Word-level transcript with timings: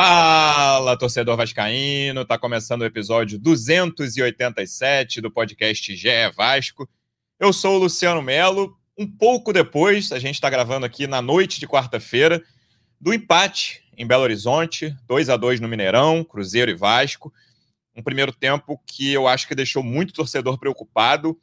Fala, 0.00 0.96
torcedor 0.96 1.36
vascaíno! 1.36 2.24
Tá 2.24 2.38
começando 2.38 2.82
o 2.82 2.84
episódio 2.84 3.36
287 3.36 5.20
do 5.20 5.28
podcast 5.28 5.96
GE 5.96 6.08
Vasco. 6.36 6.88
Eu 7.36 7.52
sou 7.52 7.74
o 7.74 7.78
Luciano 7.78 8.22
Melo. 8.22 8.78
Um 8.96 9.08
pouco 9.08 9.52
depois, 9.52 10.12
a 10.12 10.20
gente 10.20 10.36
está 10.36 10.48
gravando 10.48 10.86
aqui 10.86 11.08
na 11.08 11.20
noite 11.20 11.58
de 11.58 11.66
quarta-feira, 11.66 12.40
do 13.00 13.12
empate 13.12 13.82
em 13.96 14.06
Belo 14.06 14.22
Horizonte, 14.22 14.96
2 15.08 15.30
a 15.30 15.36
2 15.36 15.58
no 15.58 15.66
Mineirão, 15.66 16.22
Cruzeiro 16.22 16.70
e 16.70 16.76
Vasco. 16.76 17.34
Um 17.92 18.00
primeiro 18.00 18.30
tempo 18.30 18.80
que 18.86 19.12
eu 19.12 19.26
acho 19.26 19.48
que 19.48 19.54
deixou 19.56 19.82
muito 19.82 20.14
torcedor 20.14 20.60
preocupado. 20.60 21.36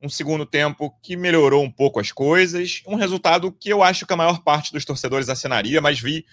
Um 0.00 0.08
segundo 0.08 0.46
tempo 0.46 0.96
que 1.02 1.16
melhorou 1.16 1.64
um 1.64 1.72
pouco 1.72 1.98
as 1.98 2.12
coisas. 2.12 2.82
Um 2.86 2.94
resultado 2.94 3.50
que 3.50 3.68
eu 3.68 3.82
acho 3.82 4.06
que 4.06 4.12
a 4.12 4.16
maior 4.16 4.44
parte 4.44 4.72
dos 4.72 4.84
torcedores 4.84 5.28
assinaria, 5.28 5.80
mas 5.80 5.98
vi 5.98 6.24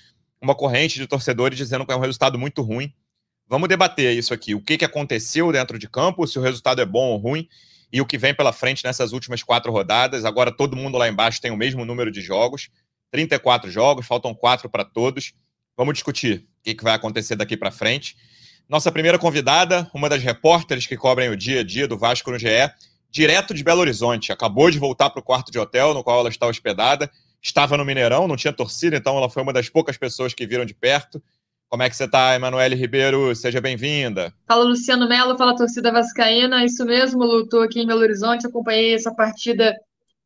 uma 0.43 0.53
corrente 0.53 0.99
de 0.99 1.07
torcedores 1.07 1.57
dizendo 1.57 1.85
que 1.85 1.91
é 1.93 1.95
um 1.95 2.01
resultado 2.01 2.37
muito 2.37 2.61
ruim. 2.61 2.93
Vamos 3.47 3.69
debater 3.69 4.15
isso 4.15 4.33
aqui. 4.33 4.53
O 4.53 4.61
que, 4.61 4.77
que 4.77 4.85
aconteceu 4.85 5.51
dentro 5.51 5.79
de 5.79 5.89
campo, 5.89 6.27
se 6.27 6.37
o 6.37 6.41
resultado 6.41 6.81
é 6.81 6.85
bom 6.85 7.11
ou 7.11 7.17
ruim, 7.17 7.47
e 7.91 8.01
o 8.01 8.05
que 8.05 8.17
vem 8.17 8.33
pela 8.33 8.51
frente 8.51 8.83
nessas 8.83 9.13
últimas 9.13 9.41
quatro 9.41 9.71
rodadas. 9.71 10.25
Agora 10.25 10.51
todo 10.51 10.75
mundo 10.75 10.97
lá 10.97 11.07
embaixo 11.07 11.39
tem 11.39 11.51
o 11.51 11.57
mesmo 11.57 11.85
número 11.85 12.11
de 12.11 12.21
jogos. 12.21 12.69
34 13.11 13.69
jogos, 13.69 14.05
faltam 14.05 14.33
quatro 14.33 14.69
para 14.69 14.83
todos. 14.83 15.33
Vamos 15.77 15.93
discutir 15.93 16.47
o 16.59 16.63
que, 16.63 16.73
que 16.73 16.83
vai 16.83 16.93
acontecer 16.93 17.35
daqui 17.35 17.55
para 17.55 17.71
frente. 17.71 18.17
Nossa 18.67 18.91
primeira 18.91 19.19
convidada, 19.19 19.89
uma 19.93 20.09
das 20.09 20.23
repórteres 20.23 20.87
que 20.87 20.97
cobrem 20.97 21.29
o 21.29 21.37
dia 21.37 21.61
a 21.61 21.63
dia 21.63 21.87
do 21.87 21.97
Vasco 21.97 22.31
no 22.31 22.39
GE, 22.39 22.47
direto 23.11 23.53
de 23.53 23.63
Belo 23.63 23.81
Horizonte. 23.81 24.31
Acabou 24.31 24.71
de 24.71 24.79
voltar 24.79 25.11
para 25.11 25.19
o 25.19 25.23
quarto 25.23 25.51
de 25.51 25.59
hotel 25.59 25.93
no 25.93 26.03
qual 26.03 26.19
ela 26.19 26.29
está 26.29 26.47
hospedada 26.47 27.09
estava 27.43 27.75
no 27.75 27.83
Mineirão, 27.83 28.27
não 28.27 28.37
tinha 28.37 28.53
torcida, 28.53 28.95
então 28.95 29.17
ela 29.17 29.29
foi 29.29 29.43
uma 29.43 29.51
das 29.51 29.67
poucas 29.67 29.97
pessoas 29.97 30.33
que 30.33 30.47
viram 30.47 30.65
de 30.65 30.73
perto. 30.73 31.21
Como 31.67 31.83
é 31.83 31.89
que 31.89 31.95
você 31.95 32.05
está, 32.05 32.35
Emanuele 32.35 32.75
Ribeiro? 32.75 33.35
Seja 33.35 33.59
bem-vinda. 33.59 34.33
Fala, 34.47 34.63
Luciano 34.63 35.09
Melo, 35.09 35.37
fala, 35.37 35.55
torcida 35.55 35.91
vascaína. 35.91 36.63
Isso 36.63 36.85
mesmo, 36.85 37.23
lutou 37.23 37.61
aqui 37.61 37.81
em 37.81 37.87
Belo 37.87 37.99
Horizonte, 37.99 38.47
acompanhei 38.47 38.93
essa 38.93 39.13
partida 39.13 39.75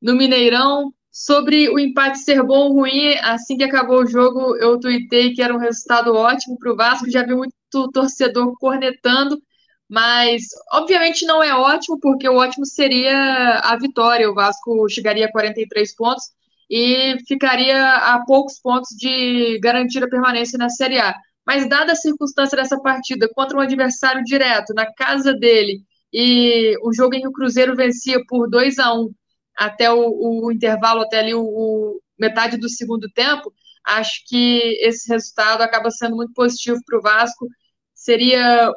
no 0.01 0.15
Mineirão. 0.15 0.93
Sobre 1.09 1.67
o 1.69 1.79
empate 1.79 2.19
ser 2.19 2.43
bom 2.43 2.67
ou 2.67 2.73
ruim, 2.73 3.15
assim 3.23 3.57
que 3.57 3.63
acabou 3.63 4.03
o 4.03 4.05
jogo, 4.05 4.55
eu 4.57 4.79
tuitei 4.79 5.33
que 5.33 5.41
era 5.41 5.55
um 5.55 5.57
resultado 5.57 6.13
ótimo 6.13 6.59
para 6.59 6.71
o 6.71 6.75
Vasco. 6.75 7.09
Já 7.09 7.23
vi 7.23 7.33
muito 7.33 7.55
torcedor 7.91 8.53
cornetando, 8.59 9.41
mas 9.89 10.43
obviamente 10.71 11.25
não 11.25 11.41
é 11.41 11.55
ótimo, 11.55 11.99
porque 11.99 12.29
o 12.29 12.35
ótimo 12.35 12.65
seria 12.67 13.61
a 13.63 13.75
vitória. 13.77 14.29
O 14.29 14.35
Vasco 14.35 14.87
chegaria 14.89 15.25
a 15.25 15.31
43 15.31 15.95
pontos 15.95 16.37
e 16.69 17.17
ficaria 17.27 17.95
a 17.95 18.23
poucos 18.25 18.59
pontos 18.59 18.89
de 18.97 19.59
garantir 19.59 20.03
a 20.03 20.09
permanência 20.09 20.57
na 20.57 20.69
Série 20.69 20.99
A. 20.99 21.15
Mas, 21.45 21.69
dada 21.69 21.93
a 21.93 21.95
circunstância 21.95 22.57
dessa 22.57 22.79
partida 22.81 23.29
contra 23.33 23.57
um 23.57 23.61
adversário 23.61 24.23
direto, 24.23 24.73
na 24.73 24.91
casa 24.93 25.33
dele, 25.33 25.81
e 26.11 26.75
o 26.83 26.93
jogo 26.93 27.15
em 27.15 27.21
que 27.21 27.27
o 27.27 27.31
Cruzeiro 27.31 27.75
vencia 27.75 28.19
por 28.27 28.49
2 28.49 28.79
a 28.79 28.93
1 28.93 29.09
até 29.57 29.91
o, 29.91 30.45
o 30.45 30.51
intervalo, 30.51 31.01
até 31.01 31.19
ali 31.19 31.33
o, 31.33 31.41
o, 31.41 32.01
metade 32.19 32.57
do 32.57 32.69
segundo 32.69 33.09
tempo, 33.11 33.53
acho 33.85 34.21
que 34.27 34.77
esse 34.81 35.07
resultado 35.09 35.61
acaba 35.61 35.89
sendo 35.89 36.15
muito 36.15 36.33
positivo 36.33 36.79
para 36.85 36.99
o 36.99 37.01
Vasco. 37.01 37.47
Seria 37.93 38.71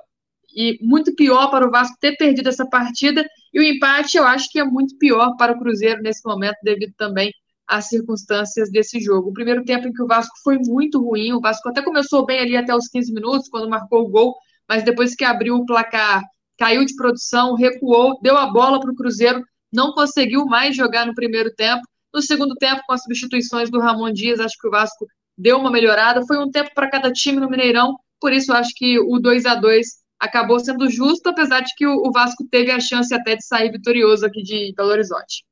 e 0.55 0.79
muito 0.81 1.15
pior 1.15 1.51
para 1.51 1.67
o 1.67 1.71
Vasco 1.71 1.97
ter 2.01 2.17
perdido 2.17 2.49
essa 2.49 2.67
partida, 2.67 3.25
e 3.53 3.61
o 3.61 3.63
empate 3.63 4.17
eu 4.17 4.25
acho 4.25 4.49
que 4.51 4.59
é 4.59 4.65
muito 4.65 4.97
pior 4.99 5.37
para 5.37 5.53
o 5.53 5.59
Cruzeiro 5.59 6.03
nesse 6.03 6.27
momento, 6.27 6.57
devido 6.63 6.93
também 6.97 7.33
as 7.71 7.89
circunstâncias 7.89 8.69
desse 8.69 8.99
jogo. 8.99 9.31
O 9.31 9.33
primeiro 9.33 9.65
tempo 9.65 9.87
em 9.87 9.93
que 9.93 10.03
o 10.03 10.07
Vasco 10.07 10.35
foi 10.43 10.59
muito 10.59 11.01
ruim, 11.01 11.33
o 11.33 11.41
Vasco 11.41 11.69
até 11.69 11.81
começou 11.81 12.27
bem 12.27 12.41
ali 12.41 12.57
até 12.57 12.75
os 12.75 12.89
15 12.89 13.13
minutos, 13.13 13.49
quando 13.49 13.71
marcou 13.71 14.03
o 14.03 14.09
gol, 14.09 14.35
mas 14.69 14.83
depois 14.83 15.15
que 15.15 15.25
abriu 15.25 15.55
o 15.55 15.65
placar, 15.65 16.25
caiu 16.59 16.85
de 16.85 16.97
produção, 16.97 17.55
recuou, 17.55 18.19
deu 18.21 18.37
a 18.37 18.51
bola 18.51 18.81
para 18.81 18.91
o 18.91 18.95
Cruzeiro, 18.95 19.45
não 19.73 19.93
conseguiu 19.93 20.45
mais 20.47 20.75
jogar 20.75 21.07
no 21.07 21.15
primeiro 21.15 21.55
tempo. 21.55 21.83
No 22.13 22.21
segundo 22.21 22.57
tempo, 22.57 22.83
com 22.89 22.93
as 22.93 23.05
substituições 23.05 23.71
do 23.71 23.79
Ramon 23.79 24.13
Dias, 24.13 24.41
acho 24.41 24.59
que 24.61 24.67
o 24.67 24.71
Vasco 24.71 25.07
deu 25.39 25.57
uma 25.57 25.71
melhorada. 25.71 26.27
Foi 26.27 26.39
um 26.39 26.51
tempo 26.51 26.71
para 26.75 26.91
cada 26.91 27.13
time 27.13 27.39
no 27.39 27.49
Mineirão, 27.49 27.97
por 28.21 28.33
isso 28.33 28.53
acho 28.53 28.71
que 28.75 28.99
o 28.99 29.21
2 29.21 29.47
a 29.47 29.55
2 29.55 29.87
acabou 30.19 30.59
sendo 30.59 30.91
justo, 30.91 31.29
apesar 31.29 31.61
de 31.61 31.73
que 31.77 31.87
o 31.87 32.11
Vasco 32.11 32.45
teve 32.51 32.73
a 32.73 32.81
chance 32.81 33.15
até 33.15 33.37
de 33.37 33.47
sair 33.47 33.71
vitorioso 33.71 34.27
aqui 34.27 34.43
de 34.43 34.75
Belo 34.77 34.91
Horizonte. 34.91 35.45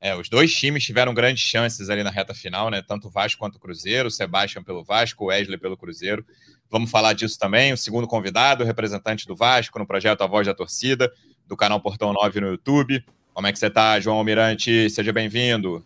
É, 0.00 0.14
os 0.14 0.28
dois 0.28 0.54
times 0.54 0.84
tiveram 0.84 1.14
grandes 1.14 1.42
chances 1.42 1.88
ali 1.88 2.02
na 2.02 2.10
reta 2.10 2.34
final, 2.34 2.70
né? 2.70 2.82
Tanto 2.82 3.08
o 3.08 3.10
Vasco 3.10 3.38
quanto 3.38 3.56
o 3.56 3.60
Cruzeiro, 3.60 4.08
o 4.08 4.10
Sebastião 4.10 4.62
pelo 4.62 4.84
Vasco, 4.84 5.24
o 5.24 5.26
Wesley 5.28 5.58
pelo 5.58 5.76
Cruzeiro. 5.76 6.24
Vamos 6.70 6.90
falar 6.90 7.12
disso 7.14 7.38
também. 7.38 7.72
O 7.72 7.76
segundo 7.76 8.06
convidado, 8.06 8.64
representante 8.64 9.26
do 9.26 9.34
Vasco 9.34 9.78
no 9.78 9.86
projeto 9.86 10.22
A 10.22 10.26
Voz 10.26 10.46
da 10.46 10.54
Torcida, 10.54 11.10
do 11.46 11.56
canal 11.56 11.80
Portão 11.80 12.12
9 12.12 12.40
no 12.40 12.48
YouTube. 12.48 13.04
Como 13.32 13.46
é 13.46 13.52
que 13.52 13.58
você 13.58 13.66
está, 13.66 13.98
João 14.00 14.18
Almirante? 14.18 14.88
Seja 14.90 15.12
bem-vindo. 15.12 15.84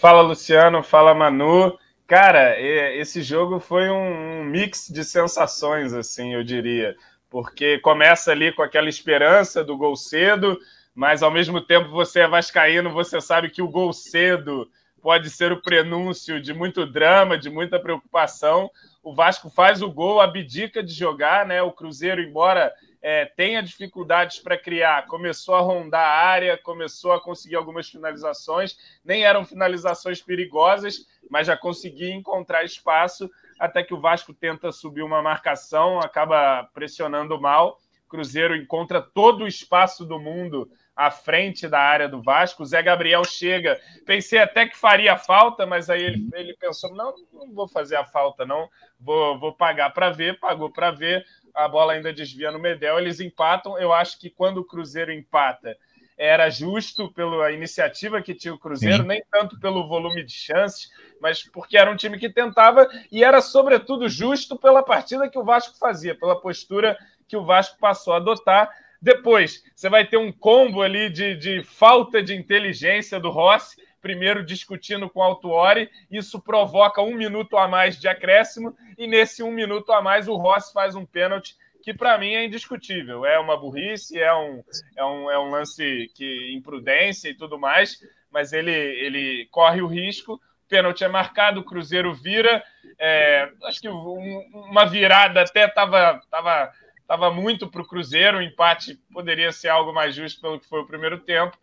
Fala, 0.00 0.22
Luciano. 0.22 0.82
Fala, 0.82 1.14
Manu. 1.14 1.78
Cara, 2.06 2.60
esse 2.60 3.22
jogo 3.22 3.58
foi 3.58 3.88
um 3.88 4.44
mix 4.44 4.88
de 4.88 5.04
sensações, 5.04 5.92
assim, 5.92 6.34
eu 6.34 6.44
diria. 6.44 6.94
Porque 7.30 7.78
começa 7.78 8.30
ali 8.30 8.52
com 8.52 8.62
aquela 8.62 8.88
esperança 8.88 9.64
do 9.64 9.76
gol 9.76 9.96
cedo, 9.96 10.58
mas 10.94 11.22
ao 11.22 11.30
mesmo 11.30 11.60
tempo 11.60 11.90
você 11.90 12.20
é 12.20 12.28
vascaíno, 12.28 12.92
você 12.92 13.20
sabe 13.20 13.50
que 13.50 13.62
o 13.62 13.68
gol 13.68 13.92
cedo 13.92 14.70
pode 15.00 15.28
ser 15.30 15.50
o 15.50 15.60
prenúncio 15.60 16.40
de 16.40 16.54
muito 16.54 16.86
drama, 16.86 17.36
de 17.36 17.50
muita 17.50 17.78
preocupação. 17.80 18.70
O 19.02 19.12
Vasco 19.12 19.50
faz 19.50 19.82
o 19.82 19.90
gol, 19.90 20.20
abdica 20.20 20.80
de 20.82 20.92
jogar, 20.92 21.44
né? 21.44 21.60
O 21.60 21.72
Cruzeiro, 21.72 22.22
embora 22.22 22.72
é, 23.02 23.24
tenha 23.24 23.60
dificuldades 23.60 24.38
para 24.38 24.56
criar, 24.56 25.06
começou 25.06 25.56
a 25.56 25.60
rondar 25.60 26.00
a 26.00 26.24
área, 26.24 26.56
começou 26.56 27.12
a 27.12 27.20
conseguir 27.20 27.56
algumas 27.56 27.90
finalizações, 27.90 28.76
nem 29.04 29.24
eram 29.24 29.44
finalizações 29.44 30.22
perigosas, 30.22 31.04
mas 31.28 31.48
já 31.48 31.56
conseguia 31.56 32.14
encontrar 32.14 32.64
espaço 32.64 33.28
até 33.58 33.82
que 33.82 33.92
o 33.92 34.00
Vasco 34.00 34.32
tenta 34.32 34.70
subir 34.70 35.02
uma 35.02 35.20
marcação, 35.20 35.98
acaba 35.98 36.68
pressionando 36.72 37.40
mal. 37.40 37.80
O 38.06 38.08
Cruzeiro 38.08 38.54
encontra 38.54 39.02
todo 39.02 39.44
o 39.44 39.48
espaço 39.48 40.04
do 40.04 40.20
mundo 40.20 40.70
à 40.94 41.10
frente 41.10 41.66
da 41.68 41.80
área 41.80 42.08
do 42.08 42.22
Vasco. 42.22 42.62
O 42.62 42.66
Zé 42.66 42.82
Gabriel 42.82 43.24
chega. 43.24 43.80
Pensei 44.04 44.38
até 44.38 44.66
que 44.66 44.76
faria 44.76 45.16
falta, 45.16 45.66
mas 45.66 45.88
aí 45.88 46.02
ele, 46.02 46.28
ele 46.34 46.56
pensou: 46.56 46.94
não, 46.94 47.14
não 47.32 47.52
vou 47.52 47.68
fazer 47.68 47.96
a 47.96 48.04
falta, 48.04 48.44
não. 48.44 48.68
Vou, 49.00 49.38
vou 49.38 49.52
pagar 49.54 49.90
para 49.90 50.10
ver. 50.10 50.38
Pagou 50.38 50.70
para 50.70 50.90
ver. 50.90 51.24
A 51.54 51.68
bola 51.68 51.92
ainda 51.92 52.12
desvia 52.12 52.50
no 52.50 52.58
Medel. 52.58 52.98
Eles 52.98 53.20
empatam. 53.20 53.78
Eu 53.78 53.92
acho 53.92 54.18
que 54.18 54.30
quando 54.30 54.58
o 54.58 54.64
Cruzeiro 54.64 55.12
empata, 55.12 55.76
era 56.16 56.48
justo 56.50 57.12
pela 57.12 57.50
iniciativa 57.50 58.22
que 58.22 58.34
tinha 58.34 58.54
o 58.54 58.58
Cruzeiro, 58.58 59.02
Sim. 59.02 59.08
nem 59.08 59.22
tanto 59.30 59.58
pelo 59.58 59.88
volume 59.88 60.22
de 60.22 60.32
chances, 60.32 60.88
mas 61.20 61.42
porque 61.42 61.76
era 61.76 61.90
um 61.90 61.96
time 61.96 62.18
que 62.18 62.28
tentava 62.28 62.88
e 63.10 63.24
era, 63.24 63.40
sobretudo, 63.40 64.08
justo 64.08 64.56
pela 64.56 64.82
partida 64.82 65.28
que 65.28 65.38
o 65.38 65.44
Vasco 65.44 65.76
fazia, 65.78 66.14
pela 66.14 66.40
postura 66.40 66.96
que 67.26 67.36
o 67.36 67.44
Vasco 67.44 67.78
passou 67.78 68.12
a 68.12 68.18
adotar. 68.18 68.70
Depois, 69.02 69.64
você 69.74 69.90
vai 69.90 70.06
ter 70.06 70.16
um 70.16 70.30
combo 70.30 70.80
ali 70.80 71.10
de, 71.10 71.34
de 71.34 71.64
falta 71.64 72.22
de 72.22 72.36
inteligência 72.36 73.18
do 73.18 73.30
Rossi, 73.30 73.76
primeiro 74.00 74.44
discutindo 74.44 75.10
com 75.10 75.18
o 75.18 75.22
Altuori, 75.24 75.90
isso 76.08 76.40
provoca 76.40 77.02
um 77.02 77.14
minuto 77.14 77.56
a 77.56 77.66
mais 77.66 77.98
de 77.98 78.06
acréscimo, 78.06 78.76
e 78.96 79.08
nesse 79.08 79.42
um 79.42 79.50
minuto 79.50 79.92
a 79.92 80.00
mais 80.00 80.28
o 80.28 80.36
Rossi 80.36 80.72
faz 80.72 80.94
um 80.94 81.04
pênalti 81.04 81.56
que 81.82 81.92
para 81.92 82.16
mim 82.16 82.34
é 82.34 82.44
indiscutível. 82.44 83.26
É 83.26 83.38
uma 83.40 83.56
burrice, 83.56 84.20
é 84.20 84.32
um, 84.32 84.62
é 84.96 85.04
um, 85.04 85.30
é 85.30 85.38
um 85.38 85.50
lance 85.50 86.08
que 86.14 86.52
imprudência 86.54 87.28
e 87.28 87.34
tudo 87.34 87.58
mais, 87.58 87.98
mas 88.30 88.52
ele, 88.52 88.70
ele 88.70 89.48
corre 89.50 89.82
o 89.82 89.88
risco. 89.88 90.34
O 90.34 90.68
pênalti 90.68 91.02
é 91.02 91.08
marcado, 91.08 91.60
o 91.60 91.64
Cruzeiro 91.64 92.14
vira. 92.14 92.62
É, 92.98 93.50
acho 93.64 93.80
que 93.80 93.88
um, 93.88 94.38
uma 94.52 94.86
virada 94.86 95.42
até 95.42 95.66
estava 95.66 96.20
tava 96.30 96.72
estava 97.12 97.30
muito 97.30 97.68
para 97.68 97.82
o 97.82 97.86
Cruzeiro, 97.86 98.38
o 98.38 98.42
empate 98.42 98.98
poderia 99.12 99.52
ser 99.52 99.68
algo 99.68 99.92
mais 99.92 100.14
justo 100.14 100.40
pelo 100.40 100.58
que 100.58 100.66
foi 100.66 100.80
o 100.80 100.86
primeiro 100.86 101.18
tempo. 101.18 101.58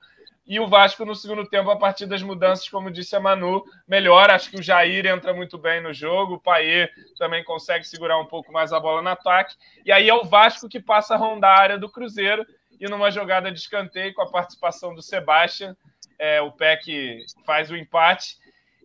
E 0.46 0.60
o 0.60 0.68
Vasco, 0.68 1.04
no 1.06 1.16
segundo 1.16 1.44
tempo, 1.48 1.72
a 1.72 1.76
partir 1.76 2.06
das 2.06 2.22
mudanças, 2.22 2.70
como 2.70 2.92
disse 2.92 3.16
a 3.16 3.20
Manu, 3.20 3.64
melhor. 3.88 4.30
Acho 4.30 4.52
que 4.52 4.60
o 4.60 4.64
Jair 4.64 5.08
entra 5.08 5.34
muito 5.34 5.58
bem 5.58 5.82
no 5.82 5.92
jogo, 5.92 6.36
o 6.36 6.40
Paier 6.40 6.92
também 7.18 7.44
consegue 7.44 7.84
segurar 7.84 8.20
um 8.20 8.26
pouco 8.26 8.52
mais 8.52 8.72
a 8.72 8.80
bola 8.80 9.02
no 9.02 9.10
ataque. 9.10 9.56
E 9.84 9.92
aí 9.92 10.08
é 10.08 10.14
o 10.14 10.24
Vasco 10.24 10.70
que 10.70 10.80
passa 10.80 11.16
a 11.16 11.18
rondar 11.18 11.58
a 11.58 11.62
área 11.62 11.78
do 11.80 11.90
Cruzeiro. 11.90 12.46
E 12.80 12.88
numa 12.88 13.10
jogada 13.10 13.52
de 13.52 13.60
escanteio, 13.60 14.14
com 14.14 14.22
a 14.22 14.32
participação 14.32 14.94
do 14.94 15.02
Sebastião, 15.02 15.76
é, 16.20 16.42
o 16.42 16.52
PEC 16.52 17.26
faz 17.44 17.72
o 17.72 17.76
empate. 17.76 18.38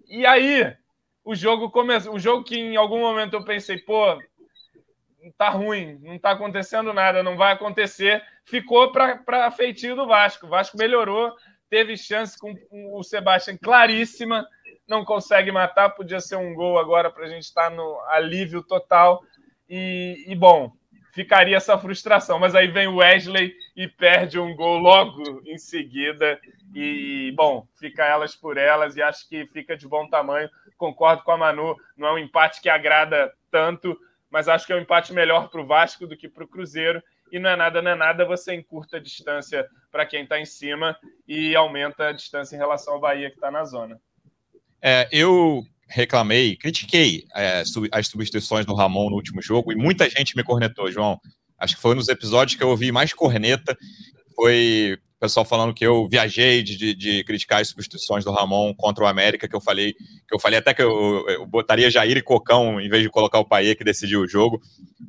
E 0.09 0.27
aí, 0.27 0.75
o 1.23 1.35
jogo 1.35 1.71
começa. 1.71 2.11
O 2.11 2.19
jogo 2.19 2.45
que 2.45 2.57
em 2.57 2.77
algum 2.77 3.01
momento 3.01 3.35
eu 3.35 3.45
pensei, 3.45 3.79
pô, 3.79 4.19
tá 5.33 5.49
ruim, 5.49 5.99
não 6.03 6.19
tá 6.19 6.31
acontecendo 6.31 6.93
nada, 6.93 7.23
não 7.23 7.37
vai 7.37 7.53
acontecer. 7.53 8.23
Ficou 8.45 8.93
para 8.93 9.51
feitio 9.51 9.97
do 9.97 10.07
Vasco. 10.07 10.47
O 10.47 10.49
Vasco 10.49 10.77
melhorou, 10.77 11.33
teve 11.69 11.97
chance 11.97 12.39
com 12.39 12.55
o 12.71 13.03
Sebastião 13.03 13.59
claríssima, 13.61 14.47
não 14.87 15.05
consegue 15.05 15.51
matar, 15.51 15.91
podia 15.91 16.21
ser 16.21 16.37
um 16.37 16.55
gol 16.55 16.79
agora 16.79 17.11
para 17.11 17.25
a 17.25 17.29
gente 17.29 17.45
estar 17.45 17.71
tá 17.71 17.77
no 17.77 18.01
alívio 18.09 18.63
total. 18.63 19.23
E, 19.69 20.25
e, 20.29 20.35
bom, 20.35 20.73
ficaria 21.13 21.57
essa 21.57 21.79
frustração. 21.79 22.39
Mas 22.39 22.55
aí 22.55 22.67
vem 22.69 22.87
o 22.87 22.97
Wesley 22.97 23.55
e 23.75 23.89
perde 23.89 24.39
um 24.39 24.55
gol 24.55 24.79
logo 24.79 25.43
em 25.47 25.57
seguida. 25.57 26.39
E, 26.75 27.33
bom, 27.37 27.67
fica 27.79 28.05
elas 28.05 28.35
por 28.35 28.57
elas 28.57 28.97
e 28.97 29.03
acho 29.03 29.29
que 29.29 29.47
fica 29.47 29.77
de 29.77 29.89
bom 29.89 30.09
tamanho. 30.09 30.51
Concordo 30.77 31.23
com 31.23 31.31
a 31.31 31.37
Manu, 31.37 31.77
não 31.97 32.09
é 32.09 32.13
um 32.13 32.19
empate 32.19 32.61
que 32.61 32.69
agrada 32.69 33.33
tanto, 33.51 33.97
mas 34.35 34.49
acho 34.49 34.67
que 34.67 34.73
é 34.73 34.77
um 34.77 34.81
empate 34.81 35.13
melhor 35.13 35.49
para 35.49 35.61
o 35.61 35.67
Vasco 35.67 36.09
do 36.09 36.17
que 36.17 36.29
para 36.29 36.43
o 36.43 36.49
Cruzeiro. 36.49 37.01
E 37.31 37.39
não 37.39 37.51
é 37.51 37.55
nada, 37.55 37.81
não 37.81 37.93
é 37.93 37.95
nada, 37.95 38.27
você 38.27 38.53
encurta 38.53 38.97
a 38.97 39.01
distância 39.01 39.65
para 39.93 40.05
quem 40.05 40.25
está 40.25 40.41
em 40.41 40.45
cima 40.45 40.99
e 41.29 41.55
aumenta 41.55 42.09
a 42.09 42.13
distância 42.13 42.57
em 42.57 42.59
relação 42.59 42.95
ao 42.95 43.01
Bahia 43.01 43.31
que 43.31 43.37
está 43.37 43.49
na 43.49 43.65
zona. 43.65 43.97
É, 44.83 45.09
eu 45.13 45.63
reclamei, 45.89 46.57
critiquei 46.57 47.25
é, 47.33 47.63
as 47.93 48.09
substituições 48.09 48.67
do 48.67 48.75
Ramon 48.75 49.09
no 49.09 49.15
último 49.15 49.41
jogo 49.41 49.71
e 49.71 49.77
muita 49.77 50.11
gente 50.11 50.37
me 50.37 50.43
cornetou, 50.43 50.91
João. 50.91 51.21
Acho 51.57 51.77
que 51.77 51.83
foi 51.83 51.95
nos 51.95 52.09
episódios 52.09 52.57
que 52.57 52.65
eu 52.65 52.71
ouvi 52.71 52.91
mais 52.91 53.13
corneta. 53.13 53.79
Foi 54.35 54.99
o 55.17 55.21
pessoal 55.21 55.45
falando 55.45 55.73
que 55.73 55.87
eu 55.87 56.09
viajei 56.09 56.63
de, 56.63 56.77
de, 56.77 56.95
de, 56.95 57.25
criticar 57.25 57.61
as 57.61 57.69
substituições 57.69 58.25
do 58.25 58.33
Ramon 58.33 58.75
contra 58.75 59.05
o 59.05 59.07
América, 59.07 59.49
que 59.49 59.57
eu 59.57 59.61
falei, 59.61 59.95
que 59.95 60.35
eu 60.35 60.39
falei 60.39 60.59
até 60.59 60.75
que 60.75 60.83
eu, 60.83 61.25
eu 61.29 61.47
botaria 61.47 61.91
Jair 61.91 62.17
e 62.17 62.23
Cocão 62.23 62.81
em 62.81 62.89
vez 62.89 63.03
de 63.03 63.09
colocar 63.09 63.39
o 63.39 63.45
Paê 63.45 63.75
que 63.75 63.85
decidiu 63.85 64.21
o 64.21 64.29
jogo, 64.29 64.61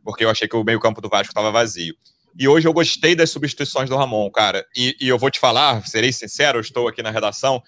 porque 0.04 0.24
eu 0.24 0.30
achei 0.30 0.48
que 0.48 0.56
o 0.56 0.63
meio-campo 0.63 1.02
do 1.02 1.10
Vasco 1.10 1.31
estava 1.31 1.52
vazio. 1.52 1.96
E 2.38 2.48
hoje 2.48 2.68
eu 2.68 2.74
gostei 2.74 3.16
das 3.16 3.30
substituições 3.30 3.90
do 3.90 3.96
Ramon, 3.96 4.30
cara. 4.30 4.66
E, 4.75 4.96
e, 5.00 5.07
eu 5.07 5.18
vou 5.18 5.31
te 5.31 5.40
falar, 5.40 5.86
serei 5.88 6.12
sincero, 6.12 6.60
estou 6.60 6.88
aqui 6.88 7.02
na 7.02 7.10
redação. 7.10 7.63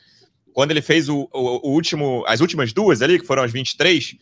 Quando 0.53 0.71
ele 0.71 0.81
fez 0.81 1.07
o, 1.07 1.29
o, 1.33 1.69
o 1.69 1.71
último, 1.71 2.23
as 2.27 2.41
últimas 2.41 2.73
duas 2.73 3.01
ali, 3.01 3.17
que 3.17 3.25
foram 3.25 3.43
as 3.43 3.51
23, 3.51 4.15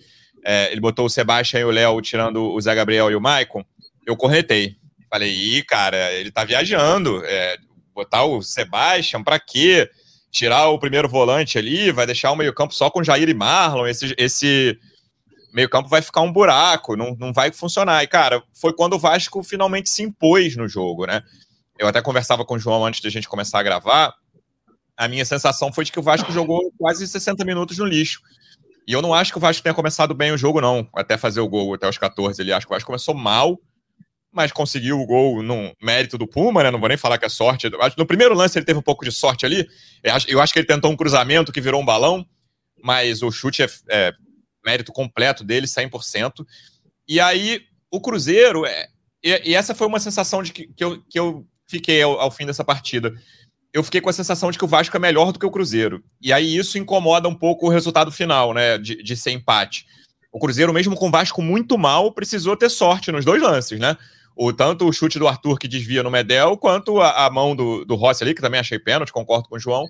é, 0.46 0.72
ele 0.72 0.80
botou 0.80 1.06
o 1.06 1.10
Sebastião 1.10 1.62
e 1.62 1.66
o 1.66 1.72
Léo 1.72 2.00
tirando 2.02 2.44
o 2.44 2.62
Zé 2.62 2.76
Gabriel 2.76 3.10
e 3.10 3.16
o 3.16 3.22
Maicon, 3.22 3.66
eu 4.06 4.16
corretei. 4.16 4.76
Falei, 5.10 5.32
ih, 5.32 5.64
cara, 5.64 6.14
ele 6.14 6.30
tá 6.30 6.44
viajando. 6.44 7.24
É, 7.26 7.58
botar 7.96 8.26
o 8.26 8.42
Sebastião, 8.42 9.24
para 9.24 9.40
quê? 9.40 9.90
Tirar 10.30 10.68
o 10.68 10.78
primeiro 10.78 11.08
volante 11.08 11.58
ali, 11.58 11.92
vai 11.92 12.06
deixar 12.06 12.32
o 12.32 12.36
meio-campo 12.36 12.74
só 12.74 12.90
com 12.90 13.04
Jair 13.04 13.30
e 13.30 13.34
Marlon. 13.34 13.88
Esse, 13.88 14.14
esse 14.18 14.78
meio-campo 15.54 15.88
vai 15.88 16.02
ficar 16.02 16.20
um 16.22 16.32
buraco, 16.32 16.98
não, 16.98 17.16
não 17.18 17.32
vai 17.32 17.52
funcionar. 17.54 18.04
E, 18.04 18.08
cara, 18.08 18.44
foi 18.54 18.74
quando 18.74 18.94
o 18.94 19.00
Vasco 19.00 19.42
finalmente 19.42 19.90
se 19.90 20.04
impôs 20.04 20.58
no 20.58 20.68
jogo, 20.68 21.06
né? 21.06 21.24
Eu 21.80 21.88
até 21.88 22.02
conversava 22.02 22.44
com 22.44 22.56
o 22.56 22.60
João 22.60 22.86
antes 22.86 23.00
da 23.00 23.10
gente 23.10 23.30
começar 23.30 23.60
a 23.60 23.64
gravar. 23.64 24.14
A 24.98 25.08
minha 25.08 25.24
sensação 25.24 25.72
foi 25.72 25.86
de 25.86 25.92
que 25.92 26.00
o 26.00 26.04
Vasco 26.04 26.32
jogou 26.32 26.72
quase 26.78 27.08
60 27.08 27.44
minutos 27.46 27.78
no 27.78 27.86
lixo. 27.86 28.20
E 28.88 28.92
eu 28.92 29.02
não 29.02 29.14
acho 29.14 29.32
que 29.32 29.38
o 29.38 29.42
Vasco 29.42 29.64
tenha 29.64 29.74
começado 29.74 30.14
bem 30.14 30.32
o 30.32 30.38
jogo, 30.38 30.62
não, 30.62 30.88
até 30.94 31.18
fazer 31.18 31.40
o 31.40 31.48
gol, 31.48 31.74
até 31.74 31.88
os 31.88 31.98
14. 31.98 32.42
Ele 32.42 32.54
acho 32.54 32.68
que 32.68 32.72
o 32.72 32.76
Vasco 32.76 32.88
começou 32.88 33.16
mal, 33.16 33.60
mas 34.36 34.52
conseguiu 34.52 35.00
o 35.00 35.06
gol 35.06 35.42
no 35.42 35.74
mérito 35.82 36.18
do 36.18 36.28
Puma, 36.28 36.62
né? 36.62 36.70
Não 36.70 36.80
vou 36.80 36.90
nem 36.90 36.98
falar 36.98 37.18
que 37.18 37.26
é 37.26 37.30
sorte. 37.30 37.70
No 37.98 38.06
primeiro 38.06 38.36
lance 38.36 38.60
ele 38.60 38.66
teve 38.66 38.78
um 38.78 38.84
pouco 38.84 39.06
de 39.06 39.12
sorte 39.12 39.46
ali. 39.46 39.66
Eu 40.28 40.42
acho 40.42 40.52
que 40.52 40.60
ele 40.60 40.68
tentou 40.68 40.92
um 40.92 40.98
cruzamento 40.98 41.54
que 41.54 41.62
virou 41.62 41.82
um 41.82 41.86
balão, 41.86 42.26
mas 42.84 43.24
o 43.24 43.32
chute 43.32 43.64
é, 43.64 43.68
é 43.90 44.14
mérito 44.66 44.92
completo 44.92 45.44
dele, 45.44 45.68
100%. 45.68 46.46
E 47.08 47.20
aí, 47.20 47.62
o 47.90 48.02
Cruzeiro, 48.02 48.66
é, 48.66 48.88
e, 49.24 49.52
e, 49.52 49.56
essa 49.56 49.74
foi 49.74 49.88
uma 49.88 50.00
sensação 50.00 50.44
de 50.44 50.52
que, 50.52 50.68
que, 50.68 50.84
eu, 50.84 51.02
que 51.10 51.18
eu 51.18 51.48
fiquei 51.66 52.02
ao, 52.02 52.20
ao, 52.20 52.30
fim 52.30 52.46
dessa 52.46 52.64
partida. 52.64 53.14
Eu 53.74 53.84
fiquei 53.84 54.02
com 54.02 54.10
a 54.10 54.14
sensação 54.14 54.52
de 54.52 54.58
que 54.58 54.66
o 54.66 54.68
Vasco 54.68 54.96
é 54.98 55.00
melhor 55.00 55.32
do 55.32 55.40
que 55.40 55.46
o 55.46 55.52
Cruzeiro. 55.52 56.04
E 56.22 56.34
aí 56.34 56.58
isso 56.58 56.78
incomoda 56.78 57.30
um 57.30 57.36
pouco 57.36 57.68
o 57.68 57.70
resultado 57.70 58.12
final, 58.12 58.54
né? 58.54 58.78
De, 58.78 59.02
de 59.02 59.16
ser 59.16 59.32
empate. 59.32 59.86
O 60.32 60.40
Cruzeiro, 60.40 60.74
mesmo 60.74 60.98
com 60.98 61.08
o 61.08 61.12
Vasco 61.12 61.42
muito 61.42 61.78
mal, 61.78 62.12
precisou 62.12 62.58
ter 62.58 62.70
sorte 62.70 63.10
nos 63.10 63.24
dois 63.24 63.42
lances, 63.42 63.80
né? 63.80 63.98
O, 64.36 64.52
tanto 64.52 64.88
o 64.88 64.92
chute 64.92 65.18
do 65.18 65.28
Arthur 65.28 65.58
que 65.58 65.68
desvia 65.68 66.04
no 66.04 66.12
Medel, 66.12 66.58
quanto 66.58 67.00
a, 67.00 67.26
a 67.26 67.30
mão 67.30 67.56
do, 67.56 67.86
do 67.86 67.96
Rossi 67.96 68.24
ali, 68.24 68.34
que 68.34 68.42
também 68.42 68.60
achei 68.60 68.78
pênalti, 68.78 69.14
concordo 69.14 69.48
com 69.48 69.56
o 69.56 69.60
João. 69.60 69.86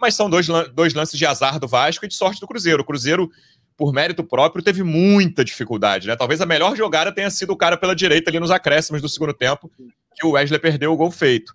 Mas 0.00 0.14
são 0.14 0.30
dois, 0.30 0.46
dois 0.72 0.94
lances 0.94 1.18
de 1.18 1.26
azar 1.26 1.58
do 1.58 1.66
Vasco 1.66 2.04
e 2.04 2.08
de 2.08 2.14
sorte 2.14 2.40
do 2.40 2.46
Cruzeiro. 2.46 2.82
O 2.82 2.86
Cruzeiro 2.86 3.30
por 3.76 3.92
mérito 3.92 4.22
próprio, 4.22 4.62
teve 4.62 4.82
muita 4.82 5.44
dificuldade, 5.44 6.06
né? 6.06 6.16
Talvez 6.16 6.40
a 6.40 6.46
melhor 6.46 6.76
jogada 6.76 7.12
tenha 7.12 7.30
sido 7.30 7.52
o 7.52 7.56
cara 7.56 7.76
pela 7.76 7.94
direita 7.94 8.30
ali 8.30 8.38
nos 8.38 8.50
acréscimos 8.50 9.02
do 9.02 9.08
segundo 9.08 9.34
tempo, 9.34 9.70
que 10.14 10.26
o 10.26 10.32
Wesley 10.32 10.60
perdeu 10.60 10.92
o 10.92 10.96
gol 10.96 11.10
feito. 11.10 11.52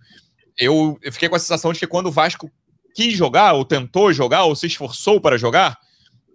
Eu, 0.58 0.98
eu 1.02 1.12
fiquei 1.14 1.30
com 1.30 1.36
a 1.36 1.40
sensação 1.40 1.72
de 1.72 1.80
que 1.80 1.88
quando 1.88 2.08
o 2.08 2.12
Vasco 2.12 2.52
quis 2.94 3.14
jogar, 3.14 3.54
ou 3.54 3.64
tentou 3.64 4.12
jogar, 4.12 4.44
ou 4.44 4.56
se 4.56 4.68
esforçou 4.68 5.22
para 5.22 5.38
jogar, 5.38 5.78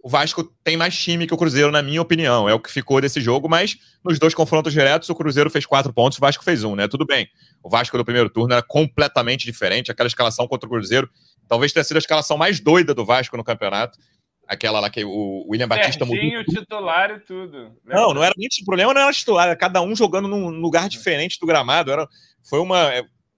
o 0.05 0.09
Vasco 0.11 0.45
tem 0.63 0.77
mais 0.77 0.95
time 0.95 1.27
que 1.27 1.33
o 1.33 1.37
Cruzeiro, 1.37 1.71
na 1.71 1.81
minha 1.81 2.03
opinião. 2.03 2.47
É 2.47 2.53
o 2.53 2.61
que 2.61 2.71
ficou 2.71 3.01
desse 3.01 3.23
jogo, 3.23 3.49
mas 3.49 3.79
nos 4.05 4.19
dois 4.19 4.35
confrontos 4.35 4.71
diretos, 4.71 5.09
o 5.09 5.15
Cruzeiro 5.15 5.49
fez 5.49 5.65
quatro 5.65 5.95
pontos, 5.95 6.19
o 6.19 6.21
Vasco 6.21 6.45
fez 6.45 6.63
um, 6.63 6.77
né? 6.77 6.87
Tudo 6.87 7.07
bem. 7.07 7.27
O 7.63 7.71
Vasco 7.71 7.97
do 7.97 8.05
primeiro 8.05 8.29
turno 8.29 8.53
era 8.53 8.63
completamente 8.63 9.47
diferente. 9.47 9.91
Aquela 9.91 10.07
escalação 10.07 10.47
contra 10.47 10.67
o 10.67 10.71
Cruzeiro 10.71 11.09
talvez 11.49 11.73
tenha 11.73 11.83
sido 11.83 11.97
a 11.97 12.01
escalação 12.01 12.37
mais 12.37 12.61
doida 12.61 12.93
do 12.93 13.03
Vasco 13.03 13.35
no 13.35 13.43
campeonato. 13.43 13.99
Aquela 14.47 14.79
lá 14.79 14.91
que 14.91 15.03
o 15.07 15.47
William 15.49 15.69
Batista 15.69 16.05
mudou. 16.05 16.23
o 16.23 16.45
titular 16.45 17.11
e 17.13 17.21
tudo. 17.21 17.73
Não, 17.83 18.13
não 18.13 18.23
era 18.23 18.35
nem 18.37 18.47
o 18.47 18.65
problema, 18.67 18.93
não 18.93 19.01
era 19.01 19.11
titular, 19.11 19.47
era 19.47 19.57
cada 19.57 19.81
um 19.81 19.97
jogando 19.97 20.29
num 20.29 20.51
lugar 20.51 20.87
diferente 20.87 21.41
do 21.41 21.47
gramado. 21.47 21.91
Era, 21.91 22.07
foi 22.47 22.59
uma, 22.59 22.91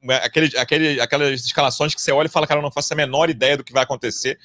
uma 0.03 0.17
aquele, 0.17 0.59
aquele, 0.59 1.01
aquelas 1.01 1.45
escalações 1.45 1.95
que 1.95 2.03
você 2.03 2.11
olha 2.11 2.27
e 2.27 2.31
fala, 2.31 2.45
cara, 2.45 2.59
eu 2.59 2.65
não 2.65 2.73
faço 2.73 2.93
a 2.93 2.97
menor 2.97 3.31
ideia 3.31 3.57
do 3.57 3.63
que 3.63 3.73
vai 3.73 3.85
acontecer. 3.85 4.37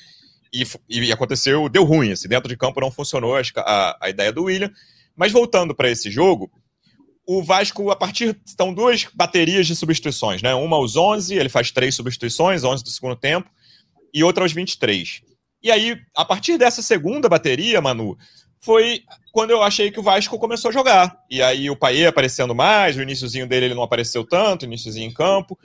E, 0.53 0.65
e 0.89 1.11
aconteceu, 1.11 1.69
deu 1.69 1.83
ruim. 1.83 2.11
Assim, 2.11 2.27
dentro 2.27 2.49
de 2.49 2.57
campo 2.57 2.81
não 2.81 2.91
funcionou 2.91 3.35
a, 3.35 3.97
a, 4.01 4.09
ideia 4.09 4.31
do 4.31 4.43
William. 4.43 4.71
Mas 5.15 5.31
voltando 5.31 5.73
para 5.75 5.89
esse 5.89 6.09
jogo, 6.09 6.51
o 7.25 7.43
Vasco, 7.43 7.89
a 7.91 7.95
partir. 7.95 8.39
Estão 8.45 8.73
duas 8.73 9.07
baterias 9.13 9.67
de 9.67 9.75
substituições, 9.75 10.41
né? 10.41 10.53
Uma 10.53 10.77
aos 10.77 10.95
11, 10.95 11.35
ele 11.35 11.49
faz 11.49 11.71
três 11.71 11.95
substituições, 11.95 12.63
11 12.63 12.83
do 12.83 12.89
segundo 12.89 13.15
tempo, 13.15 13.49
e 14.13 14.23
outra 14.23 14.43
aos 14.43 14.51
23. 14.51 15.21
E 15.63 15.71
aí, 15.71 15.97
a 16.15 16.25
partir 16.25 16.57
dessa 16.57 16.81
segunda 16.81 17.29
bateria, 17.29 17.79
Manu, 17.79 18.17
foi 18.59 19.03
quando 19.31 19.51
eu 19.51 19.61
achei 19.61 19.91
que 19.91 19.99
o 19.99 20.03
Vasco 20.03 20.37
começou 20.37 20.69
a 20.69 20.73
jogar. 20.73 21.17
E 21.29 21.41
aí 21.41 21.69
o 21.69 21.75
Paê 21.75 22.05
aparecendo 22.05 22.53
mais, 22.53 22.95
o 22.95 23.01
iníciozinho 23.01 23.47
dele 23.47 23.67
ele 23.67 23.75
não 23.75 23.83
apareceu 23.83 24.23
tanto, 24.23 24.65
iníciozinho 24.65 25.07
em 25.07 25.13
campo. 25.13 25.57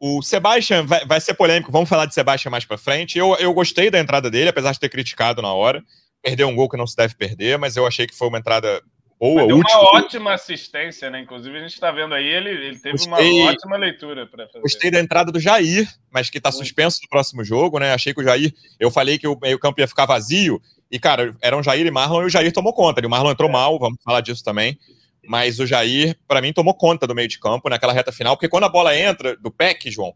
O 0.00 0.22
Sebastian 0.22 0.84
vai, 0.86 1.04
vai 1.04 1.20
ser 1.20 1.34
polêmico, 1.34 1.72
vamos 1.72 1.88
falar 1.88 2.06
de 2.06 2.14
Sebastian 2.14 2.50
mais 2.50 2.64
para 2.64 2.78
frente. 2.78 3.18
Eu, 3.18 3.34
eu 3.36 3.52
gostei 3.52 3.90
da 3.90 3.98
entrada 3.98 4.30
dele, 4.30 4.50
apesar 4.50 4.72
de 4.72 4.78
ter 4.78 4.88
criticado 4.88 5.42
na 5.42 5.52
hora. 5.52 5.82
Perdeu 6.22 6.48
um 6.48 6.54
gol 6.54 6.68
que 6.68 6.76
não 6.76 6.86
se 6.86 6.96
deve 6.96 7.14
perder, 7.14 7.58
mas 7.58 7.76
eu 7.76 7.86
achei 7.86 8.06
que 8.06 8.14
foi 8.14 8.28
uma 8.28 8.38
entrada 8.38 8.80
boa, 9.18 9.46
deu 9.46 9.58
útil. 9.58 9.78
uma 9.78 9.98
ótima 9.98 10.32
assistência, 10.32 11.10
né? 11.10 11.20
Inclusive, 11.20 11.56
a 11.56 11.60
gente 11.60 11.72
está 11.72 11.90
vendo 11.90 12.14
aí, 12.14 12.26
ele, 12.26 12.50
ele 12.50 12.78
teve 12.78 12.92
Gostei. 12.92 13.40
uma 13.40 13.50
ótima 13.50 13.76
leitura 13.76 14.26
para 14.26 14.46
fazer. 14.46 14.60
Gostei 14.60 14.90
da 14.90 15.00
entrada 15.00 15.32
do 15.32 15.40
Jair, 15.40 15.88
mas 16.12 16.30
que 16.30 16.38
está 16.38 16.52
suspenso 16.52 17.00
no 17.02 17.08
próximo 17.08 17.44
jogo, 17.44 17.78
né? 17.78 17.92
Achei 17.92 18.14
que 18.14 18.20
o 18.20 18.24
Jair. 18.24 18.54
Eu 18.78 18.90
falei 18.90 19.18
que 19.18 19.26
o 19.26 19.38
meio-campo 19.40 19.80
ia 19.80 19.88
ficar 19.88 20.06
vazio. 20.06 20.60
E, 20.90 20.98
cara, 20.98 21.34
eram 21.42 21.62
Jair 21.62 21.86
e 21.86 21.90
Marlon 21.90 22.22
e 22.22 22.26
o 22.26 22.30
Jair 22.30 22.52
tomou 22.52 22.72
conta. 22.72 23.04
O 23.04 23.10
Marlon 23.10 23.32
entrou 23.32 23.48
é. 23.48 23.52
mal, 23.52 23.78
vamos 23.78 23.98
falar 24.02 24.20
disso 24.20 24.42
também. 24.44 24.78
Mas 25.26 25.58
o 25.58 25.66
Jair, 25.66 26.16
para 26.26 26.40
mim, 26.40 26.52
tomou 26.52 26.74
conta 26.74 27.06
do 27.06 27.14
meio 27.14 27.28
de 27.28 27.38
campo 27.38 27.68
naquela 27.68 27.92
reta 27.92 28.12
final, 28.12 28.36
porque 28.36 28.48
quando 28.48 28.64
a 28.64 28.68
bola 28.68 28.96
entra 28.96 29.36
do 29.36 29.50
PEC, 29.50 29.90
João, 29.90 30.14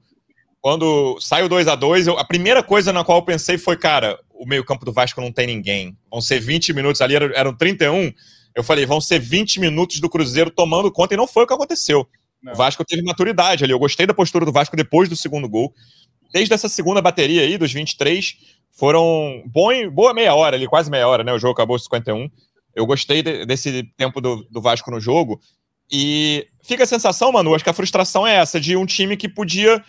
quando 0.61 1.19
sai 1.21 1.43
o 1.43 1.49
2 1.49 1.69
a 1.69 1.75
2 1.75 2.09
a 2.09 2.25
primeira 2.25 2.63
coisa 2.63 2.93
na 2.93 3.05
qual 3.05 3.19
eu 3.19 3.25
pensei 3.25 3.59
foi, 3.59 3.77
cara, 3.77 4.19
o 4.31 4.47
meio-campo 4.47 4.85
do 4.85 4.93
Vasco 4.93 5.21
não 5.21 5.33
tem 5.33 5.47
ninguém. 5.47 5.97
Vão 6.11 6.21
ser 6.21 6.41
20 6.41 6.73
minutos 6.73 7.01
ali, 7.01 7.15
eram 7.15 7.55
31 7.55 8.13
eu 8.55 8.63
falei, 8.63 8.85
vão 8.85 9.01
ser 9.01 9.19
20 9.19 9.61
minutos 9.61 10.01
do 10.01 10.09
Cruzeiro 10.09 10.51
tomando 10.51 10.93
conta, 10.93 11.15
e 11.15 11.17
não 11.17 11.27
foi 11.27 11.45
o 11.45 11.47
que 11.47 11.55
aconteceu. 11.55 12.07
Não. 12.43 12.53
O 12.53 12.57
Vasco 12.57 12.85
teve 12.85 13.03
maturidade 13.03 13.65
ali. 13.65 13.73
Eu 13.73 13.79
gostei 13.79 14.07
da 14.07 14.13
postura 14.13 14.45
do 14.45 14.53
Vasco 14.53 14.77
depois 14.77 15.09
do 15.09 15.17
segundo 15.17 15.49
gol. 15.49 15.73
Desde 16.33 16.53
essa 16.53 16.69
segunda 16.69 17.01
bateria 17.01 17.43
aí, 17.43 17.57
dos 17.57 17.73
23, 17.73 18.37
foram 18.71 19.43
bom, 19.47 19.89
boa 19.91 20.13
meia 20.13 20.35
hora 20.35 20.57
ali, 20.57 20.67
quase 20.67 20.91
meia 20.91 21.07
hora, 21.07 21.23
né? 21.23 21.33
O 21.33 21.39
jogo 21.39 21.53
acabou 21.53 21.79
51. 21.79 22.29
Eu 22.75 22.87
gostei 22.87 23.23
de, 23.23 23.45
desse 23.45 23.83
tempo 23.97 24.21
do, 24.21 24.47
do 24.50 24.61
Vasco 24.61 24.91
no 24.91 25.00
jogo. 25.00 25.41
E 25.91 26.47
fica 26.62 26.85
a 26.85 26.87
sensação, 26.87 27.33
Manu, 27.33 27.55
acho 27.55 27.64
que 27.64 27.71
a 27.71 27.75
frustração 27.75 28.26
é 28.26 28.37
essa, 28.37 28.61
de 28.61 28.76
um 28.76 28.87
time 28.87 29.17
que 29.17 29.29
podia 29.29 29.85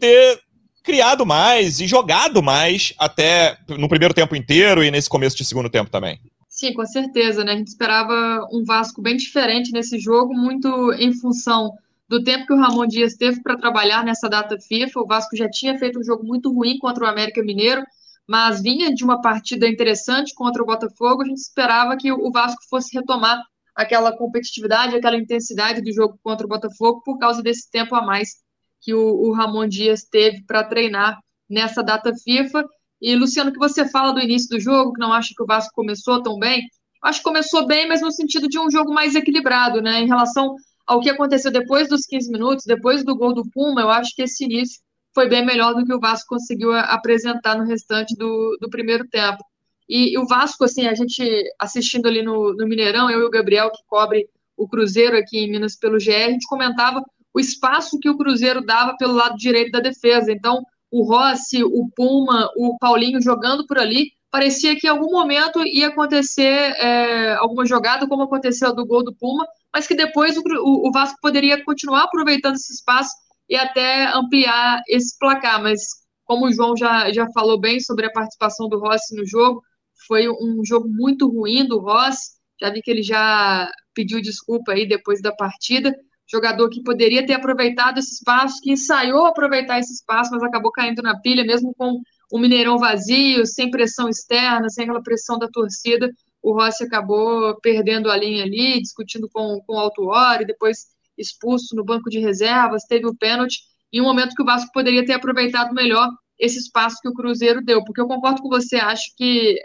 ter 0.00 0.40
criado 0.82 1.24
mais 1.24 1.80
e 1.80 1.86
jogado 1.86 2.42
mais 2.42 2.94
até 2.98 3.56
no 3.68 3.88
primeiro 3.88 4.14
tempo 4.14 4.36
inteiro 4.36 4.84
e 4.84 4.90
nesse 4.90 5.08
começo 5.08 5.36
de 5.36 5.44
segundo 5.44 5.70
tempo 5.70 5.90
também. 5.90 6.20
Sim, 6.48 6.72
com 6.72 6.86
certeza, 6.86 7.42
né? 7.42 7.52
A 7.52 7.56
gente 7.56 7.68
esperava 7.68 8.46
um 8.52 8.64
Vasco 8.64 9.02
bem 9.02 9.16
diferente 9.16 9.72
nesse 9.72 9.98
jogo, 9.98 10.32
muito 10.34 10.92
em 10.92 11.12
função 11.12 11.72
do 12.08 12.22
tempo 12.22 12.46
que 12.46 12.52
o 12.52 12.56
Ramon 12.56 12.86
Dias 12.86 13.14
teve 13.14 13.42
para 13.42 13.56
trabalhar 13.56 14.04
nessa 14.04 14.28
data 14.28 14.56
FIFA. 14.60 15.00
O 15.00 15.06
Vasco 15.06 15.36
já 15.36 15.48
tinha 15.50 15.76
feito 15.78 15.98
um 15.98 16.04
jogo 16.04 16.24
muito 16.24 16.52
ruim 16.52 16.78
contra 16.78 17.04
o 17.04 17.08
América 17.08 17.42
Mineiro, 17.42 17.82
mas 18.28 18.62
vinha 18.62 18.92
de 18.94 19.04
uma 19.04 19.20
partida 19.20 19.68
interessante 19.68 20.34
contra 20.34 20.62
o 20.62 20.66
Botafogo. 20.66 21.22
A 21.22 21.26
gente 21.26 21.38
esperava 21.38 21.96
que 21.96 22.12
o 22.12 22.30
Vasco 22.30 22.60
fosse 22.68 22.96
retomar 22.96 23.42
aquela 23.74 24.16
competitividade, 24.16 24.96
aquela 24.96 25.16
intensidade 25.16 25.82
do 25.82 25.92
jogo 25.92 26.18
contra 26.22 26.46
o 26.46 26.48
Botafogo 26.48 27.02
por 27.04 27.18
causa 27.18 27.42
desse 27.42 27.70
tempo 27.70 27.94
a 27.94 28.02
mais 28.02 28.44
que 28.80 28.94
o, 28.94 29.00
o 29.00 29.32
Ramon 29.32 29.66
Dias 29.66 30.04
teve 30.04 30.44
para 30.44 30.64
treinar 30.64 31.18
nessa 31.48 31.82
data 31.82 32.12
FIFA. 32.22 32.64
E, 33.00 33.16
Luciano, 33.16 33.52
que 33.52 33.58
você 33.58 33.88
fala 33.88 34.12
do 34.12 34.20
início 34.20 34.48
do 34.48 34.60
jogo, 34.60 34.92
que 34.92 35.00
não 35.00 35.12
acha 35.12 35.32
que 35.36 35.42
o 35.42 35.46
Vasco 35.46 35.72
começou 35.74 36.22
tão 36.22 36.38
bem, 36.38 36.62
acho 37.02 37.18
que 37.18 37.24
começou 37.24 37.66
bem, 37.66 37.88
mas 37.88 38.00
no 38.00 38.10
sentido 38.12 38.48
de 38.48 38.58
um 38.58 38.70
jogo 38.70 38.92
mais 38.92 39.14
equilibrado, 39.14 39.82
né? 39.82 40.00
Em 40.00 40.06
relação 40.06 40.54
ao 40.86 41.00
que 41.00 41.10
aconteceu 41.10 41.50
depois 41.50 41.88
dos 41.88 42.06
15 42.06 42.30
minutos, 42.30 42.64
depois 42.66 43.04
do 43.04 43.16
gol 43.16 43.34
do 43.34 43.48
Puma, 43.50 43.80
eu 43.80 43.90
acho 43.90 44.14
que 44.14 44.22
esse 44.22 44.44
início 44.44 44.80
foi 45.14 45.28
bem 45.28 45.44
melhor 45.44 45.74
do 45.74 45.84
que 45.84 45.94
o 45.94 46.00
Vasco 46.00 46.28
conseguiu 46.28 46.72
apresentar 46.72 47.56
no 47.56 47.64
restante 47.64 48.16
do, 48.16 48.58
do 48.60 48.68
primeiro 48.68 49.06
tempo. 49.08 49.42
E, 49.88 50.14
e, 50.14 50.18
o 50.18 50.26
Vasco, 50.26 50.64
assim, 50.64 50.86
a 50.86 50.94
gente 50.94 51.22
assistindo 51.58 52.06
ali 52.06 52.22
no, 52.22 52.54
no 52.54 52.66
Mineirão, 52.66 53.10
eu 53.10 53.20
e 53.20 53.24
o 53.24 53.30
Gabriel, 53.30 53.70
que 53.70 53.82
cobre 53.86 54.28
o 54.56 54.66
Cruzeiro 54.66 55.16
aqui 55.16 55.38
em 55.38 55.50
Minas 55.50 55.76
pelo 55.76 56.00
GE, 56.00 56.14
a 56.14 56.30
gente 56.30 56.46
comentava 56.46 57.02
o 57.34 57.40
espaço 57.40 57.98
que 58.00 58.08
o 58.08 58.16
Cruzeiro 58.16 58.64
dava 58.64 58.96
pelo 58.96 59.12
lado 59.12 59.36
direito 59.36 59.72
da 59.72 59.80
defesa. 59.80 60.32
Então, 60.32 60.62
o 60.90 61.02
Rossi, 61.02 61.62
o 61.62 61.88
Puma, 61.94 62.48
o 62.56 62.78
Paulinho 62.78 63.20
jogando 63.20 63.66
por 63.66 63.78
ali, 63.78 64.12
parecia 64.30 64.74
que 64.76 64.86
em 64.86 64.90
algum 64.90 65.10
momento 65.12 65.64
ia 65.64 65.88
acontecer 65.88 66.74
é, 66.78 67.34
alguma 67.34 67.66
jogada, 67.66 68.06
como 68.06 68.22
aconteceu 68.22 68.74
do 68.74 68.86
gol 68.86 69.04
do 69.04 69.14
Puma, 69.14 69.46
mas 69.72 69.86
que 69.86 69.94
depois 69.94 70.36
o, 70.36 70.42
o, 70.88 70.90
Vasco 70.92 71.18
poderia 71.20 71.62
continuar 71.64 72.04
aproveitando 72.04 72.54
esse 72.54 72.72
espaço 72.72 73.12
e 73.48 73.56
até 73.56 74.06
ampliar 74.14 74.80
esse 74.88 75.18
placar. 75.18 75.62
Mas, 75.62 75.80
como 76.24 76.46
o 76.46 76.52
João 76.52 76.76
já, 76.76 77.12
já 77.12 77.26
falou 77.32 77.58
bem 77.60 77.80
sobre 77.80 78.06
a 78.06 78.12
participação 78.12 78.68
do 78.68 78.78
Rossi 78.78 79.16
no 79.16 79.26
jogo, 79.26 79.62
foi 80.06 80.28
um 80.28 80.64
jogo 80.64 80.88
muito 80.88 81.28
ruim 81.28 81.66
do 81.66 81.78
Rossi. 81.78 82.34
Já 82.60 82.70
vi 82.70 82.80
que 82.82 82.90
ele 82.90 83.02
já 83.02 83.70
pediu 83.94 84.20
desculpa 84.20 84.72
aí 84.72 84.86
depois 84.86 85.20
da 85.20 85.32
partida. 85.32 85.94
Jogador 86.30 86.70
que 86.70 86.82
poderia 86.82 87.24
ter 87.26 87.34
aproveitado 87.34 87.98
esse 87.98 88.14
espaço, 88.14 88.60
que 88.62 88.72
ensaiou 88.72 89.26
aproveitar 89.26 89.78
esse 89.78 89.92
espaço, 89.92 90.30
mas 90.32 90.42
acabou 90.42 90.72
caindo 90.72 91.02
na 91.02 91.20
pilha, 91.20 91.44
mesmo 91.44 91.74
com 91.74 92.00
o 92.32 92.38
Mineirão 92.38 92.78
vazio, 92.78 93.46
sem 93.46 93.70
pressão 93.70 94.08
externa, 94.08 94.68
sem 94.70 94.84
aquela 94.84 95.02
pressão 95.02 95.38
da 95.38 95.48
torcida. 95.48 96.10
O 96.42 96.52
Rossi 96.52 96.84
acabou 96.84 97.58
perdendo 97.60 98.10
a 98.10 98.16
linha 98.16 98.44
ali, 98.44 98.80
discutindo 98.80 99.28
com, 99.30 99.60
com 99.66 99.74
o 99.76 99.78
Altuori, 99.78 100.46
depois 100.46 100.93
expulso 101.16 101.74
no 101.74 101.84
banco 101.84 102.10
de 102.10 102.18
reservas, 102.18 102.84
teve 102.84 103.06
o 103.06 103.16
pênalti, 103.16 103.58
em 103.92 104.00
um 104.00 104.04
momento 104.04 104.34
que 104.34 104.42
o 104.42 104.46
Vasco 104.46 104.70
poderia 104.72 105.04
ter 105.04 105.12
aproveitado 105.12 105.72
melhor 105.72 106.08
esse 106.38 106.58
espaço 106.58 106.96
que 107.00 107.08
o 107.08 107.14
Cruzeiro 107.14 107.62
deu, 107.62 107.84
porque 107.84 108.00
eu 108.00 108.08
concordo 108.08 108.42
com 108.42 108.48
você, 108.48 108.76
acho 108.76 109.14
que 109.16 109.56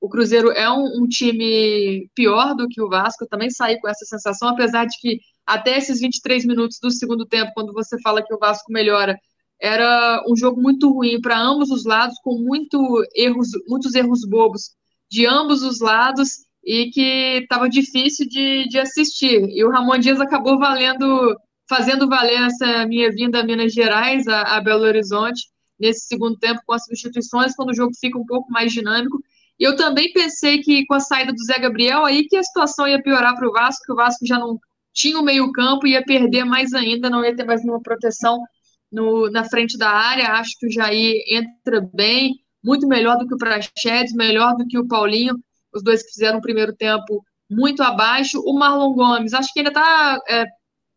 o 0.00 0.08
Cruzeiro 0.08 0.50
é 0.50 0.70
um, 0.70 1.02
um, 1.02 1.08
time 1.08 2.08
pior 2.14 2.54
do 2.54 2.68
que 2.68 2.80
o 2.80 2.88
Vasco, 2.88 3.24
eu 3.24 3.28
também 3.28 3.50
saí 3.50 3.78
com 3.80 3.88
essa 3.88 4.04
sensação, 4.04 4.48
apesar 4.48 4.86
de 4.86 4.96
que 5.00 5.20
até 5.46 5.76
esses 5.76 6.00
23 6.00 6.44
minutos 6.44 6.78
do 6.80 6.90
segundo 6.90 7.26
tempo, 7.26 7.52
quando 7.54 7.72
você 7.72 8.00
fala 8.00 8.22
que 8.22 8.34
o 8.34 8.38
Vasco 8.38 8.72
melhora, 8.72 9.18
era 9.60 10.22
um 10.28 10.36
jogo 10.36 10.60
muito 10.60 10.92
ruim 10.92 11.20
para 11.20 11.38
ambos 11.38 11.70
os 11.70 11.84
lados, 11.84 12.18
com 12.22 12.38
muito 12.38 13.02
erros, 13.14 13.48
muitos 13.66 13.94
erros 13.94 14.20
bobos 14.28 14.70
de 15.10 15.26
ambos 15.26 15.62
os 15.62 15.80
lados 15.80 16.44
e 16.66 16.90
que 16.90 17.38
estava 17.42 17.68
difícil 17.68 18.26
de, 18.28 18.66
de 18.68 18.78
assistir. 18.80 19.48
E 19.50 19.64
o 19.64 19.70
Ramon 19.70 19.98
Dias 19.98 20.20
acabou 20.20 20.58
valendo, 20.58 21.36
fazendo 21.68 22.08
valer 22.08 22.42
essa 22.42 22.84
minha 22.86 23.08
vinda 23.12 23.40
a 23.40 23.44
Minas 23.44 23.72
Gerais, 23.72 24.26
a, 24.26 24.56
a 24.56 24.60
Belo 24.60 24.82
Horizonte, 24.82 25.46
nesse 25.78 26.08
segundo 26.08 26.36
tempo 26.38 26.60
com 26.66 26.72
as 26.74 26.84
substituições, 26.84 27.54
quando 27.54 27.70
o 27.70 27.74
jogo 27.74 27.92
fica 28.00 28.18
um 28.18 28.26
pouco 28.26 28.50
mais 28.50 28.72
dinâmico. 28.72 29.22
E 29.60 29.64
eu 29.64 29.76
também 29.76 30.12
pensei 30.12 30.60
que 30.60 30.84
com 30.86 30.94
a 30.94 31.00
saída 31.00 31.32
do 31.32 31.44
Zé 31.44 31.58
Gabriel, 31.58 32.04
aí 32.04 32.26
que 32.26 32.36
a 32.36 32.42
situação 32.42 32.88
ia 32.88 33.00
piorar 33.00 33.36
para 33.36 33.48
o 33.48 33.52
Vasco, 33.52 33.84
que 33.86 33.92
o 33.92 33.96
Vasco 33.96 34.26
já 34.26 34.38
não 34.38 34.58
tinha 34.92 35.20
o 35.20 35.24
meio-campo, 35.24 35.86
ia 35.86 36.04
perder 36.04 36.44
mais 36.44 36.74
ainda, 36.74 37.08
não 37.08 37.24
ia 37.24 37.36
ter 37.36 37.44
mais 37.44 37.62
nenhuma 37.62 37.80
proteção 37.80 38.42
no, 38.90 39.30
na 39.30 39.44
frente 39.44 39.78
da 39.78 39.90
área. 39.90 40.32
Acho 40.32 40.58
que 40.58 40.66
o 40.66 40.72
Jair 40.72 41.22
entra 41.28 41.80
bem, 41.94 42.34
muito 42.62 42.88
melhor 42.88 43.18
do 43.18 43.26
que 43.26 43.34
o 43.34 43.38
Prachedes, 43.38 44.12
melhor 44.14 44.56
do 44.56 44.66
que 44.66 44.78
o 44.78 44.86
Paulinho, 44.88 45.38
os 45.76 45.82
dois 45.82 46.02
que 46.02 46.10
fizeram 46.10 46.38
o 46.38 46.42
primeiro 46.42 46.74
tempo 46.74 47.22
muito 47.50 47.82
abaixo. 47.82 48.40
O 48.44 48.58
Marlon 48.58 48.92
Gomes, 48.94 49.32
acho 49.32 49.52
que 49.52 49.60
ainda 49.60 49.70
está 49.70 50.18
é, 50.28 50.44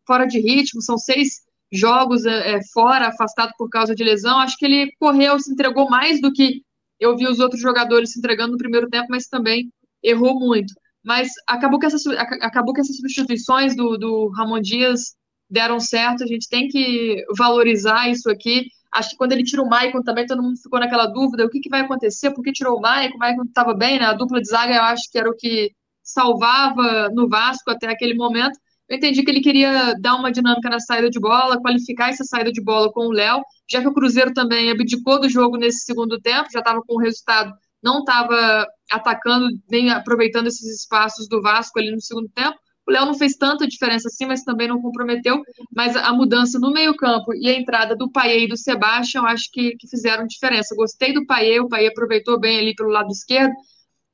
fora 0.05 0.25
de 0.25 0.39
ritmo, 0.39 0.81
são 0.81 0.97
seis 0.97 1.41
jogos 1.71 2.25
é, 2.25 2.55
é, 2.55 2.59
fora, 2.73 3.07
afastado 3.07 3.53
por 3.57 3.69
causa 3.69 3.93
de 3.93 4.03
lesão. 4.03 4.39
Acho 4.39 4.57
que 4.57 4.65
ele 4.65 4.91
correu, 4.99 5.39
se 5.39 5.51
entregou 5.51 5.89
mais 5.89 6.19
do 6.19 6.33
que 6.33 6.63
eu 6.99 7.15
vi 7.15 7.27
os 7.27 7.39
outros 7.39 7.61
jogadores 7.61 8.11
se 8.11 8.19
entregando 8.19 8.53
no 8.53 8.57
primeiro 8.57 8.89
tempo, 8.89 9.07
mas 9.09 9.27
também 9.27 9.71
errou 10.03 10.39
muito. 10.39 10.73
Mas 11.03 11.29
acabou 11.47 11.79
que, 11.79 11.85
essas, 11.85 12.05
acabou 12.07 12.73
que 12.73 12.81
essas 12.81 12.97
substituições 12.97 13.75
do, 13.75 13.97
do 13.97 14.29
Ramon 14.29 14.59
Dias 14.59 15.15
deram 15.49 15.79
certo, 15.79 16.23
a 16.23 16.27
gente 16.27 16.47
tem 16.49 16.67
que 16.67 17.23
valorizar 17.37 18.09
isso 18.09 18.29
aqui. 18.29 18.65
Acho 18.93 19.11
que 19.11 19.17
quando 19.17 19.33
ele 19.33 19.43
tira 19.43 19.61
o 19.61 19.69
Maicon 19.69 20.01
também, 20.01 20.25
todo 20.25 20.41
mundo 20.41 20.57
ficou 20.57 20.79
naquela 20.79 21.05
dúvida, 21.05 21.45
o 21.45 21.49
que, 21.49 21.59
que 21.59 21.69
vai 21.69 21.81
acontecer, 21.81 22.31
por 22.31 22.43
que 22.43 22.51
tirou 22.51 22.77
o 22.77 22.81
Maicon, 22.81 23.15
o 23.15 23.19
Maicon 23.19 23.43
estava 23.43 23.73
bem, 23.73 23.99
né? 23.99 24.05
A 24.05 24.13
dupla 24.13 24.41
de 24.41 24.47
zaga 24.47 24.73
eu 24.73 24.81
acho 24.83 25.03
que 25.11 25.17
era 25.17 25.29
o 25.29 25.35
que 25.35 25.71
salvava 26.03 27.09
no 27.13 27.29
Vasco 27.29 27.69
até 27.69 27.87
aquele 27.87 28.15
momento. 28.15 28.57
Eu 28.89 28.97
entendi 28.97 29.23
que 29.23 29.29
ele 29.29 29.41
queria 29.41 29.93
dar 29.99 30.15
uma 30.15 30.31
dinâmica 30.31 30.67
na 30.67 30.79
saída 30.79 31.09
de 31.09 31.19
bola, 31.19 31.61
qualificar 31.61 32.09
essa 32.09 32.23
saída 32.23 32.51
de 32.51 32.61
bola 32.61 32.91
com 32.91 33.07
o 33.07 33.11
Léo, 33.11 33.43
já 33.69 33.81
que 33.81 33.87
o 33.87 33.93
Cruzeiro 33.93 34.33
também 34.33 34.71
abdicou 34.71 35.19
do 35.19 35.29
jogo 35.29 35.57
nesse 35.57 35.85
segundo 35.85 36.19
tempo, 36.19 36.49
já 36.51 36.59
estava 36.59 36.81
com 36.81 36.95
o 36.95 36.99
resultado, 36.99 37.53
não 37.83 37.99
estava 37.99 38.65
atacando 38.91 39.47
nem 39.69 39.91
aproveitando 39.91 40.47
esses 40.47 40.81
espaços 40.81 41.27
do 41.29 41.39
Vasco 41.39 41.77
ali 41.77 41.91
no 41.91 42.01
segundo 42.01 42.29
tempo. 42.29 42.57
O 42.89 42.91
Léo 42.91 43.05
não 43.05 43.13
fez 43.13 43.35
tanta 43.35 43.67
diferença 43.67 44.07
assim, 44.07 44.25
mas 44.25 44.43
também 44.43 44.67
não 44.67 44.81
comprometeu. 44.81 45.43
Mas 45.75 45.95
a 45.95 46.11
mudança 46.11 46.57
no 46.57 46.71
meio-campo 46.71 47.35
e 47.35 47.47
a 47.47 47.53
entrada 47.53 47.95
do 47.95 48.11
Paier 48.11 48.43
e 48.43 48.47
do 48.47 48.57
Sebastião, 48.57 49.27
acho 49.27 49.47
que, 49.51 49.75
que 49.77 49.87
fizeram 49.87 50.25
diferença. 50.25 50.75
Gostei 50.75 51.13
do 51.13 51.23
Paier, 51.27 51.61
o 51.61 51.69
Paier 51.69 51.91
aproveitou 51.91 52.39
bem 52.39 52.57
ali 52.57 52.73
pelo 52.73 52.89
lado 52.89 53.11
esquerdo, 53.11 53.53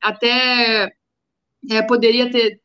até 0.01 0.91
é, 1.71 1.81
poderia 1.83 2.29
ter 2.29 2.59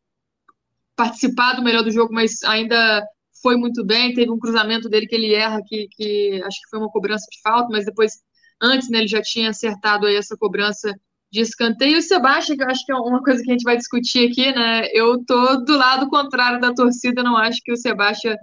participado 0.97 1.63
melhor 1.63 1.85
do 1.85 1.93
jogo, 1.93 2.13
mas 2.13 2.43
ainda 2.43 3.07
foi 3.41 3.57
muito 3.57 3.87
bem. 3.87 4.13
Teve 4.13 4.33
um 4.33 4.39
cruzamento 4.39 4.89
dele 4.89 5.07
que 5.07 5.15
ele 5.15 5.33
erra, 5.33 5.61
que, 5.65 5.87
que 5.93 6.43
acho 6.45 6.61
que 6.61 6.71
foi 6.71 6.81
uma 6.81 6.91
cobrança 6.91 7.25
de 7.31 7.41
falta, 7.41 7.69
mas 7.71 7.85
depois, 7.85 8.15
antes, 8.61 8.91
né, 8.91 8.99
ele 8.99 9.09
já 9.09 9.23
tinha 9.23 9.51
acertado 9.51 10.07
aí 10.07 10.17
essa 10.17 10.37
cobrança 10.37 10.93
de 11.31 11.41
escanteio. 11.41 11.97
E 11.97 11.99
o 11.99 12.03
Sebastião, 12.03 12.57
que 12.57 12.63
eu 12.63 12.69
acho 12.69 12.85
que 12.85 12.93
é 12.93 12.97
uma 12.97 13.23
coisa 13.23 13.43
que 13.43 13.51
a 13.51 13.53
gente 13.53 13.63
vai 13.63 13.77
discutir 13.77 14.31
aqui, 14.31 14.53
né? 14.53 14.87
Eu 14.93 15.25
tô 15.25 15.57
do 15.65 15.77
lado 15.77 16.09
contrário 16.09 16.61
da 16.61 16.75
torcida, 16.75 17.23
não 17.23 17.37
acho 17.37 17.61
que 17.63 17.73
o 17.73 17.77
Sebastião 17.77 18.35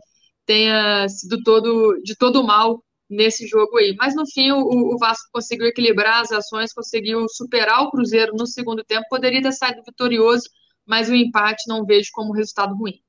tenha 0.45 1.07
sido 1.09 1.43
todo 1.43 2.01
de 2.03 2.15
todo 2.15 2.43
mal 2.43 2.81
nesse 3.09 3.47
jogo 3.47 3.77
aí. 3.77 3.95
Mas 3.97 4.15
no 4.15 4.25
fim 4.25 4.51
o, 4.51 4.59
o, 4.59 4.97
Vasco 4.97 5.29
conseguiu 5.31 5.67
equilibrar 5.67 6.21
as 6.21 6.31
ações, 6.31 6.73
conseguiu 6.73 7.27
superar 7.29 7.81
o 7.81 7.91
Cruzeiro 7.91 8.33
no 8.35 8.47
segundo 8.47 8.83
tempo, 8.83 9.05
poderia 9.09 9.41
ter 9.41 9.51
saído 9.51 9.83
vitorioso, 9.85 10.49
mas 10.85 11.09
o 11.09 11.15
empate 11.15 11.67
não 11.67 11.85
vejo 11.85 12.09
como 12.13 12.33
resultado 12.33 12.75
ruim. 12.75 12.99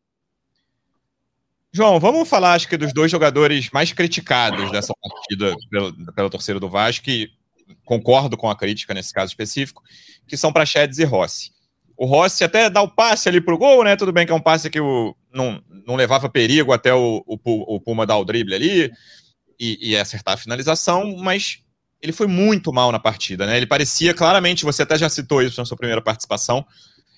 João, 1.70 2.00
vamos 2.00 2.28
falar, 2.28 2.54
acho 2.54 2.68
que, 2.68 2.76
dos 2.76 2.92
dois 2.94 3.10
jogadores 3.10 3.70
mais 3.70 3.92
criticados 3.92 4.70
dessa 4.72 4.92
partida 5.00 5.54
pela, 5.70 6.12
pela 6.14 6.30
torcida 6.30 6.58
do 6.58 6.68
Vasco, 6.68 7.10
e 7.10 7.30
concordo 7.84 8.36
com 8.36 8.50
a 8.50 8.56
crítica 8.56 8.94
nesse 8.94 9.12
caso 9.12 9.30
específico, 9.30 9.82
que 10.26 10.36
são 10.36 10.52
Prachedes 10.52 10.98
e 10.98 11.04
Rossi. 11.04 11.52
O 11.96 12.06
Rossi 12.06 12.44
até 12.44 12.70
dá 12.70 12.80
o 12.80 12.88
passe 12.88 13.28
ali 13.28 13.40
pro 13.40 13.58
gol, 13.58 13.82
né? 13.82 13.96
Tudo 13.96 14.12
bem 14.12 14.24
que 14.24 14.32
é 14.32 14.34
um 14.34 14.40
passe 14.40 14.70
que 14.70 14.80
o, 14.80 15.16
não, 15.32 15.60
não 15.86 15.96
levava 15.96 16.28
perigo 16.28 16.72
até 16.72 16.94
o, 16.94 17.24
o, 17.26 17.38
o 17.44 17.80
Puma 17.80 18.06
dar 18.06 18.18
o 18.18 18.24
drible 18.24 18.54
ali 18.54 18.92
e, 19.58 19.90
e 19.90 19.96
acertar 19.96 20.34
a 20.34 20.38
finalização, 20.38 21.16
mas 21.16 21.58
ele 22.00 22.12
foi 22.12 22.28
muito 22.28 22.72
mal 22.72 22.92
na 22.92 23.00
partida, 23.00 23.46
né? 23.46 23.56
Ele 23.56 23.66
parecia 23.66 24.14
claramente, 24.14 24.64
você 24.64 24.82
até 24.82 24.96
já 24.96 25.08
citou 25.08 25.42
isso 25.42 25.60
na 25.60 25.64
sua 25.64 25.76
primeira 25.76 26.00
participação, 26.00 26.64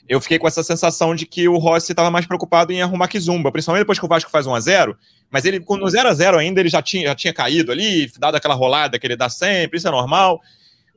eu 0.09 0.21
fiquei 0.21 0.39
com 0.39 0.49
essa 0.49 0.65
sensação 0.65 1.15
de 1.15 1.25
que 1.25 1.47
o 1.47 1.57
Rossi 1.57 1.93
estava 1.93 2.11
mais 2.11 2.27
preocupado 2.27 2.73
em 2.73 2.83
arrumar 2.83 3.07
Kizumba, 3.07 3.53
principalmente 3.53 3.83
depois 3.83 3.99
que 3.99 4.05
o 4.05 4.09
Vasco 4.09 4.31
faz 4.31 4.47
1 4.47 4.55
a 4.55 4.61
0 4.61 4.99
mas 5.31 5.45
ele, 5.45 5.65
no 5.67 5.89
0 5.89 6.09
a 6.09 6.15
0 6.15 6.39
ainda, 6.39 6.61
ele 6.61 6.69
já 6.69 6.83
tinha, 6.83 7.09
já 7.09 7.15
tinha 7.15 7.33
caído 7.33 7.71
ali, 7.71 8.11
dado 8.19 8.35
aquela 8.35 8.55
rolada 8.55 8.99
que 8.99 9.07
ele 9.07 9.17
dá 9.17 9.29
sempre, 9.29 9.79
isso 9.79 9.87
é 9.87 9.91
normal. 9.91 10.41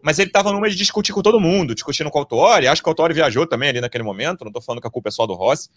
Mas 0.02 0.20
ele 0.20 0.30
estava 0.30 0.52
numa 0.52 0.70
de 0.70 0.75
discutir 0.75 1.13
com 1.13 1.22
todo 1.22 1.40
mundo, 1.40 1.74
discutindo 1.74 2.10
com 2.10 2.18
o 2.18 2.22
Autori, 2.22 2.68
acho 2.68 2.82
que 2.82 2.90
o 2.90 2.92
Autori 2.92 3.13
viajou 3.13 3.46
também 3.46 3.70
ali 3.70 3.80
naquele 3.80 4.04
momento, 4.04 4.42
não 4.42 4.50
estou 4.50 4.62
falando 4.62 4.82
que 4.82 4.88
a 4.88 4.92
culpa 4.92 5.10
é 5.10 5.12
só 5.12 5.25
do 5.25 5.34
Rossi, 5.34 5.70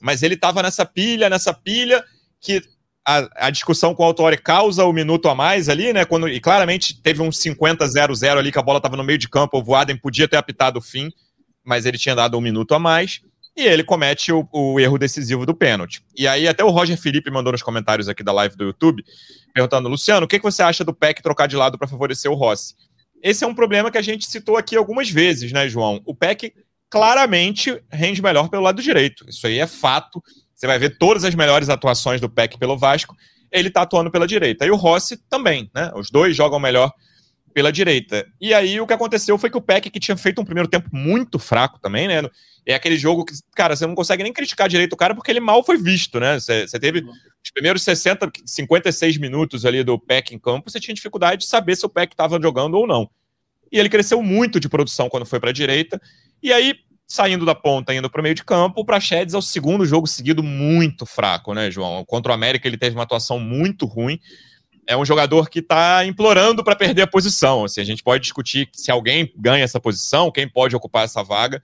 mas 0.00 0.22
ele 0.22 0.34
estava 0.34 0.62
nessa 0.62 0.86
pilha, 0.86 1.28
nessa 1.28 1.52
pilha, 1.52 2.02
que 2.40 2.62
a, 3.06 3.46
a, 3.46 3.50
discussão 3.50 3.94
com 3.94 4.02
o 4.02 4.06
Autori 4.06 4.36
causa 4.36 4.84
o 4.84 4.92
minuto 4.92 5.28
a 5.28 5.34
mais 5.34 5.68
ali, 5.68 5.92
né? 5.92 6.04
Quando, 6.04 6.28
e 6.28 6.40
claramente 6.40 7.00
teve 7.00 7.22
um 7.22 7.28
50-0-0 7.28 8.38
ali, 8.38 8.50
que 8.50 8.58
a 8.58 8.62
bola 8.62 8.78
estava 8.78 8.96
no 8.96 9.04
meio 9.04 9.18
de 9.18 9.28
campo, 9.28 9.58
o 9.58 9.62
Voaden 9.62 9.96
podia 9.96 10.26
ter 10.26 10.36
apitado 10.36 10.78
o 10.78 10.82
fim, 10.82 11.10
mas 11.64 11.86
ele 11.86 11.98
tinha 11.98 12.14
dado 12.14 12.36
um 12.36 12.40
minuto 12.40 12.74
a 12.74 12.78
mais, 12.78 13.20
e 13.56 13.62
ele 13.62 13.82
comete 13.82 14.30
o, 14.30 14.46
o, 14.52 14.78
erro 14.78 14.98
decisivo 14.98 15.46
do 15.46 15.54
pênalti. 15.54 16.02
E 16.14 16.28
aí 16.28 16.46
até 16.46 16.62
o 16.62 16.70
Roger 16.70 17.00
Felipe 17.00 17.30
mandou 17.30 17.52
nos 17.52 17.62
comentários 17.62 18.08
aqui 18.08 18.22
da 18.22 18.32
live 18.32 18.54
do 18.54 18.64
YouTube, 18.64 19.02
perguntando, 19.54 19.88
Luciano, 19.88 20.26
o 20.26 20.28
que, 20.28 20.38
que 20.38 20.44
você 20.44 20.62
acha 20.62 20.84
do 20.84 20.92
PEC 20.92 21.22
trocar 21.22 21.46
de 21.46 21.56
lado 21.56 21.78
para 21.78 21.88
favorecer 21.88 22.30
o 22.30 22.34
Rossi? 22.34 22.74
Esse 23.22 23.44
é 23.44 23.46
um 23.46 23.54
problema 23.54 23.90
que 23.90 23.96
a 23.96 24.02
gente 24.02 24.26
citou 24.26 24.58
aqui 24.58 24.76
algumas 24.76 25.08
vezes, 25.08 25.50
né, 25.52 25.68
João? 25.68 26.02
O 26.04 26.14
PEC 26.14 26.52
claramente 26.90 27.82
rende 27.90 28.22
melhor 28.22 28.48
pelo 28.48 28.62
lado 28.62 28.82
direito. 28.82 29.24
Isso 29.28 29.46
aí 29.46 29.58
é 29.58 29.66
fato. 29.66 30.22
Você 30.54 30.66
vai 30.66 30.78
ver 30.78 30.98
todas 30.98 31.24
as 31.24 31.34
melhores 31.34 31.68
atuações 31.68 32.20
do 32.20 32.28
PEC 32.28 32.58
pelo 32.58 32.76
Vasco, 32.76 33.16
ele 33.50 33.68
está 33.68 33.82
atuando 33.82 34.10
pela 34.10 34.26
direita. 34.26 34.66
E 34.66 34.70
o 34.70 34.76
Rossi 34.76 35.16
também, 35.30 35.70
né? 35.74 35.90
Os 35.94 36.10
dois 36.10 36.36
jogam 36.36 36.60
melhor 36.60 36.92
pela 37.56 37.72
direita. 37.72 38.26
E 38.38 38.52
aí 38.52 38.78
o 38.78 38.86
que 38.86 38.92
aconteceu 38.92 39.38
foi 39.38 39.48
que 39.48 39.56
o 39.56 39.62
Peck, 39.62 39.88
que 39.88 39.98
tinha 39.98 40.14
feito 40.14 40.38
um 40.42 40.44
primeiro 40.44 40.68
tempo 40.68 40.90
muito 40.92 41.38
fraco 41.38 41.80
também, 41.80 42.06
né? 42.06 42.20
É 42.66 42.74
aquele 42.74 42.98
jogo 42.98 43.24
que, 43.24 43.32
cara, 43.54 43.74
você 43.74 43.86
não 43.86 43.94
consegue 43.94 44.22
nem 44.22 44.30
criticar 44.30 44.68
direito 44.68 44.92
o 44.92 44.96
cara 44.96 45.14
porque 45.14 45.30
ele 45.30 45.40
mal 45.40 45.64
foi 45.64 45.78
visto, 45.78 46.20
né? 46.20 46.38
Você, 46.38 46.68
você 46.68 46.78
teve 46.78 47.00
os 47.00 47.50
primeiros 47.50 47.82
60, 47.82 48.30
56 48.44 49.16
minutos 49.16 49.64
ali 49.64 49.82
do 49.82 49.98
Peck 49.98 50.34
em 50.34 50.38
campo, 50.38 50.70
você 50.70 50.78
tinha 50.78 50.94
dificuldade 50.94 51.44
de 51.44 51.46
saber 51.46 51.74
se 51.76 51.86
o 51.86 51.88
Peck 51.88 52.12
estava 52.12 52.38
jogando 52.38 52.74
ou 52.74 52.86
não. 52.86 53.08
E 53.72 53.78
ele 53.78 53.88
cresceu 53.88 54.22
muito 54.22 54.60
de 54.60 54.68
produção 54.68 55.08
quando 55.08 55.24
foi 55.24 55.40
para 55.40 55.48
a 55.48 55.54
direita. 55.54 55.98
E 56.42 56.52
aí, 56.52 56.74
saindo 57.06 57.46
da 57.46 57.54
ponta, 57.54 57.94
indo 57.94 58.10
para 58.10 58.20
o 58.20 58.22
meio 58.22 58.34
de 58.34 58.44
campo, 58.44 58.82
o 58.82 58.84
Praxedes 58.84 59.32
é 59.32 59.38
o 59.38 59.40
segundo 59.40 59.86
jogo 59.86 60.06
seguido 60.06 60.42
muito 60.42 61.06
fraco, 61.06 61.54
né, 61.54 61.70
João? 61.70 62.04
Contra 62.04 62.32
o 62.32 62.34
América 62.34 62.68
ele 62.68 62.76
teve 62.76 62.94
uma 62.94 63.04
atuação 63.04 63.40
muito 63.40 63.86
ruim. 63.86 64.20
É 64.86 64.96
um 64.96 65.04
jogador 65.04 65.50
que 65.50 65.58
está 65.58 66.04
implorando 66.04 66.62
para 66.62 66.76
perder 66.76 67.02
a 67.02 67.06
posição. 67.06 67.64
Assim, 67.64 67.80
a 67.80 67.84
gente 67.84 68.02
pode 68.02 68.22
discutir 68.22 68.68
se 68.72 68.90
alguém 68.90 69.32
ganha 69.36 69.64
essa 69.64 69.80
posição, 69.80 70.30
quem 70.30 70.48
pode 70.48 70.76
ocupar 70.76 71.04
essa 71.04 71.22
vaga 71.22 71.62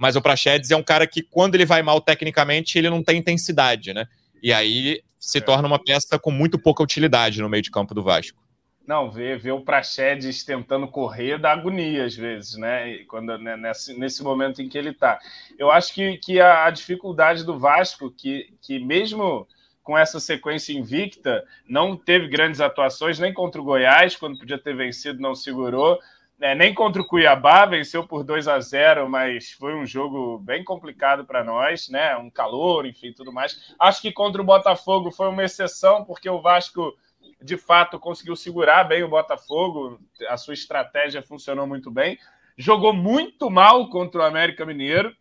mas 0.00 0.16
o 0.16 0.22
Praxedes 0.22 0.70
é 0.70 0.76
um 0.76 0.82
cara 0.82 1.06
que, 1.06 1.20
quando 1.20 1.56
ele 1.56 1.66
vai 1.66 1.82
mal 1.82 2.00
tecnicamente, 2.00 2.78
ele 2.78 2.88
não 2.88 3.04
tem 3.04 3.18
intensidade, 3.18 3.92
né? 3.92 4.06
E 4.42 4.50
aí 4.50 5.02
se 5.18 5.36
é. 5.36 5.40
torna 5.42 5.68
uma 5.68 5.78
peça 5.78 6.18
com 6.18 6.30
muito 6.30 6.58
pouca 6.58 6.82
utilidade 6.82 7.42
no 7.42 7.50
meio 7.50 7.62
de 7.62 7.70
campo 7.70 7.92
do 7.92 8.02
Vasco. 8.02 8.42
Não, 8.86 9.10
ver, 9.10 9.38
ver 9.38 9.52
o 9.52 9.60
Praxedes 9.60 10.42
tentando 10.42 10.88
correr 10.88 11.38
dá 11.38 11.52
agonia 11.52 12.06
às 12.06 12.16
vezes, 12.16 12.56
né? 12.56 13.04
Quando, 13.08 13.36
né, 13.36 13.58
nesse, 13.58 13.92
nesse 13.98 14.22
momento 14.22 14.62
em 14.62 14.70
que 14.70 14.78
ele 14.78 14.88
está. 14.88 15.18
Eu 15.58 15.70
acho 15.70 15.92
que, 15.92 16.16
que 16.16 16.40
a, 16.40 16.64
a, 16.64 16.70
dificuldade 16.70 17.44
do 17.44 17.58
Vasco, 17.58 18.10
que, 18.10 18.54
que 18.62 18.78
mesmo 18.78 19.46
com 19.90 19.98
essa 19.98 20.20
sequência 20.20 20.72
invicta, 20.72 21.44
não 21.66 21.96
teve 21.96 22.28
grandes 22.28 22.60
atuações, 22.60 23.18
nem 23.18 23.34
contra 23.34 23.60
o 23.60 23.64
Goiás, 23.64 24.14
quando 24.14 24.38
podia 24.38 24.56
ter 24.56 24.76
vencido, 24.76 25.20
não 25.20 25.34
segurou 25.34 25.98
é, 26.40 26.54
nem 26.54 26.72
contra 26.72 27.02
o 27.02 27.04
Cuiabá, 27.04 27.66
venceu 27.66 28.06
por 28.06 28.22
2 28.22 28.46
a 28.46 28.60
0 28.60 29.08
mas 29.08 29.50
foi 29.50 29.74
um 29.74 29.84
jogo 29.84 30.38
bem 30.38 30.62
complicado 30.62 31.24
para 31.24 31.42
nós, 31.42 31.88
né? 31.88 32.16
Um 32.16 32.30
calor, 32.30 32.86
enfim, 32.86 33.12
tudo 33.12 33.32
mais. 33.32 33.74
Acho 33.80 34.00
que 34.00 34.12
contra 34.12 34.40
o 34.40 34.44
Botafogo 34.44 35.10
foi 35.10 35.28
uma 35.28 35.42
exceção, 35.42 36.04
porque 36.04 36.30
o 36.30 36.40
Vasco 36.40 36.96
de 37.42 37.56
fato 37.56 37.98
conseguiu 37.98 38.36
segurar 38.36 38.84
bem 38.84 39.02
o 39.02 39.08
Botafogo, 39.08 39.98
a 40.28 40.36
sua 40.36 40.54
estratégia 40.54 41.20
funcionou 41.20 41.66
muito 41.66 41.90
bem. 41.90 42.16
Jogou 42.56 42.92
muito 42.92 43.50
mal 43.50 43.90
contra 43.90 44.20
o 44.20 44.24
América 44.24 44.64
Mineiro 44.64 45.12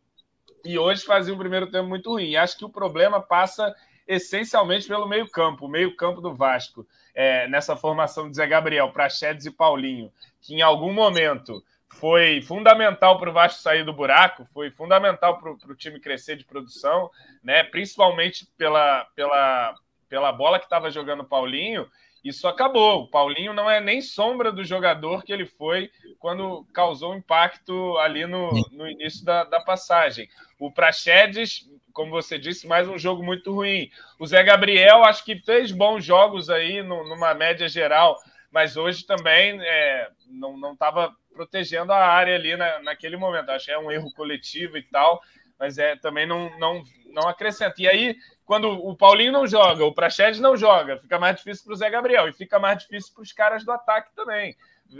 e 0.64 0.78
hoje 0.78 1.04
fazia 1.04 1.34
um 1.34 1.40
primeiro 1.40 1.72
tempo 1.72 1.90
muito 1.90 2.12
ruim. 2.12 2.36
Acho 2.36 2.56
que 2.56 2.66
o 2.66 2.70
problema 2.70 3.20
passa 3.20 3.76
essencialmente 4.10 4.88
pelo 4.88 5.08
meio-campo, 5.08 5.68
o 5.68 5.70
meio-campo 5.70 6.20
do 6.20 6.34
Vasco, 6.34 6.86
é, 7.14 7.48
nessa 7.48 7.76
formação 7.78 8.28
de 8.28 8.38
Zé 8.38 8.48
Gabriel, 8.48 8.92
Prachedes 8.92 9.46
e 9.46 9.52
Paulinho, 9.52 10.12
que 10.42 10.56
em 10.56 10.64
algum 10.64 10.92
momento 10.92 11.64
foi 11.88 12.42
fundamental 12.42 13.20
para 13.20 13.30
o 13.30 13.34
Vasco 13.34 13.62
sair 13.62 13.86
do 13.86 13.94
buraco, 13.94 14.48
foi 14.52 14.72
fundamental 14.72 15.40
para 15.40 15.52
o 15.52 15.76
time 15.76 16.00
crescer 16.00 16.36
de 16.36 16.44
produção, 16.44 17.12
né? 17.44 17.64
principalmente 17.64 18.48
pela, 18.58 19.06
pela, 19.16 19.76
pela 20.10 20.32
bola 20.32 20.58
que 20.58 20.66
estava 20.66 20.90
jogando 20.90 21.22
o 21.22 21.28
Paulinho. 21.28 21.88
Isso 22.24 22.48
acabou. 22.48 23.04
O 23.04 23.08
Paulinho 23.08 23.54
não 23.54 23.70
é 23.70 23.80
nem 23.80 24.02
sombra 24.02 24.52
do 24.52 24.64
jogador 24.64 25.24
que 25.24 25.32
ele 25.32 25.46
foi 25.46 25.90
quando 26.18 26.66
causou 26.74 27.16
impacto 27.16 27.98
ali 28.00 28.26
no, 28.26 28.50
no 28.72 28.88
início 28.88 29.24
da, 29.24 29.44
da 29.44 29.60
passagem. 29.62 30.28
O 30.60 30.72
Praxedes 30.72 31.70
como 32.00 32.12
você 32.12 32.40
disse, 32.40 32.66
mais 32.66 32.88
um 32.88 32.98
jogo 32.98 33.22
muito 33.22 33.54
ruim. 33.54 33.92
O 34.18 34.26
Zé 34.26 34.42
Gabriel, 34.42 35.04
acho 35.04 35.22
que 35.26 35.36
fez 35.36 35.70
bons 35.70 36.02
jogos 36.02 36.50
aí, 36.50 36.82
no, 36.82 37.04
numa 37.04 37.34
média 37.34 37.68
geral, 37.68 38.18
mas 38.50 38.78
hoje 38.78 39.06
também 39.06 39.60
é, 39.62 40.08
não 40.30 40.72
estava 40.72 41.14
protegendo 41.34 41.92
a 41.92 41.98
área 41.98 42.36
ali 42.36 42.56
na, 42.56 42.82
naquele 42.84 43.18
momento. 43.18 43.50
Acho 43.50 43.66
que 43.66 43.72
é 43.74 43.78
um 43.78 43.92
erro 43.92 44.14
coletivo 44.14 44.78
e 44.78 44.84
tal, 44.84 45.22
mas 45.60 45.78
é 45.78 45.98
também 45.98 46.26
não, 46.26 46.58
não, 46.58 46.82
não 47.08 47.28
acrescenta. 47.28 47.76
E 47.80 47.90
aí, 47.90 48.16
quando 48.46 48.70
o 48.70 48.96
Paulinho 48.96 49.34
não 49.34 49.46
joga, 49.46 49.84
o 49.84 49.94
Praxedes 49.94 50.40
não 50.40 50.56
joga, 50.56 51.00
fica 51.00 51.20
mais 51.20 51.36
difícil 51.36 51.66
para 51.66 51.74
o 51.74 51.76
Zé 51.76 51.90
Gabriel 51.90 52.30
e 52.30 52.34
fica 52.34 52.58
mais 52.58 52.78
difícil 52.78 53.14
para 53.14 53.24
os 53.24 53.34
caras 53.34 53.66
do 53.66 53.74
ataque 53.74 54.16
também 54.16 54.56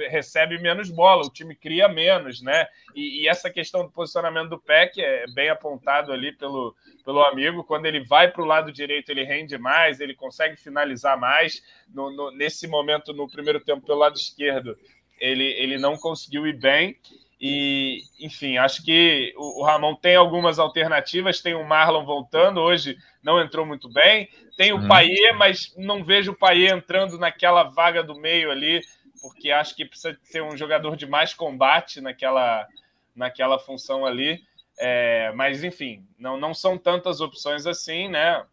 recebe 0.10 0.60
menos 0.60 0.90
bola, 0.90 1.26
o 1.26 1.30
time 1.30 1.56
cria 1.56 1.88
menos, 1.88 2.42
né? 2.42 2.68
E, 2.96 3.24
e, 3.24 3.28
essa 3.28 3.50
questão 3.50 3.84
do 3.84 3.92
posicionamento 3.92 4.50
do 4.50 4.60
PEC 4.60 5.02
é 5.02 5.26
bem 5.34 5.50
apontado 5.50 6.12
ali 6.12 6.32
pelo, 6.32 6.76
pelo 7.04 7.24
amigo. 7.24 7.64
Quando 7.64 7.86
ele 7.86 8.04
vai 8.04 8.30
para 8.32 8.42
o 8.42 8.46
lado 8.46 8.72
direito, 8.72 9.10
ele 9.10 9.24
rende 9.24 9.58
mais, 9.58 10.00
ele 10.00 10.14
consegue 10.14 10.58
finalizar 10.58 11.20
mais. 11.20 11.64
No, 11.94 12.12
no, 12.12 12.32
nesse 12.32 12.68
momento, 12.68 13.14
no 13.14 13.30
primeiro 13.30 13.60
tempo, 13.60 13.86
pelo 13.86 14.00
lado 14.00 14.16
esquerdo, 14.16 14.78
ele, 15.20 15.46
ele 15.46 15.78
não 15.78 15.98
conseguiu 15.98 16.46
ir 16.46 16.58
bem. 16.58 16.98
E, 17.42 18.02
enfim, 18.20 18.58
acho 18.58 18.84
que 18.84 19.34
o, 19.38 19.62
o 19.62 19.66
Ramon 19.66 19.96
tem 19.96 20.16
algumas 20.16 20.60
alternativas. 20.60 21.42
Tem 21.42 21.56
o 21.56 21.64
Marlon 21.64 22.06
voltando, 22.06 22.60
hoje 22.60 22.98
não 23.24 23.42
entrou 23.42 23.66
muito 23.66 23.90
bem. 23.90 24.30
Tem 24.58 24.74
o 24.74 24.78
uhum. 24.78 24.88
Paier, 24.88 25.38
mas 25.38 25.74
não 25.78 26.04
vejo 26.04 26.32
o 26.34 26.38
Paier 26.38 26.76
entrando 26.76 27.18
naquela 27.18 27.64
vaga 27.64 28.04
do 28.04 28.16
meio 28.16 28.52
ali 28.52 28.82
porque 29.22 29.52
acho 29.52 29.76
que 29.76 29.86
precisa 29.86 30.18
ser 30.24 30.42
um 30.44 30.56
jogador 30.58 30.96
de 30.96 31.06
mais 31.06 31.34
combate 31.34 32.02
naquela, 32.02 32.68
naquela 33.16 33.60
função 33.60 34.06
ali. 34.06 34.42
É, 34.78 35.32
mas, 35.36 35.64
enfim, 35.64 36.06
não, 36.18 36.38
não 36.38 36.54
são 36.54 36.78
tantas 36.78 37.20
opções 37.20 37.66
assim, 37.66 38.08
né? 38.08 38.44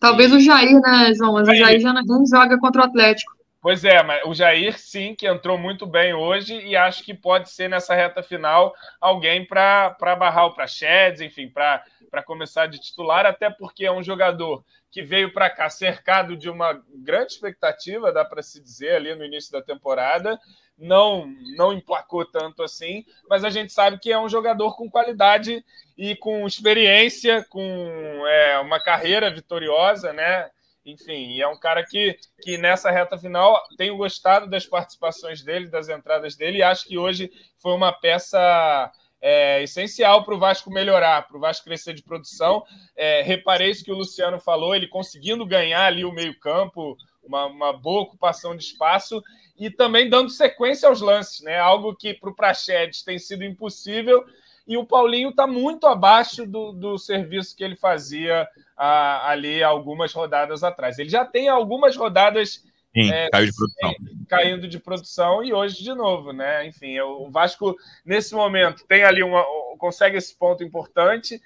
Talvez 0.00 0.32
e... 0.32 0.36
o 0.36 0.40
Jair, 0.40 0.80
né, 0.80 1.14
João? 1.14 1.34
Mas 1.34 1.46
Jair. 1.46 1.60
o 1.60 1.64
Jair 1.64 1.80
já 1.80 1.92
não 1.92 2.26
joga 2.26 2.58
contra 2.58 2.82
o 2.82 2.84
Atlético. 2.84 3.32
Pois 3.62 3.84
é, 3.84 4.02
mas 4.02 4.20
o 4.26 4.34
Jair 4.34 4.76
sim, 4.76 5.14
que 5.14 5.24
entrou 5.24 5.56
muito 5.56 5.86
bem 5.86 6.12
hoje 6.12 6.52
e 6.66 6.74
acho 6.76 7.04
que 7.04 7.14
pode 7.14 7.48
ser 7.48 7.68
nessa 7.68 7.94
reta 7.94 8.20
final 8.20 8.74
alguém 9.00 9.46
para 9.46 9.96
barrar 10.18 10.46
o 10.46 10.52
Prachedes, 10.52 11.20
enfim, 11.20 11.48
para 11.48 11.84
começar 12.26 12.66
de 12.66 12.80
titular, 12.80 13.24
até 13.24 13.48
porque 13.48 13.86
é 13.86 13.92
um 13.92 14.02
jogador 14.02 14.64
que 14.90 15.00
veio 15.00 15.32
para 15.32 15.48
cá 15.48 15.70
cercado 15.70 16.36
de 16.36 16.50
uma 16.50 16.82
grande 16.92 17.34
expectativa, 17.34 18.12
dá 18.12 18.24
para 18.24 18.42
se 18.42 18.60
dizer, 18.60 18.96
ali 18.96 19.14
no 19.14 19.24
início 19.24 19.52
da 19.52 19.62
temporada. 19.62 20.36
Não, 20.76 21.32
não 21.56 21.72
emplacou 21.72 22.24
tanto 22.24 22.64
assim, 22.64 23.04
mas 23.30 23.44
a 23.44 23.50
gente 23.50 23.72
sabe 23.72 23.96
que 24.00 24.10
é 24.10 24.18
um 24.18 24.28
jogador 24.28 24.74
com 24.74 24.90
qualidade 24.90 25.64
e 25.96 26.16
com 26.16 26.44
experiência, 26.48 27.46
com 27.48 28.26
é, 28.26 28.58
uma 28.58 28.80
carreira 28.80 29.30
vitoriosa, 29.30 30.12
né? 30.12 30.50
Enfim, 30.84 31.40
é 31.40 31.46
um 31.46 31.58
cara 31.58 31.84
que, 31.84 32.18
que 32.40 32.58
nessa 32.58 32.90
reta 32.90 33.16
final 33.16 33.60
tenho 33.76 33.96
gostado 33.96 34.50
das 34.50 34.66
participações 34.66 35.42
dele, 35.42 35.68
das 35.68 35.88
entradas 35.88 36.34
dele, 36.34 36.58
e 36.58 36.62
acho 36.62 36.86
que 36.86 36.98
hoje 36.98 37.30
foi 37.58 37.72
uma 37.72 37.92
peça 37.92 38.90
é, 39.20 39.62
essencial 39.62 40.24
para 40.24 40.34
o 40.34 40.38
Vasco 40.38 40.68
melhorar, 40.68 41.28
para 41.28 41.36
o 41.36 41.40
Vasco 41.40 41.64
crescer 41.64 41.94
de 41.94 42.02
produção. 42.02 42.64
É, 42.96 43.22
reparei 43.22 43.70
isso 43.70 43.84
que 43.84 43.92
o 43.92 43.96
Luciano 43.96 44.40
falou, 44.40 44.74
ele 44.74 44.88
conseguindo 44.88 45.46
ganhar 45.46 45.84
ali 45.84 46.04
o 46.04 46.10
meio-campo, 46.10 46.96
uma, 47.22 47.46
uma, 47.46 47.72
boa 47.72 48.02
ocupação 48.02 48.56
de 48.56 48.64
espaço 48.64 49.22
e 49.56 49.70
também 49.70 50.10
dando 50.10 50.28
sequência 50.28 50.88
aos 50.88 51.00
lances, 51.00 51.40
né? 51.42 51.56
Algo 51.56 51.94
que 51.94 52.14
para 52.14 52.30
o 52.30 52.34
Prachedes 52.34 53.04
tem 53.04 53.16
sido 53.16 53.44
impossível. 53.44 54.24
E 54.66 54.76
o 54.76 54.84
Paulinho 54.84 55.30
está 55.30 55.46
muito 55.46 55.86
abaixo 55.86 56.44
do, 56.44 56.72
do 56.72 56.98
serviço 56.98 57.56
que 57.56 57.62
ele 57.62 57.76
fazia 57.76 58.48
a, 58.82 59.30
ali 59.30 59.62
algumas 59.62 60.12
rodadas 60.12 60.64
atrás. 60.64 60.98
Ele 60.98 61.08
já 61.08 61.24
tem 61.24 61.48
algumas 61.48 61.96
rodadas 61.96 62.64
Sim, 62.92 63.12
é, 63.12 63.30
caiu 63.30 63.46
de 63.46 63.54
produção. 63.54 63.94
Caindo 64.28 64.68
de 64.68 64.78
produção 64.80 65.44
e 65.44 65.52
hoje 65.52 65.84
de 65.84 65.94
novo, 65.94 66.32
né? 66.32 66.66
Enfim, 66.66 66.98
o 66.98 67.30
Vasco, 67.30 67.76
nesse 68.04 68.34
momento, 68.34 68.84
tem 68.88 69.04
ali 69.04 69.22
uma. 69.22 69.44
consegue 69.78 70.16
esse 70.16 70.36
ponto 70.36 70.64
importante, 70.64 71.40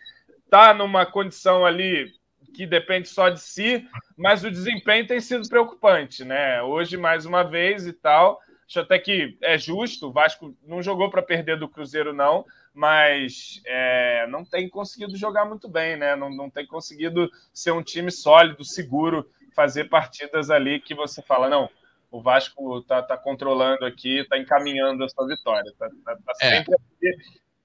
tá 0.48 0.72
numa 0.72 1.04
condição 1.04 1.66
ali 1.66 2.10
que 2.54 2.66
depende 2.66 3.06
só 3.06 3.28
de 3.28 3.40
si, 3.40 3.86
mas 4.16 4.42
o 4.42 4.50
desempenho 4.50 5.06
tem 5.06 5.20
sido 5.20 5.46
preocupante, 5.46 6.24
né? 6.24 6.62
Hoje, 6.62 6.96
mais 6.96 7.26
uma 7.26 7.42
vez 7.42 7.86
e 7.86 7.92
tal. 7.92 8.40
Acho 8.66 8.80
até 8.80 8.98
que 8.98 9.36
é 9.42 9.58
justo, 9.58 10.08
o 10.08 10.12
Vasco 10.12 10.56
não 10.66 10.82
jogou 10.82 11.10
para 11.10 11.22
perder 11.22 11.58
do 11.58 11.68
Cruzeiro, 11.68 12.14
não, 12.14 12.46
mas 12.76 13.62
é, 13.64 14.26
não 14.28 14.44
tem 14.44 14.68
conseguido 14.68 15.16
jogar 15.16 15.46
muito 15.46 15.66
bem, 15.66 15.96
né? 15.96 16.14
Não, 16.14 16.28
não 16.28 16.50
tem 16.50 16.66
conseguido 16.66 17.30
ser 17.50 17.70
um 17.70 17.82
time 17.82 18.10
sólido, 18.10 18.62
seguro 18.62 19.26
fazer 19.54 19.84
partidas 19.84 20.50
ali 20.50 20.78
que 20.78 20.94
você 20.94 21.22
fala, 21.22 21.48
não, 21.48 21.70
o 22.10 22.20
Vasco 22.20 22.82
tá, 22.82 23.02
tá 23.02 23.16
controlando 23.16 23.86
aqui, 23.86 24.26
tá 24.28 24.38
encaminhando 24.38 25.02
a 25.02 25.08
sua 25.08 25.26
vitória. 25.26 25.72
Tá, 25.78 25.88
tá, 26.04 26.16
tá 26.16 26.32
é. 26.42 26.56
sempre. 26.58 26.76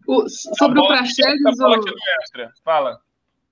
O, 0.07 0.29
sobre 0.29 0.79
o 0.79 0.87
Praxedes... 0.87 1.59
O... 1.59 2.63
Fala. 2.63 2.97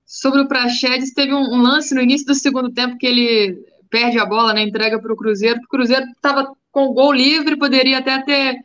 Sobre 0.06 0.40
o 0.40 0.48
Praxedes, 0.48 1.12
teve 1.12 1.34
um, 1.34 1.42
um, 1.42 1.60
lance 1.60 1.94
no 1.94 2.00
início 2.00 2.26
do 2.26 2.34
segundo 2.34 2.72
tempo 2.72 2.96
que 2.96 3.06
ele 3.06 3.62
perde 3.90 4.18
a 4.18 4.24
bola, 4.24 4.54
né, 4.54 4.62
entrega 4.62 4.98
para 4.98 5.12
o 5.12 5.16
Cruzeiro, 5.16 5.60
o 5.60 5.68
Cruzeiro 5.68 6.06
estava 6.06 6.50
com 6.72 6.86
o 6.86 6.94
gol 6.94 7.12
livre, 7.12 7.58
poderia 7.58 7.98
até 7.98 8.22
ter 8.22 8.56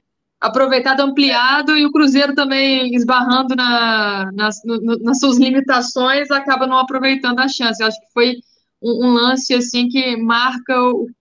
aproveitado 0.46 1.02
ampliado 1.02 1.76
e 1.78 1.86
o 1.86 1.92
Cruzeiro 1.92 2.36
também 2.36 2.94
esbarrando 2.96 3.56
na, 3.56 4.32
nas, 4.34 4.62
no, 4.64 4.80
nas 5.00 5.20
suas 5.20 5.38
limitações 5.38 6.30
acaba 6.32 6.68
não 6.68 6.78
aproveitando 6.78 7.40
a 7.40 7.48
chance. 7.48 7.82
Eu 7.82 7.88
acho 7.88 8.00
que 8.00 8.14
foi 8.14 8.36
um, 8.82 9.08
um 9.08 9.12
lance 9.12 9.54
assim 9.54 9.88
que 9.88 10.16
marca 10.18 10.76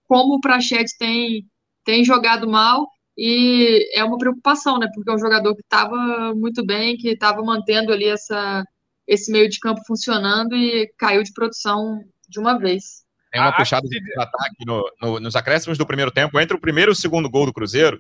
como 0.06 0.34
o 0.34 0.40
Prachetes 0.40 0.96
tem, 0.96 1.46
tem 1.84 2.04
jogado 2.04 2.48
mal. 2.48 2.86
e 3.16 3.88
é 3.94 4.04
uma 4.04 4.18
preocupação, 4.18 4.78
né? 4.78 4.88
Porque 4.94 5.10
é 5.10 5.14
um 5.14 5.18
jogador 5.18 5.54
que 5.54 5.62
estava 5.62 6.34
muito 6.34 6.64
bem, 6.64 6.96
que 6.96 7.10
estava 7.10 7.42
mantendo 7.42 7.92
ali 7.92 8.06
essa, 8.06 8.64
esse 9.06 9.32
meio 9.32 9.48
de 9.48 9.58
campo 9.58 9.80
funcionando 9.86 10.54
e 10.54 10.90
caiu 10.98 11.22
de 11.22 11.32
produção 11.32 12.00
de 12.28 12.38
uma 12.38 12.58
vez. 12.58 13.04
Tem 13.32 13.40
uma 13.40 13.56
puxada 13.56 13.88
de 13.88 13.98
ataque 14.16 14.64
no, 14.64 14.84
no, 15.02 15.20
nos 15.20 15.34
acréscimos 15.34 15.76
do 15.76 15.84
primeiro 15.86 16.12
tempo, 16.12 16.38
entre 16.38 16.56
o 16.56 16.60
primeiro 16.60 16.92
e 16.92 16.94
o 16.94 16.96
segundo 16.96 17.28
gol 17.28 17.46
do 17.46 17.52
Cruzeiro, 17.52 17.98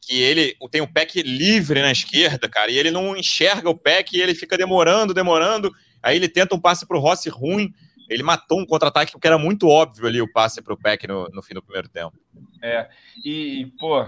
que 0.00 0.20
ele 0.20 0.56
tem 0.70 0.80
o 0.80 0.92
Peck 0.92 1.20
livre 1.22 1.82
na 1.82 1.92
esquerda, 1.92 2.48
cara, 2.48 2.70
e 2.70 2.78
ele 2.78 2.90
não 2.90 3.16
enxerga 3.16 3.68
o 3.68 3.76
Peck 3.76 4.16
e 4.16 4.20
ele 4.20 4.34
fica 4.34 4.56
demorando, 4.56 5.12
demorando. 5.12 5.72
Aí 6.02 6.16
ele 6.16 6.28
tenta 6.28 6.54
um 6.54 6.60
passe 6.60 6.86
pro 6.86 7.00
Rossi 7.00 7.28
ruim. 7.28 7.72
Ele 8.08 8.22
matou 8.22 8.58
um 8.58 8.64
contra-ataque 8.64 9.12
porque 9.12 9.26
era 9.26 9.36
muito 9.36 9.68
óbvio 9.68 10.06
ali 10.06 10.20
o 10.20 10.32
passe 10.32 10.62
pro 10.62 10.78
Peck 10.78 11.06
no, 11.06 11.28
no 11.28 11.42
fim 11.42 11.52
do 11.52 11.62
primeiro 11.62 11.88
tempo. 11.88 12.16
É, 12.62 12.88
e, 13.24 13.66
pô, 13.78 14.06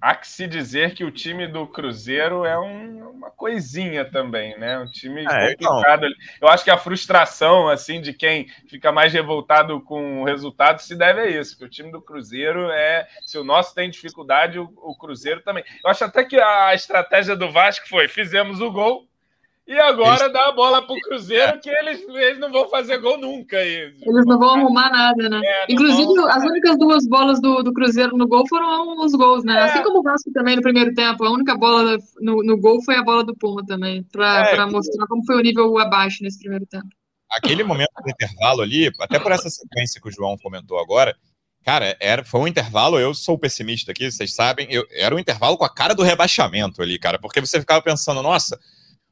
há 0.00 0.14
que 0.14 0.26
se 0.26 0.46
dizer 0.46 0.94
que 0.94 1.04
o 1.04 1.10
time 1.10 1.46
do 1.46 1.66
Cruzeiro 1.66 2.44
é 2.44 2.58
um, 2.58 3.10
uma 3.10 3.30
coisinha 3.30 4.04
também, 4.04 4.58
né? 4.58 4.78
Um 4.78 4.86
time 4.86 5.24
é, 5.26 5.52
então. 5.52 5.68
complicado. 5.68 6.06
Eu 6.40 6.48
acho 6.48 6.64
que 6.64 6.70
a 6.70 6.78
frustração, 6.78 7.68
assim, 7.68 8.00
de 8.00 8.12
quem 8.12 8.48
fica 8.68 8.92
mais 8.92 9.12
revoltado 9.12 9.80
com 9.80 10.22
o 10.22 10.24
resultado 10.24 10.80
se 10.80 10.94
deve 10.94 11.20
a 11.20 11.26
isso, 11.26 11.56
que 11.56 11.64
o 11.64 11.70
time 11.70 11.90
do 11.90 12.02
Cruzeiro 12.02 12.70
é... 12.70 13.06
Se 13.24 13.38
o 13.38 13.44
nosso 13.44 13.74
tem 13.74 13.90
dificuldade, 13.90 14.58
o, 14.58 14.72
o 14.76 14.96
Cruzeiro 14.96 15.40
também. 15.42 15.64
Eu 15.84 15.90
acho 15.90 16.04
até 16.04 16.24
que 16.24 16.40
a 16.40 16.74
estratégia 16.74 17.36
do 17.36 17.50
Vasco 17.50 17.88
foi, 17.88 18.08
fizemos 18.08 18.60
o 18.60 18.70
gol, 18.70 19.08
e 19.66 19.78
agora 19.78 20.24
eles... 20.24 20.32
dá 20.32 20.48
a 20.48 20.52
bola 20.52 20.82
pro 20.86 20.94
Cruzeiro 21.00 21.58
que 21.58 21.70
eles, 21.70 22.00
eles 22.08 22.38
não 22.38 22.52
vão 22.52 22.68
fazer 22.68 22.98
gol 22.98 23.18
nunca. 23.18 23.56
Eles, 23.56 24.00
eles 24.02 24.26
não 24.26 24.38
vão 24.38 24.54
arrumar 24.54 24.90
nada, 24.90 25.28
né? 25.28 25.40
É, 25.42 25.72
Inclusive, 25.72 26.04
vão... 26.04 26.28
as 26.28 26.44
únicas 26.44 26.78
duas 26.78 27.06
bolas 27.08 27.40
do, 27.40 27.62
do 27.62 27.72
Cruzeiro 27.72 28.16
no 28.16 28.28
gol 28.28 28.46
foram 28.48 28.98
os 28.98 29.12
gols, 29.12 29.44
né? 29.44 29.54
É. 29.54 29.62
Assim 29.64 29.82
como 29.82 30.00
o 30.00 30.02
Vasco 30.02 30.30
também 30.32 30.56
no 30.56 30.62
primeiro 30.62 30.94
tempo. 30.94 31.24
A 31.24 31.30
única 31.30 31.56
bola 31.56 31.96
no, 32.20 32.42
no 32.42 32.60
gol 32.60 32.82
foi 32.84 32.96
a 32.96 33.02
bola 33.02 33.24
do 33.24 33.34
Puma 33.34 33.64
também, 33.64 34.02
para 34.12 34.50
é, 34.50 34.66
mostrar 34.66 35.06
como 35.06 35.24
foi 35.24 35.36
o 35.36 35.42
nível 35.42 35.78
abaixo 35.78 36.22
nesse 36.22 36.38
primeiro 36.40 36.66
tempo. 36.66 36.88
Aquele 37.30 37.64
momento 37.64 37.90
do 38.02 38.10
intervalo 38.10 38.60
ali, 38.60 38.90
até 39.00 39.18
por 39.18 39.32
essa 39.32 39.48
sequência 39.48 40.00
que 40.00 40.08
o 40.08 40.12
João 40.12 40.36
comentou 40.36 40.78
agora, 40.78 41.16
Cara, 41.64 41.96
era, 41.98 42.22
foi 42.22 42.40
um 42.40 42.46
intervalo, 42.46 43.00
eu 43.00 43.14
sou 43.14 43.38
pessimista 43.38 43.90
aqui, 43.90 44.10
vocês 44.10 44.34
sabem, 44.34 44.66
eu, 44.70 44.86
era 44.90 45.14
um 45.14 45.18
intervalo 45.18 45.56
com 45.56 45.64
a 45.64 45.74
cara 45.74 45.94
do 45.94 46.02
rebaixamento 46.02 46.82
ali, 46.82 46.98
cara, 46.98 47.18
porque 47.18 47.40
você 47.40 47.58
ficava 47.58 47.80
pensando, 47.80 48.22
nossa, 48.22 48.60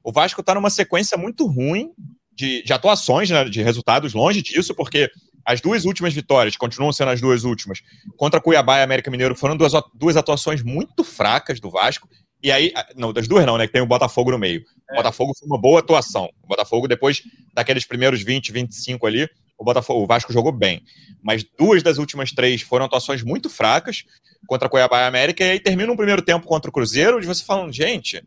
o 0.03 0.13
Vasco 0.13 0.41
está 0.41 0.55
numa 0.55 0.71
sequência 0.71 1.17
muito 1.17 1.47
ruim 1.47 1.91
de, 2.35 2.63
de 2.63 2.73
atuações, 2.73 3.31
né, 3.31 3.45
de 3.45 3.63
resultados, 3.63 4.15
longe 4.15 4.43
disso, 4.43 4.75
porque 4.75 5.11
as 5.45 5.61
duas 5.61 5.85
últimas 5.85 6.15
vitórias, 6.15 6.57
continuam 6.57 6.93
sendo 6.93 7.11
as 7.11 7.21
duas 7.21 7.45
últimas, 7.45 7.81
contra 8.17 8.41
Cuiabá 8.41 8.79
e 8.79 8.83
América 8.83 9.11
Mineiro, 9.11 9.35
foram 9.35 9.57
duas, 9.57 9.73
duas 9.95 10.17
atuações 10.17 10.63
muito 10.63 11.05
fracas 11.05 11.61
do 11.61 11.71
Vasco. 11.71 12.09
E 12.43 12.51
aí, 12.51 12.73
não, 12.97 13.13
das 13.13 13.29
duas 13.29 13.47
não, 13.47 13.57
né? 13.57 13.67
Que 13.67 13.73
tem 13.73 13.83
o 13.83 13.87
Botafogo 13.87 14.33
no 14.33 14.39
meio. 14.39 14.63
O 14.91 14.95
é. 14.95 14.97
Botafogo 14.97 15.33
foi 15.39 15.47
uma 15.47 15.61
boa 15.61 15.79
atuação. 15.79 16.29
O 16.43 16.49
Botafogo, 16.49 16.89
depois 16.89 17.23
daqueles 17.55 17.85
primeiros 17.85 18.21
20, 18.23 18.51
25 18.51 19.07
ali, 19.07 19.29
o, 19.57 19.65
Botafogo, 19.65 20.03
o 20.03 20.07
Vasco 20.07 20.33
jogou 20.33 20.51
bem. 20.51 20.83
Mas 21.23 21.45
duas 21.57 21.85
das 21.85 21.99
últimas 21.99 22.33
três 22.33 22.61
foram 22.61 22.87
atuações 22.87 23.23
muito 23.23 23.49
fracas 23.49 24.05
contra 24.49 24.69
Cuiabá 24.69 25.03
e 25.03 25.07
América. 25.07 25.45
E 25.45 25.51
aí 25.53 25.61
termina 25.61 25.93
um 25.93 25.97
primeiro 25.97 26.21
tempo 26.21 26.47
contra 26.47 26.69
o 26.69 26.73
Cruzeiro, 26.73 27.21
de 27.21 27.29
você 27.29 27.45
falando, 27.45 27.73
gente, 27.73 28.21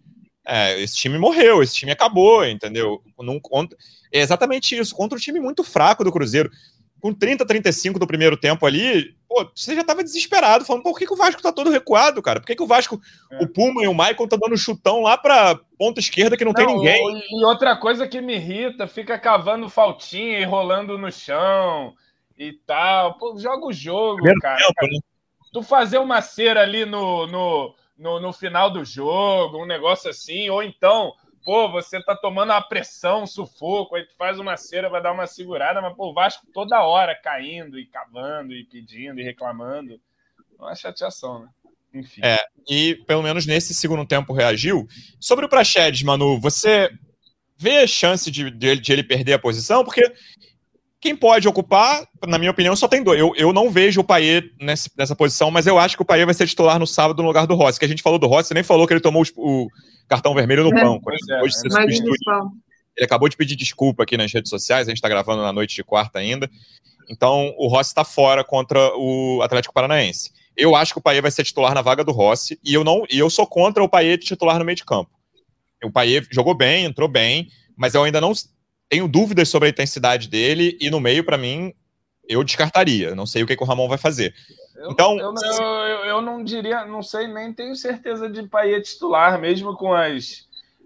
é, 0.47 0.79
esse 0.81 0.95
time 0.95 1.17
morreu, 1.17 1.63
esse 1.63 1.73
time 1.73 1.91
acabou, 1.91 2.45
entendeu? 2.45 3.01
É 4.11 4.19
exatamente 4.19 4.77
isso, 4.77 4.95
contra 4.95 5.17
um 5.17 5.21
time 5.21 5.39
muito 5.39 5.63
fraco 5.63 6.03
do 6.03 6.11
Cruzeiro. 6.11 6.49
Com 7.01 7.13
30, 7.13 7.45
35 7.45 7.99
do 7.99 8.07
primeiro 8.07 8.35
tempo 8.35 8.65
ali, 8.65 9.15
pô, 9.27 9.47
você 9.53 9.75
já 9.75 9.83
tava 9.83 10.03
desesperado, 10.03 10.65
falando, 10.65 10.81
por 10.81 10.97
que, 10.97 11.05
que 11.05 11.13
o 11.13 11.17
Vasco 11.17 11.41
tá 11.41 11.51
todo 11.51 11.69
recuado, 11.69 12.21
cara? 12.21 12.39
Por 12.39 12.47
que, 12.47 12.55
que 12.55 12.63
o 12.63 12.67
Vasco, 12.67 12.99
é. 13.31 13.43
o 13.43 13.47
Puma 13.47 13.83
e 13.83 13.87
o 13.87 13.93
Maicon 13.93 14.27
tá 14.27 14.37
dando 14.41 14.57
chutão 14.57 15.01
lá 15.01 15.17
pra 15.17 15.59
ponta 15.77 15.99
esquerda 15.99 16.37
que 16.37 16.45
não, 16.45 16.53
não 16.53 16.55
tem 16.55 16.65
ninguém? 16.65 17.21
E 17.29 17.45
outra 17.45 17.75
coisa 17.75 18.07
que 18.07 18.21
me 18.21 18.35
irrita, 18.35 18.87
fica 18.87 19.19
cavando 19.19 19.69
faltinha 19.69 20.39
e 20.39 20.45
rolando 20.45 20.97
no 20.97 21.11
chão 21.11 21.93
e 22.37 22.53
tal. 22.65 23.17
Pô, 23.17 23.37
joga 23.37 23.65
o 23.65 23.73
jogo, 23.73 24.15
primeiro 24.15 24.39
cara. 24.39 24.57
Tempo, 24.57 24.93
né? 24.93 24.99
Tu 25.53 25.61
fazer 25.61 25.99
uma 25.99 26.21
cera 26.21 26.61
ali 26.61 26.85
no, 26.85 27.27
no 27.27 27.75
no, 27.97 28.19
no 28.19 28.33
final 28.33 28.71
do 28.71 28.83
jogo, 28.83 29.63
um 29.63 29.67
negócio 29.67 30.09
assim, 30.09 30.49
ou 30.49 30.61
então, 30.61 31.13
pô, 31.43 31.71
você 31.71 32.01
tá 32.03 32.15
tomando 32.15 32.51
uma 32.51 32.61
pressão, 32.61 33.25
sufoco, 33.25 33.95
aí 33.95 34.05
tu 34.05 34.15
faz 34.17 34.39
uma 34.39 34.57
cera, 34.57 34.89
vai 34.89 35.01
dar 35.01 35.11
uma 35.11 35.27
segurada, 35.27 35.81
mas 35.81 35.95
pô, 35.95 36.09
o 36.09 36.13
Vasco 36.13 36.45
toda 36.53 36.83
hora 36.83 37.15
caindo 37.15 37.79
e 37.79 37.85
cavando 37.85 38.53
e 38.53 38.65
pedindo 38.65 39.19
e 39.19 39.23
reclamando. 39.23 39.99
Uma 40.57 40.75
chateação, 40.75 41.39
né? 41.39 41.49
Enfim. 41.93 42.21
É, 42.23 42.37
e 42.69 42.95
pelo 43.05 43.23
menos 43.23 43.45
nesse 43.45 43.73
segundo 43.73 44.05
tempo 44.05 44.33
reagiu. 44.33 44.87
Sobre 45.19 45.45
o 45.45 45.49
Praxedes, 45.49 46.03
Manu, 46.03 46.39
você 46.39 46.89
vê 47.57 47.87
chance 47.87 48.29
de, 48.29 48.51
de, 48.51 48.75
de 48.77 48.91
ele 48.91 49.03
perder 49.03 49.33
a 49.33 49.39
posição? 49.39 49.83
Porque 49.83 50.01
quem 51.05 51.15
pode 51.15 51.47
ocupar, 51.47 52.03
na 52.27 52.39
minha 52.39 52.49
opinião, 52.49 52.75
só 52.75 52.87
tem 52.87 53.03
dois. 53.03 53.19
Eu, 53.19 53.31
eu 53.35 53.53
não 53.53 53.69
vejo 53.69 54.01
o 54.01 54.03
Paier 54.03 54.51
nessa, 54.59 54.89
nessa 54.97 55.15
posição, 55.15 55.51
mas 55.51 55.67
eu 55.67 55.77
acho 55.77 55.95
que 55.95 56.01
o 56.01 56.05
Paier 56.05 56.25
vai 56.25 56.33
ser 56.33 56.47
titular 56.47 56.79
no 56.79 56.87
sábado 56.87 57.21
no 57.21 57.27
lugar 57.27 57.45
do 57.45 57.53
Rossi. 57.53 57.77
Que 57.77 57.85
a 57.85 57.87
gente 57.87 58.01
falou 58.01 58.17
do 58.17 58.25
Rossi, 58.25 58.47
você 58.47 58.53
nem 58.55 58.63
falou 58.63 58.87
que 58.87 58.93
ele 58.93 58.99
tomou 58.99 59.21
o, 59.37 59.65
o 59.65 59.67
cartão 60.07 60.33
vermelho 60.33 60.63
no 60.63 60.75
é, 60.75 60.83
banco. 60.83 61.11
Né? 61.11 61.17
É, 61.29 61.43
Hoje 61.43 61.53
é, 61.57 61.83
Ele 62.97 63.05
acabou 63.05 63.29
de 63.29 63.37
pedir 63.37 63.55
desculpa 63.55 64.01
aqui 64.01 64.17
nas 64.17 64.33
redes 64.33 64.49
sociais, 64.49 64.87
a 64.87 64.89
gente 64.89 64.97
está 64.97 65.07
gravando 65.07 65.43
na 65.43 65.53
noite 65.53 65.75
de 65.75 65.83
quarta 65.83 66.17
ainda. 66.17 66.49
Então, 67.07 67.53
o 67.55 67.67
Rossi 67.67 67.91
está 67.91 68.03
fora 68.03 68.43
contra 68.43 68.79
o 68.97 69.43
Atlético 69.43 69.75
Paranaense. 69.75 70.31
Eu 70.57 70.75
acho 70.75 70.91
que 70.91 70.97
o 70.97 71.03
Paier 71.03 71.21
vai 71.21 71.29
ser 71.29 71.43
titular 71.43 71.75
na 71.75 71.83
vaga 71.83 72.03
do 72.03 72.11
Rossi 72.11 72.59
e 72.63 72.73
eu 72.73 72.83
não 72.83 73.03
e 73.11 73.19
eu 73.19 73.29
sou 73.29 73.45
contra 73.45 73.83
o 73.83 73.87
Paier 73.87 74.17
titular 74.17 74.57
no 74.57 74.65
meio 74.65 74.75
de 74.75 74.83
campo. 74.83 75.11
O 75.83 75.91
Paier 75.91 76.25
jogou 76.31 76.55
bem, 76.55 76.85
entrou 76.85 77.07
bem, 77.07 77.47
mas 77.77 77.93
eu 77.93 78.01
ainda 78.01 78.19
não 78.19 78.33
tenho 78.89 79.07
dúvidas 79.07 79.49
sobre 79.49 79.67
a 79.67 79.71
intensidade 79.71 80.27
dele 80.27 80.77
e 80.79 80.89
no 80.89 80.99
meio, 80.99 81.23
para 81.23 81.37
mim, 81.37 81.73
eu 82.27 82.43
descartaria. 82.43 83.15
Não 83.15 83.25
sei 83.25 83.43
o 83.43 83.47
que, 83.47 83.55
que 83.55 83.63
o 83.63 83.65
Ramon 83.65 83.87
vai 83.87 83.97
fazer. 83.97 84.33
Eu, 84.75 84.91
então, 84.91 85.17
eu, 85.17 85.33
eu, 85.33 86.05
eu, 86.05 86.21
não 86.21 86.43
diria, 86.43 86.85
não 86.85 87.01
sei, 87.01 87.27
nem 87.27 87.53
tenho 87.53 87.75
certeza 87.75 88.29
de 88.29 88.43
Paia 88.43 88.81
titular, 88.81 89.39
mesmo 89.39 89.75
com 89.75 89.93
as, 89.93 90.45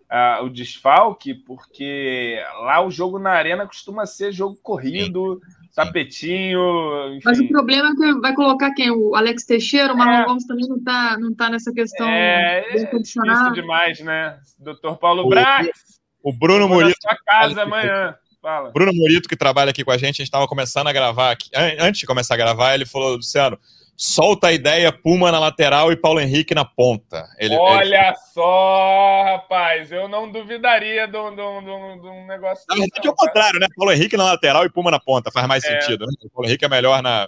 uh, 0.09 0.43
o 0.43 0.49
desfalque, 0.49 1.33
porque 1.33 2.39
lá 2.62 2.85
o 2.85 2.91
jogo 2.91 3.17
na 3.17 3.31
arena 3.31 3.65
costuma 3.65 4.05
ser 4.05 4.31
jogo 4.31 4.57
corrido, 4.62 5.41
sim, 5.43 5.69
tapetinho. 5.75 7.15
Enfim. 7.15 7.21
Mas 7.25 7.39
o 7.39 7.47
problema 7.47 7.89
é 7.89 7.95
que 7.95 8.19
vai 8.19 8.33
colocar 8.35 8.71
quem? 8.73 8.91
O 8.91 9.15
Alex 9.15 9.43
Teixeira, 9.43 9.93
o 9.93 9.97
Marlon 9.97 10.21
é, 10.21 10.25
Gomes 10.25 10.45
também 10.45 10.67
não 10.67 10.77
está 10.77 11.17
não 11.17 11.33
tá 11.33 11.49
nessa 11.49 11.73
questão. 11.73 12.07
É, 12.07 12.65
é 12.69 12.85
difícil 12.85 13.23
demais, 13.53 13.99
né? 14.01 14.39
Doutor 14.59 14.97
Paulo 14.97 15.27
Brax. 15.27 15.98
O 16.23 16.34
Bruno 16.34 16.67
Murito. 16.67 16.97
sua 17.01 17.17
casa 17.25 17.63
amanhã. 17.63 18.15
Fala. 18.41 18.71
Bruno 18.71 18.93
Murito, 18.93 19.27
que 19.27 19.36
trabalha 19.36 19.69
aqui 19.71 19.84
com 19.84 19.91
a 19.91 19.97
gente, 19.97 20.15
a 20.15 20.23
gente 20.23 20.23
estava 20.23 20.47
começando 20.47 20.88
a 20.88 20.93
gravar 20.93 21.32
aqui. 21.32 21.49
Antes 21.77 21.99
de 21.99 22.05
começar 22.05 22.36
a 22.36 22.38
gravar, 22.38 22.73
ele 22.73 22.86
falou, 22.86 23.15
Luciano, 23.15 23.60
solta 23.97 24.47
a 24.47 24.53
ideia, 24.53 24.93
Puma 24.93 25.29
na 25.29 25.39
lateral 25.39 25.91
e 25.91 25.97
Paulo 25.97 26.21
Henrique 26.21 26.55
na 26.55 26.63
ponta. 26.63 27.27
Ele, 27.38 27.53
Olha 27.58 28.08
ele... 28.08 28.15
só, 28.34 29.23
rapaz, 29.25 29.91
eu 29.91 30.08
não 30.08 30.32
duvidaria 30.32 31.05
de 31.05 31.17
um 31.17 32.25
negócio 32.25 32.63
Na 32.69 32.75
verdade 32.77 33.08
é 33.08 33.12
o 33.12 33.13
contrário, 33.13 33.60
né? 33.60 33.67
Paulo 33.75 33.91
Henrique 33.91 34.15
na 34.15 34.23
lateral 34.23 34.65
e 34.65 34.69
Puma 34.69 34.89
na 34.89 35.01
ponta, 35.01 35.29
faz 35.32 35.45
mais 35.45 35.65
é. 35.65 35.82
sentido. 35.82 36.05
Né? 36.05 36.13
O 36.23 36.29
Paulo 36.29 36.47
Henrique 36.47 36.63
é 36.63 36.69
melhor 36.69 37.03
na, 37.03 37.27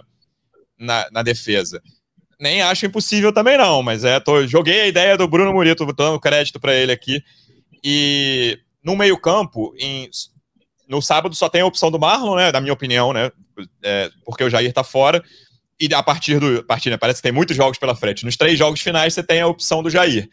na, 0.78 1.06
na, 1.12 1.22
defesa. 1.22 1.82
Nem 2.40 2.62
acho 2.62 2.86
impossível 2.86 3.34
também 3.34 3.58
não, 3.58 3.82
mas 3.82 4.02
é, 4.02 4.18
tô, 4.18 4.46
joguei 4.46 4.80
a 4.80 4.86
ideia 4.86 5.14
do 5.18 5.28
Bruno 5.28 5.52
Murito, 5.52 5.84
dando 5.92 6.18
crédito 6.18 6.58
para 6.58 6.74
ele 6.74 6.90
aqui. 6.90 7.22
E 7.84 8.58
no 8.82 8.96
meio-campo, 8.96 9.74
no 10.88 11.00
sábado 11.00 11.34
só 11.34 11.48
tem 11.48 11.62
a 11.62 11.66
opção 11.66 11.90
do 11.90 11.98
Marlon, 11.98 12.36
né? 12.36 12.52
Da 12.52 12.60
minha 12.60 12.72
opinião, 12.72 13.12
né? 13.12 13.30
É, 13.82 14.10
porque 14.24 14.44
o 14.44 14.50
Jair 14.50 14.72
tá 14.72 14.84
fora. 14.84 15.22
E 15.80 15.92
a 15.94 16.02
partir 16.02 16.38
do. 16.38 16.60
A 16.60 16.64
partir, 16.64 16.90
né, 16.90 16.96
parece 16.96 17.20
que 17.20 17.24
tem 17.24 17.32
muitos 17.32 17.56
jogos 17.56 17.78
pela 17.78 17.94
frente. 17.94 18.24
Nos 18.24 18.36
três 18.36 18.58
jogos 18.58 18.80
finais 18.80 19.14
você 19.14 19.22
tem 19.22 19.40
a 19.40 19.46
opção 19.46 19.82
do 19.82 19.90
Jair. 19.90 20.28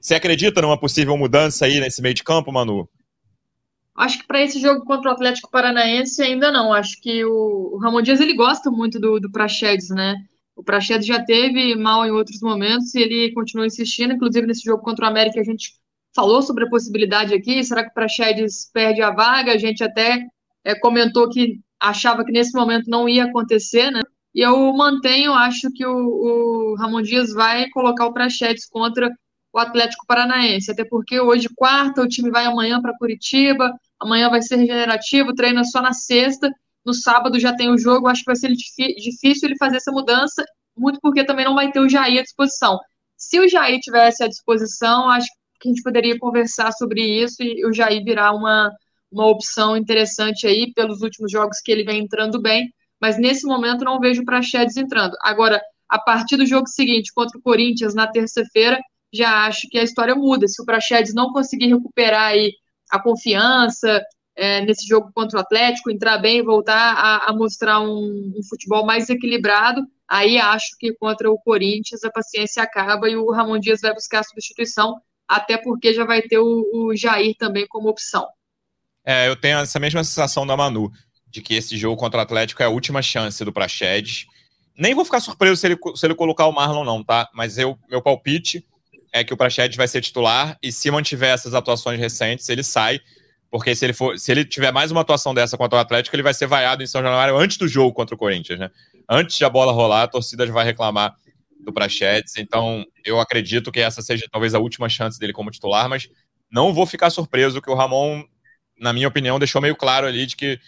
Você 0.00 0.14
acredita 0.14 0.62
numa 0.62 0.78
possível 0.78 1.16
mudança 1.16 1.66
aí 1.66 1.78
nesse 1.78 2.00
meio 2.00 2.14
de 2.14 2.24
campo, 2.24 2.50
Manu? 2.50 2.88
Acho 3.94 4.18
que 4.18 4.26
para 4.26 4.42
esse 4.42 4.58
jogo 4.60 4.84
contra 4.84 5.10
o 5.10 5.12
Atlético 5.12 5.50
Paranaense 5.50 6.22
ainda 6.22 6.50
não. 6.50 6.72
Acho 6.72 7.00
que 7.00 7.24
o, 7.24 7.74
o 7.74 7.78
Ramon 7.78 8.02
Dias 8.02 8.20
ele 8.20 8.34
gosta 8.34 8.70
muito 8.70 8.98
do, 8.98 9.20
do 9.20 9.30
Praxedes, 9.30 9.90
né? 9.90 10.16
O 10.56 10.62
Praxedes 10.64 11.06
já 11.06 11.22
teve 11.22 11.74
mal 11.76 12.06
em 12.06 12.10
outros 12.10 12.40
momentos 12.40 12.94
e 12.94 13.00
ele 13.00 13.32
continua 13.32 13.66
insistindo. 13.66 14.14
Inclusive 14.14 14.46
nesse 14.46 14.62
jogo 14.62 14.82
contra 14.82 15.04
o 15.04 15.08
América 15.08 15.40
a 15.40 15.44
gente 15.44 15.74
falou 16.14 16.42
sobre 16.42 16.64
a 16.64 16.68
possibilidade 16.68 17.34
aqui, 17.34 17.62
será 17.62 17.84
que 17.84 17.90
o 17.90 17.94
Praxedes 17.94 18.70
perde 18.72 19.02
a 19.02 19.10
vaga? 19.10 19.52
A 19.52 19.58
gente 19.58 19.82
até 19.82 20.26
é, 20.64 20.74
comentou 20.74 21.28
que 21.28 21.60
achava 21.78 22.24
que 22.24 22.32
nesse 22.32 22.52
momento 22.52 22.88
não 22.88 23.08
ia 23.08 23.24
acontecer, 23.24 23.90
né? 23.90 24.00
E 24.34 24.40
eu 24.40 24.72
mantenho, 24.72 25.32
acho 25.32 25.72
que 25.72 25.84
o, 25.84 25.92
o 25.92 26.74
Ramon 26.76 27.02
Dias 27.02 27.32
vai 27.32 27.68
colocar 27.70 28.06
o 28.06 28.12
Praxedes 28.12 28.66
contra 28.68 29.10
o 29.52 29.58
Atlético 29.58 30.06
Paranaense, 30.06 30.70
até 30.70 30.84
porque 30.84 31.20
hoje, 31.20 31.48
quarta, 31.56 32.02
o 32.02 32.08
time 32.08 32.30
vai 32.30 32.44
amanhã 32.44 32.80
para 32.80 32.96
Curitiba, 32.96 33.72
amanhã 33.98 34.30
vai 34.30 34.40
ser 34.40 34.56
regenerativo, 34.56 35.34
treina 35.34 35.64
só 35.64 35.82
na 35.82 35.92
sexta, 35.92 36.48
no 36.84 36.94
sábado 36.94 37.38
já 37.38 37.54
tem 37.54 37.68
o 37.68 37.78
jogo, 37.78 38.06
acho 38.06 38.20
que 38.20 38.26
vai 38.26 38.36
ser 38.36 38.52
difícil 38.52 39.48
ele 39.48 39.56
fazer 39.58 39.78
essa 39.78 39.90
mudança, 39.90 40.44
muito 40.76 41.00
porque 41.00 41.24
também 41.24 41.44
não 41.44 41.54
vai 41.54 41.72
ter 41.72 41.80
o 41.80 41.88
Jair 41.88 42.20
à 42.20 42.22
disposição. 42.22 42.78
Se 43.16 43.38
o 43.40 43.48
Jair 43.48 43.80
tivesse 43.80 44.22
à 44.22 44.28
disposição, 44.28 45.10
acho 45.10 45.26
que 45.26 45.39
a 45.68 45.72
gente 45.72 45.82
poderia 45.82 46.18
conversar 46.18 46.72
sobre 46.72 47.02
isso 47.02 47.42
e 47.42 47.64
o 47.66 47.72
Jair 47.72 48.02
virar 48.04 48.32
uma, 48.32 48.70
uma 49.10 49.26
opção 49.26 49.76
interessante 49.76 50.46
aí 50.46 50.72
pelos 50.74 51.02
últimos 51.02 51.30
jogos 51.30 51.60
que 51.60 51.70
ele 51.70 51.84
vem 51.84 52.02
entrando 52.02 52.40
bem, 52.40 52.72
mas 53.00 53.18
nesse 53.18 53.46
momento 53.46 53.84
não 53.84 53.98
vejo 53.98 54.22
o 54.22 54.24
Praxedes 54.24 54.76
entrando. 54.76 55.16
Agora, 55.22 55.60
a 55.88 55.98
partir 55.98 56.36
do 56.36 56.46
jogo 56.46 56.68
seguinte 56.68 57.12
contra 57.12 57.38
o 57.38 57.42
Corinthians 57.42 57.94
na 57.94 58.06
terça-feira, 58.06 58.78
já 59.12 59.46
acho 59.46 59.68
que 59.68 59.78
a 59.78 59.82
história 59.82 60.14
muda. 60.14 60.46
Se 60.46 60.62
o 60.62 60.64
Praxedes 60.64 61.14
não 61.14 61.32
conseguir 61.32 61.68
recuperar 61.68 62.28
aí 62.28 62.52
a 62.90 63.00
confiança 63.00 64.00
é, 64.36 64.64
nesse 64.64 64.86
jogo 64.86 65.10
contra 65.12 65.38
o 65.38 65.40
Atlético, 65.40 65.90
entrar 65.90 66.18
bem, 66.18 66.42
voltar 66.42 66.94
a, 66.94 67.30
a 67.30 67.32
mostrar 67.32 67.80
um, 67.80 68.32
um, 68.36 68.42
futebol 68.48 68.86
mais 68.86 69.10
equilibrado, 69.10 69.82
aí 70.08 70.38
acho 70.38 70.76
que 70.78 70.94
contra 70.94 71.30
o 71.30 71.38
Corinthians 71.38 72.04
a 72.04 72.10
paciência 72.10 72.62
acaba 72.62 73.08
e 73.08 73.16
o 73.16 73.30
Ramon 73.30 73.58
Dias 73.58 73.80
vai 73.80 73.92
buscar 73.92 74.20
a 74.20 74.24
substituição, 74.24 74.96
até 75.30 75.56
porque 75.56 75.94
já 75.94 76.04
vai 76.04 76.20
ter 76.20 76.38
o, 76.38 76.66
o 76.74 76.96
Jair 76.96 77.36
também 77.38 77.64
como 77.68 77.88
opção. 77.88 78.26
É, 79.06 79.28
eu 79.28 79.36
tenho 79.36 79.58
essa 79.58 79.78
mesma 79.78 80.02
sensação 80.02 80.44
da 80.44 80.56
Manu, 80.56 80.90
de 81.28 81.40
que 81.40 81.54
esse 81.54 81.78
jogo 81.78 81.96
contra 81.96 82.18
o 82.18 82.22
Atlético 82.22 82.64
é 82.64 82.66
a 82.66 82.68
última 82.68 83.00
chance 83.00 83.44
do 83.44 83.52
Praxedes. 83.52 84.26
Nem 84.76 84.92
vou 84.92 85.04
ficar 85.04 85.20
surpreso 85.20 85.56
se 85.56 85.68
ele, 85.68 85.78
se 85.94 86.04
ele 86.04 86.16
colocar 86.16 86.46
o 86.46 86.52
Marlon, 86.52 86.84
não, 86.84 87.04
tá? 87.04 87.30
Mas 87.32 87.58
eu, 87.58 87.78
meu 87.88 88.02
palpite 88.02 88.66
é 89.12 89.22
que 89.22 89.32
o 89.32 89.36
Praxedes 89.36 89.76
vai 89.76 89.86
ser 89.86 90.00
titular 90.00 90.58
e 90.60 90.72
se 90.72 90.90
mantiver 90.90 91.32
essas 91.32 91.54
atuações 91.54 92.00
recentes, 92.00 92.48
ele 92.48 92.64
sai. 92.64 92.98
Porque 93.48 93.72
se 93.76 93.84
ele 93.84 93.92
for, 93.92 94.18
se 94.18 94.32
ele 94.32 94.44
tiver 94.44 94.72
mais 94.72 94.90
uma 94.90 95.02
atuação 95.02 95.32
dessa 95.32 95.56
contra 95.56 95.78
o 95.78 95.80
Atlético, 95.80 96.16
ele 96.16 96.24
vai 96.24 96.34
ser 96.34 96.48
vaiado 96.48 96.82
em 96.82 96.88
São 96.88 97.02
Januário 97.02 97.36
antes 97.36 97.56
do 97.56 97.68
jogo 97.68 97.92
contra 97.92 98.16
o 98.16 98.18
Corinthians, 98.18 98.58
né? 98.58 98.68
Antes 99.08 99.36
de 99.36 99.44
a 99.44 99.50
bola 99.50 99.72
rolar, 99.72 100.02
a 100.02 100.08
torcida 100.08 100.44
vai 100.46 100.64
reclamar 100.64 101.14
do 101.64 101.72
Praxedes. 101.72 102.36
Então, 102.36 102.84
eu 103.04 103.20
acredito 103.20 103.70
que 103.70 103.80
essa 103.80 104.02
seja 104.02 104.26
talvez 104.30 104.54
a 104.54 104.58
última 104.58 104.88
chance 104.88 105.18
dele 105.18 105.32
como 105.32 105.50
titular, 105.50 105.88
mas 105.88 106.08
não 106.50 106.72
vou 106.72 106.86
ficar 106.86 107.10
surpreso 107.10 107.60
que 107.60 107.70
o 107.70 107.74
Ramon, 107.74 108.24
na 108.78 108.92
minha 108.92 109.08
opinião, 109.08 109.38
deixou 109.38 109.60
meio 109.60 109.76
claro 109.76 110.06
ali 110.06 110.26
de 110.26 110.36
que 110.36 110.58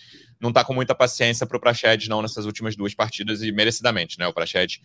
não 0.41 0.53
tá 0.53 0.65
com 0.65 0.75
muita 0.75 0.95
paciência 0.95 1.47
pro 1.47 1.61
Praxedes 1.61 2.09
não 2.09 2.21
nessas 2.21 2.47
últimas 2.47 2.75
duas 2.75 2.95
partidas 2.95 3.43
e 3.43 3.53
merecidamente, 3.53 4.19
né? 4.19 4.27
O 4.27 4.33
Praxedes 4.33 4.81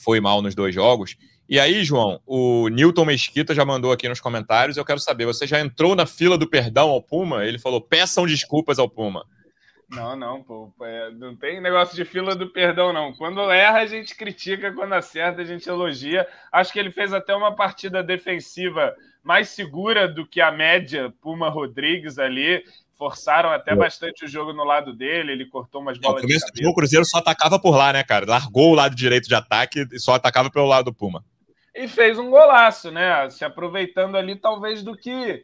foi 0.00 0.20
mal 0.20 0.40
nos 0.42 0.54
dois 0.54 0.74
jogos. 0.74 1.16
E 1.48 1.58
aí, 1.58 1.84
João, 1.84 2.20
o 2.24 2.68
Newton 2.68 3.04
Mesquita 3.04 3.54
já 3.54 3.64
mandou 3.64 3.92
aqui 3.92 4.08
nos 4.08 4.20
comentários. 4.20 4.76
Eu 4.76 4.84
quero 4.84 5.00
saber, 5.00 5.26
você 5.26 5.46
já 5.46 5.60
entrou 5.60 5.94
na 5.94 6.06
fila 6.06 6.38
do 6.38 6.48
perdão 6.48 6.88
ao 6.88 7.02
Puma? 7.02 7.44
Ele 7.44 7.58
falou: 7.58 7.80
peçam 7.80 8.26
desculpas 8.26 8.78
ao 8.78 8.88
Puma. 8.88 9.24
Não, 9.92 10.16
não, 10.16 10.42
pô. 10.42 10.72
É, 10.82 11.10
não 11.10 11.36
tem 11.36 11.60
negócio 11.60 11.94
de 11.94 12.04
fila 12.04 12.34
do 12.34 12.48
perdão, 12.48 12.92
não. 12.92 13.12
Quando 13.12 13.50
erra, 13.50 13.80
a 13.80 13.86
gente 13.86 14.16
critica, 14.16 14.72
quando 14.72 14.94
acerta, 14.94 15.42
a 15.42 15.44
gente 15.44 15.68
elogia. 15.68 16.26
Acho 16.50 16.72
que 16.72 16.78
ele 16.78 16.90
fez 16.90 17.12
até 17.12 17.34
uma 17.34 17.54
partida 17.54 18.02
defensiva 18.02 18.94
mais 19.22 19.50
segura 19.50 20.08
do 20.08 20.26
que 20.26 20.40
a 20.40 20.50
média 20.50 21.12
Puma 21.20 21.50
Rodrigues 21.50 22.18
ali 22.18 22.64
forçaram 22.96 23.50
até 23.50 23.74
bastante 23.74 24.24
o 24.24 24.28
jogo 24.28 24.52
no 24.52 24.62
lado 24.64 24.92
dele, 24.92 25.32
ele 25.32 25.46
cortou 25.46 25.80
umas 25.80 25.98
bolas. 25.98 26.22
No 26.22 26.70
o 26.70 26.74
Cruzeiro 26.74 27.04
só 27.04 27.18
atacava 27.18 27.58
por 27.58 27.76
lá, 27.76 27.92
né, 27.92 28.04
cara? 28.04 28.24
Largou 28.24 28.70
o 28.70 28.74
lado 28.74 28.94
direito 28.94 29.26
de 29.26 29.34
ataque 29.34 29.86
e 29.92 29.98
só 29.98 30.14
atacava 30.14 30.50
pelo 30.50 30.66
lado 30.66 30.86
do 30.86 30.94
Puma. 30.94 31.24
E 31.74 31.88
fez 31.88 32.18
um 32.18 32.30
golaço, 32.30 32.90
né? 32.92 33.28
Se 33.30 33.44
aproveitando 33.44 34.16
ali, 34.16 34.36
talvez, 34.36 34.82
do 34.82 34.96
que 34.96 35.42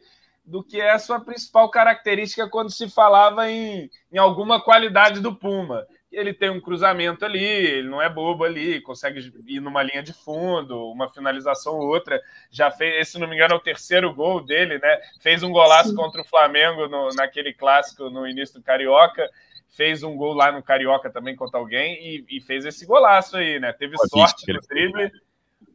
do 0.49 0.63
que 0.63 0.81
é 0.81 0.91
a 0.91 0.99
sua 0.99 1.19
principal 1.19 1.69
característica 1.69 2.49
quando 2.49 2.71
se 2.71 2.89
falava 2.89 3.49
em, 3.49 3.89
em 4.11 4.17
alguma 4.17 4.61
qualidade 4.61 5.19
do 5.19 5.35
Puma 5.35 5.85
ele 6.11 6.33
tem 6.33 6.49
um 6.49 6.59
cruzamento 6.59 7.23
ali, 7.23 7.43
ele 7.43 7.87
não 7.87 8.01
é 8.01 8.09
bobo 8.09 8.43
ali, 8.43 8.81
consegue 8.81 9.31
ir 9.45 9.59
numa 9.59 9.83
linha 9.83 10.01
de 10.01 10.11
fundo, 10.11 10.89
uma 10.91 11.11
finalização 11.11 11.75
ou 11.75 11.87
outra. 11.87 12.19
Já 12.49 12.71
fez, 12.71 13.09
se 13.09 13.19
não 13.19 13.27
me 13.27 13.35
engano, 13.35 13.53
é 13.53 13.57
o 13.57 13.61
terceiro 13.61 14.13
gol 14.13 14.43
dele, 14.43 14.79
né? 14.79 14.99
Fez 15.21 15.43
um 15.43 15.51
golaço 15.51 15.89
Sim. 15.89 15.95
contra 15.95 16.21
o 16.21 16.25
Flamengo 16.25 16.87
no, 16.87 17.09
naquele 17.09 17.53
clássico 17.53 18.09
no 18.09 18.27
início 18.27 18.55
do 18.55 18.63
Carioca. 18.63 19.29
Fez 19.69 20.01
um 20.01 20.15
gol 20.15 20.33
lá 20.33 20.51
no 20.51 20.63
Carioca 20.63 21.11
também 21.11 21.35
contra 21.35 21.59
alguém 21.59 21.95
e, 22.01 22.25
e 22.37 22.41
fez 22.41 22.65
esse 22.65 22.87
golaço 22.87 23.37
aí, 23.37 23.59
né? 23.59 23.71
Teve 23.71 23.95
Pô, 23.95 24.07
sorte 24.07 24.51
no 24.51 24.59
drible. 24.61 25.11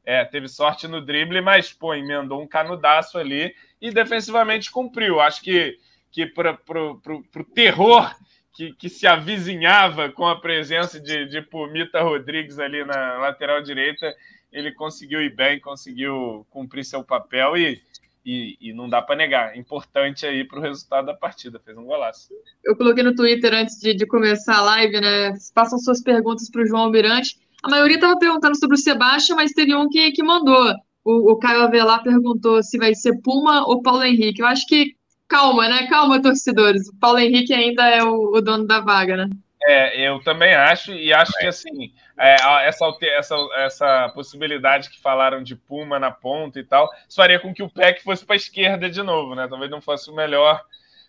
É, 0.04 0.24
teve 0.24 0.48
sorte 0.48 0.86
no 0.86 1.00
drible, 1.00 1.40
mas, 1.40 1.72
pô, 1.72 1.94
emendou 1.94 2.42
um 2.42 2.46
canudaço 2.46 3.18
ali 3.18 3.54
e 3.80 3.90
defensivamente 3.90 4.70
cumpriu. 4.70 5.20
Acho 5.20 5.42
que, 5.42 5.78
que 6.10 6.26
para 6.26 6.58
o 6.68 7.44
terror 7.54 8.14
que, 8.54 8.72
que 8.74 8.88
se 8.88 9.06
avizinhava 9.06 10.10
com 10.10 10.26
a 10.26 10.40
presença 10.40 11.00
de, 11.00 11.26
de 11.26 11.42
Pumita 11.42 12.00
Rodrigues 12.02 12.58
ali 12.58 12.84
na 12.84 13.18
lateral 13.18 13.62
direita, 13.62 14.14
ele 14.52 14.72
conseguiu 14.72 15.20
ir 15.20 15.34
bem, 15.34 15.58
conseguiu 15.58 16.46
cumprir 16.48 16.84
seu 16.84 17.02
papel 17.02 17.56
e, 17.56 17.82
e, 18.24 18.56
e 18.60 18.72
não 18.72 18.88
dá 18.88 19.02
para 19.02 19.16
negar. 19.16 19.56
Importante 19.58 20.24
aí 20.24 20.44
para 20.44 20.60
o 20.60 20.62
resultado 20.62 21.06
da 21.06 21.14
partida, 21.14 21.58
fez 21.58 21.76
um 21.76 21.84
golaço. 21.84 22.32
Eu 22.64 22.76
coloquei 22.76 23.02
no 23.02 23.14
Twitter 23.14 23.52
antes 23.52 23.78
de, 23.80 23.92
de 23.92 24.06
começar 24.06 24.58
a 24.58 24.62
live, 24.62 25.00
né? 25.00 25.34
Passam 25.52 25.78
suas 25.78 26.00
perguntas 26.00 26.48
para 26.48 26.62
o 26.62 26.66
João 26.66 26.84
Almirante. 26.84 27.36
A 27.64 27.70
maioria 27.70 27.96
estava 27.96 28.18
perguntando 28.18 28.58
sobre 28.58 28.76
o 28.76 28.78
Sebastião, 28.78 29.36
mas 29.36 29.52
teve 29.52 29.74
um 29.74 29.88
que, 29.88 30.12
que 30.12 30.22
mandou. 30.22 30.74
O, 31.02 31.32
o 31.32 31.38
Caio 31.38 31.62
Avelar 31.62 32.02
perguntou 32.02 32.62
se 32.62 32.76
vai 32.76 32.94
ser 32.94 33.22
Puma 33.22 33.66
ou 33.66 33.80
Paulo 33.80 34.04
Henrique. 34.04 34.42
Eu 34.42 34.46
acho 34.46 34.66
que 34.66 34.94
calma, 35.26 35.66
né? 35.66 35.86
Calma, 35.86 36.20
torcedores. 36.20 36.86
O 36.90 36.96
Paulo 37.00 37.18
Henrique 37.18 37.54
ainda 37.54 37.88
é 37.88 38.04
o, 38.04 38.36
o 38.36 38.40
dono 38.42 38.66
da 38.66 38.80
vaga, 38.80 39.16
né? 39.16 39.30
É, 39.66 40.06
eu 40.06 40.20
também 40.22 40.54
acho, 40.54 40.92
e 40.92 41.10
acho 41.10 41.32
que 41.38 41.46
assim, 41.46 41.90
é, 42.18 42.34
essa, 42.68 42.84
essa, 43.00 43.36
essa 43.56 44.08
possibilidade 44.10 44.90
que 44.90 45.00
falaram 45.00 45.42
de 45.42 45.56
Puma 45.56 45.98
na 45.98 46.10
ponta 46.10 46.60
e 46.60 46.64
tal, 46.64 46.90
isso 47.08 47.16
faria 47.16 47.40
com 47.40 47.54
que 47.54 47.62
o 47.62 47.70
Peck 47.70 48.02
fosse 48.02 48.26
para 48.26 48.34
a 48.34 48.36
esquerda 48.36 48.90
de 48.90 49.02
novo, 49.02 49.34
né? 49.34 49.48
Talvez 49.48 49.70
não 49.70 49.80
fosse 49.80 50.10
o 50.10 50.14
melhor, 50.14 50.60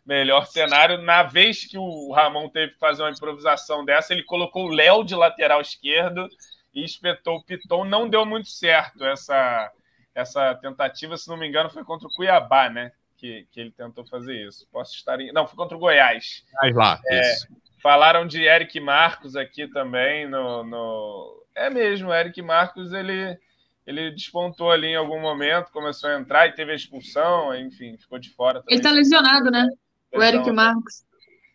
melhor 0.06 0.46
cenário. 0.46 1.02
Na 1.02 1.24
vez 1.24 1.66
que 1.66 1.78
o 1.78 2.12
Ramon 2.12 2.50
teve 2.50 2.74
que 2.74 2.80
fazer 2.80 3.04
uma 3.04 3.12
improvisação 3.12 3.84
dessa, 3.84 4.14
ele 4.14 4.24
colocou 4.24 4.66
o 4.66 4.74
Léo 4.74 5.04
de 5.04 5.16
lateral 5.16 5.62
esquerdo 5.62 6.28
e 6.74 6.84
espetou 6.84 7.38
o 7.38 7.44
Piton. 7.44 7.86
Não 7.86 8.08
deu 8.08 8.26
muito 8.26 8.50
certo 8.50 9.04
essa, 9.06 9.72
essa 10.14 10.56
tentativa, 10.56 11.18
se 11.18 11.28
não 11.28 11.38
me 11.38 11.48
engano, 11.48 11.70
foi 11.70 11.84
contra 11.84 12.08
o 12.08 12.12
Cuiabá, 12.12 12.70
né? 12.70 12.92
que, 13.18 13.48
que 13.52 13.60
ele 13.60 13.72
tentou 13.72 14.06
fazer 14.06 14.48
isso. 14.48 14.68
Posso 14.72 14.94
estar 14.94 15.20
em... 15.20 15.32
Não, 15.32 15.48
foi 15.48 15.56
contra 15.56 15.76
o 15.76 15.80
Goiás. 15.80 16.44
Mas 16.62 16.76
lá, 16.76 17.00
é, 17.08 17.36
Falaram 17.82 18.28
de 18.28 18.44
Eric 18.44 18.80
Marcos 18.80 19.36
aqui 19.36 19.68
também 19.68 20.28
no, 20.28 20.64
no... 20.64 21.46
É 21.56 21.70
mesmo, 21.70 22.14
Eric 22.14 22.42
Marcos, 22.42 22.92
ele, 22.92 23.38
ele 23.86 24.12
despontou 24.12 24.72
ali 24.72 24.88
em 24.88 24.96
algum 24.96 25.20
momento, 25.20 25.72
começou 25.72 26.10
a 26.10 26.20
entrar 26.20 26.48
e 26.48 26.54
teve 26.54 26.72
a 26.72 26.76
expulsão, 26.76 27.56
enfim, 27.56 27.98
ficou 27.98 28.20
de 28.20 28.30
fora. 28.30 28.60
Também. 28.60 28.76
Ele 28.76 28.84
tá 28.84 28.92
lesionado, 28.92 29.50
né? 29.50 29.70
O 30.18 30.24
Eric 30.24 30.52
Marcos. 30.52 31.04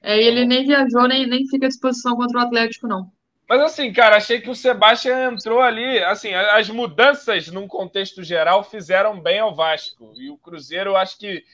É, 0.03 0.18
ele 0.18 0.44
nem 0.44 0.64
viajou, 0.64 1.07
nem, 1.07 1.27
nem 1.27 1.46
fica 1.46 1.66
à 1.66 1.68
disposição 1.68 2.16
contra 2.16 2.38
o 2.38 2.42
Atlético, 2.42 2.87
não. 2.87 3.11
Mas 3.49 3.61
assim, 3.62 3.92
cara, 3.92 4.16
achei 4.16 4.40
que 4.40 4.49
o 4.49 4.55
Sebastião 4.55 5.33
entrou 5.33 5.61
ali. 5.61 5.99
Assim, 6.05 6.33
as 6.33 6.70
mudanças 6.70 7.49
num 7.49 7.66
contexto 7.66 8.23
geral 8.23 8.62
fizeram 8.62 9.20
bem 9.20 9.40
ao 9.40 9.55
Vasco. 9.55 10.12
E 10.16 10.31
o 10.31 10.38
Cruzeiro, 10.38 10.96
acho 10.96 11.18
que 11.18 11.44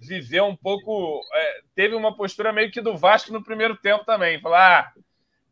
viveu 0.00 0.46
um 0.46 0.56
pouco. 0.56 1.20
É, 1.32 1.60
teve 1.74 1.94
uma 1.94 2.14
postura 2.16 2.52
meio 2.52 2.70
que 2.70 2.80
do 2.80 2.96
Vasco 2.96 3.32
no 3.32 3.42
primeiro 3.42 3.76
tempo 3.76 4.04
também. 4.04 4.40
Falar, 4.40 4.80
ah, 4.80 5.00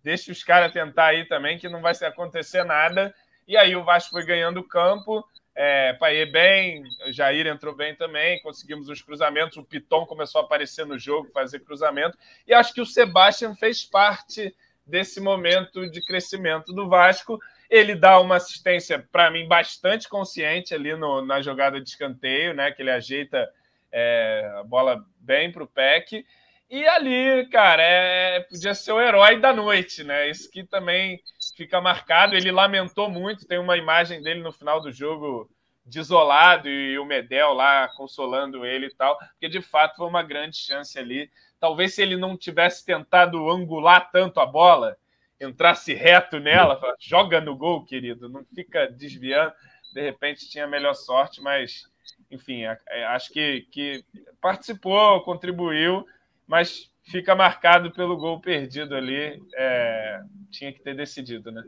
deixa 0.02 0.32
os 0.32 0.42
caras 0.42 0.72
tentar 0.72 1.06
aí 1.06 1.24
também, 1.26 1.56
que 1.56 1.68
não 1.68 1.80
vai 1.80 1.94
acontecer 2.02 2.64
nada. 2.64 3.14
E 3.46 3.56
aí 3.56 3.76
o 3.76 3.84
Vasco 3.84 4.10
foi 4.10 4.26
ganhando 4.26 4.66
campo. 4.66 5.24
É, 5.54 5.92
Paê 5.94 6.24
bem, 6.24 6.82
Jair 7.10 7.46
entrou 7.46 7.74
bem 7.74 7.94
também, 7.94 8.40
conseguimos 8.40 8.88
os 8.88 9.02
cruzamentos, 9.02 9.58
o 9.58 9.64
Piton 9.64 10.06
começou 10.06 10.40
a 10.40 10.44
aparecer 10.44 10.86
no 10.86 10.98
jogo, 10.98 11.30
fazer 11.30 11.60
cruzamento, 11.60 12.16
e 12.46 12.54
acho 12.54 12.72
que 12.72 12.80
o 12.80 12.86
Sebastião 12.86 13.54
fez 13.54 13.84
parte 13.84 14.54
desse 14.86 15.20
momento 15.20 15.88
de 15.90 16.04
crescimento 16.04 16.72
do 16.72 16.88
Vasco. 16.88 17.38
Ele 17.70 17.94
dá 17.94 18.18
uma 18.20 18.36
assistência, 18.36 18.98
para 19.10 19.30
mim, 19.30 19.46
bastante 19.46 20.08
consciente 20.08 20.74
ali 20.74 20.94
no, 20.94 21.24
na 21.24 21.40
jogada 21.40 21.80
de 21.80 21.88
escanteio, 21.88 22.52
né? 22.52 22.70
Que 22.70 22.82
ele 22.82 22.90
ajeita 22.90 23.48
é, 23.90 24.52
a 24.58 24.62
bola 24.62 25.04
bem 25.18 25.50
para 25.50 25.62
o 25.62 25.66
PEC. 25.66 26.26
E 26.68 26.86
ali, 26.86 27.46
cara, 27.50 27.82
é, 27.82 28.40
podia 28.40 28.74
ser 28.74 28.92
o 28.92 29.00
herói 29.00 29.40
da 29.40 29.52
noite, 29.52 30.02
né? 30.04 30.28
Isso 30.28 30.50
que 30.50 30.64
também 30.64 31.20
fica 31.56 31.80
marcado. 31.80 32.36
Ele 32.36 32.50
lamentou 32.50 33.10
muito, 33.10 33.46
tem 33.46 33.58
uma 33.58 33.76
imagem 33.76 34.22
dele 34.22 34.40
no 34.40 34.52
final 34.52 34.80
do 34.80 34.92
jogo 34.92 35.50
desolado 35.84 36.68
e 36.68 36.98
o 36.98 37.04
Medel 37.04 37.52
lá 37.52 37.88
consolando 37.96 38.64
ele 38.64 38.86
e 38.86 38.94
tal, 38.94 39.18
porque 39.18 39.48
de 39.48 39.60
fato 39.60 39.96
foi 39.96 40.06
uma 40.06 40.22
grande 40.22 40.56
chance 40.56 40.96
ali 40.96 41.28
talvez 41.62 41.94
se 41.94 42.02
ele 42.02 42.16
não 42.16 42.36
tivesse 42.36 42.84
tentado 42.84 43.48
angular 43.48 44.10
tanto 44.10 44.40
a 44.40 44.46
bola, 44.46 44.96
entrasse 45.40 45.94
reto 45.94 46.40
nela, 46.40 46.80
joga 46.98 47.40
no 47.40 47.54
gol, 47.54 47.84
querido, 47.84 48.28
não 48.28 48.44
fica 48.52 48.88
desviando. 48.88 49.52
De 49.94 50.02
repente 50.02 50.50
tinha 50.50 50.66
melhor 50.66 50.94
sorte, 50.94 51.40
mas 51.40 51.88
enfim, 52.28 52.64
acho 52.64 53.32
que, 53.32 53.60
que 53.70 54.04
participou, 54.40 55.22
contribuiu, 55.22 56.04
mas 56.48 56.91
fica 57.12 57.34
marcado 57.34 57.92
pelo 57.92 58.16
gol 58.16 58.40
perdido 58.40 58.96
ali. 58.96 59.38
É, 59.54 60.20
tinha 60.50 60.72
que 60.72 60.82
ter 60.82 60.96
decidido, 60.96 61.52
né? 61.52 61.62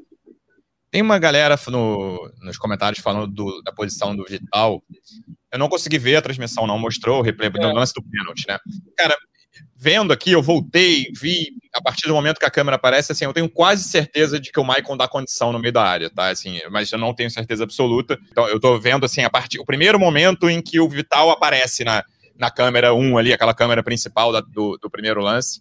Tem 0.90 1.02
uma 1.02 1.18
galera 1.18 1.58
no, 1.68 2.32
nos 2.40 2.56
comentários 2.56 3.02
falando 3.02 3.26
do, 3.26 3.62
da 3.62 3.72
posição 3.72 4.16
do 4.16 4.24
Vital. 4.24 4.82
Eu 5.52 5.58
não 5.58 5.68
consegui 5.68 5.98
ver 5.98 6.16
a 6.16 6.22
transmissão, 6.22 6.66
não 6.66 6.78
mostrou 6.78 7.18
o 7.18 7.22
replay 7.22 7.50
do 7.50 7.60
é. 7.60 7.72
lance 7.72 7.92
do 7.92 8.02
pênalti, 8.02 8.46
né? 8.48 8.58
Cara, 8.96 9.16
vendo 9.76 10.12
aqui, 10.12 10.32
eu 10.32 10.42
voltei, 10.42 11.10
vi 11.20 11.48
a 11.74 11.82
partir 11.82 12.06
do 12.06 12.14
momento 12.14 12.38
que 12.38 12.46
a 12.46 12.50
câmera 12.50 12.76
aparece, 12.76 13.12
assim, 13.12 13.24
eu 13.24 13.32
tenho 13.32 13.48
quase 13.48 13.88
certeza 13.88 14.38
de 14.38 14.50
que 14.52 14.60
o 14.60 14.64
Maicon 14.64 14.96
dá 14.96 15.08
condição 15.08 15.52
no 15.52 15.58
meio 15.58 15.72
da 15.72 15.82
área, 15.82 16.08
tá? 16.08 16.28
Assim, 16.28 16.60
mas 16.70 16.90
eu 16.92 16.98
não 16.98 17.12
tenho 17.12 17.30
certeza 17.30 17.64
absoluta. 17.64 18.18
Então, 18.30 18.48
eu 18.48 18.60
tô 18.60 18.78
vendo, 18.78 19.04
assim, 19.04 19.22
a 19.22 19.30
partir, 19.30 19.58
o 19.58 19.64
primeiro 19.64 19.98
momento 19.98 20.48
em 20.48 20.62
que 20.62 20.78
o 20.78 20.88
Vital 20.88 21.30
aparece 21.30 21.82
na, 21.84 22.04
na 22.38 22.50
câmera 22.50 22.94
1 22.94 23.18
ali, 23.18 23.32
aquela 23.32 23.54
câmera 23.54 23.82
principal 23.82 24.32
da, 24.32 24.40
do, 24.40 24.78
do 24.78 24.90
primeiro 24.90 25.20
lance, 25.20 25.60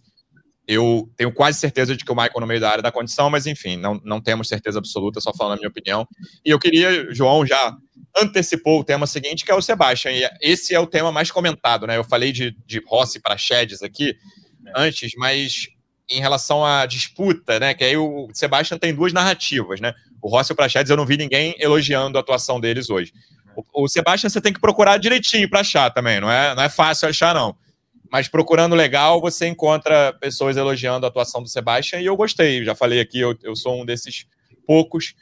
eu 0.66 1.10
tenho 1.16 1.32
quase 1.32 1.58
certeza 1.58 1.94
de 1.96 2.04
que 2.04 2.10
o 2.10 2.14
Michael 2.14 2.40
no 2.40 2.46
meio 2.46 2.60
da 2.60 2.70
área 2.70 2.82
dá 2.82 2.90
condição, 2.90 3.28
mas 3.28 3.46
enfim, 3.46 3.76
não, 3.76 4.00
não 4.02 4.20
temos 4.20 4.48
certeza 4.48 4.78
absoluta, 4.78 5.20
só 5.20 5.32
falando 5.32 5.54
a 5.54 5.56
minha 5.56 5.68
opinião. 5.68 6.06
E 6.44 6.50
eu 6.50 6.58
queria, 6.58 7.12
João 7.12 7.46
já 7.46 7.76
antecipou 8.16 8.80
o 8.80 8.84
tema 8.84 9.06
seguinte, 9.06 9.44
que 9.44 9.50
é 9.50 9.54
o 9.54 9.60
Sebastian, 9.60 10.12
e 10.12 10.28
esse 10.40 10.74
é 10.74 10.80
o 10.80 10.86
tema 10.86 11.12
mais 11.12 11.30
comentado, 11.30 11.86
né? 11.86 11.96
Eu 11.96 12.04
falei 12.04 12.32
de, 12.32 12.56
de 12.66 12.82
Rossi 12.86 13.20
para 13.20 13.36
Sheds 13.36 13.82
aqui 13.82 14.10
é. 14.66 14.72
antes, 14.74 15.12
mas 15.16 15.68
em 16.08 16.20
relação 16.20 16.64
à 16.64 16.86
disputa, 16.86 17.58
né? 17.58 17.74
Que 17.74 17.84
aí 17.84 17.96
o 17.96 18.28
Sebastian 18.32 18.78
tem 18.78 18.94
duas 18.94 19.12
narrativas, 19.12 19.80
né? 19.80 19.92
O 20.22 20.28
Rossi 20.28 20.52
e 20.52 20.54
o 20.54 20.56
Prachedes, 20.56 20.88
eu 20.88 20.96
não 20.96 21.04
vi 21.04 21.18
ninguém 21.18 21.54
elogiando 21.58 22.16
a 22.16 22.22
atuação 22.22 22.58
deles 22.58 22.88
hoje. 22.88 23.12
O, 23.56 23.84
o 23.84 23.88
Sebastian 23.88 24.28
você 24.28 24.40
tem 24.40 24.52
que 24.52 24.60
procurar 24.60 24.98
direitinho 24.98 25.48
para 25.48 25.60
achar 25.60 25.90
também, 25.90 26.20
não 26.20 26.30
é, 26.30 26.54
não 26.54 26.62
é 26.62 26.68
fácil 26.68 27.08
achar, 27.08 27.34
não. 27.34 27.56
Mas 28.10 28.28
procurando 28.28 28.76
legal, 28.76 29.20
você 29.20 29.46
encontra 29.46 30.12
pessoas 30.20 30.56
elogiando 30.56 31.04
a 31.04 31.08
atuação 31.08 31.42
do 31.42 31.48
Sebastian 31.48 32.00
e 32.00 32.06
eu 32.06 32.16
gostei. 32.16 32.64
Já 32.64 32.74
falei 32.74 33.00
aqui, 33.00 33.18
eu, 33.18 33.36
eu 33.42 33.56
sou 33.56 33.80
um 33.80 33.84
desses 33.84 34.26
poucos, 34.66 35.14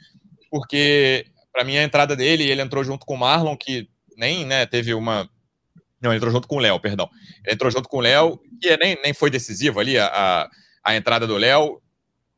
porque 0.51 1.25
para 1.51 1.63
mim 1.63 1.77
a 1.77 1.83
entrada 1.83 2.15
dele, 2.15 2.49
ele 2.49 2.61
entrou 2.61 2.83
junto 2.83 3.05
com 3.05 3.13
o 3.13 3.17
Marlon, 3.17 3.55
que 3.55 3.87
nem 4.17 4.45
né, 4.45 4.65
teve 4.65 4.93
uma. 4.93 5.29
Não, 6.01 6.11
ele 6.11 6.17
entrou 6.17 6.31
junto 6.31 6.47
com 6.47 6.57
o 6.57 6.59
Léo, 6.59 6.79
perdão. 6.79 7.09
Ele 7.45 7.55
entrou 7.55 7.71
junto 7.71 7.87
com 7.87 7.97
o 7.97 8.01
Léo, 8.01 8.39
que 8.61 8.75
nem, 8.77 8.97
nem 9.01 9.13
foi 9.13 9.29
decisivo 9.29 9.79
ali 9.79 9.97
a, 9.97 10.07
a, 10.07 10.49
a 10.83 10.95
entrada 10.95 11.25
do 11.25 11.37
Léo. 11.37 11.81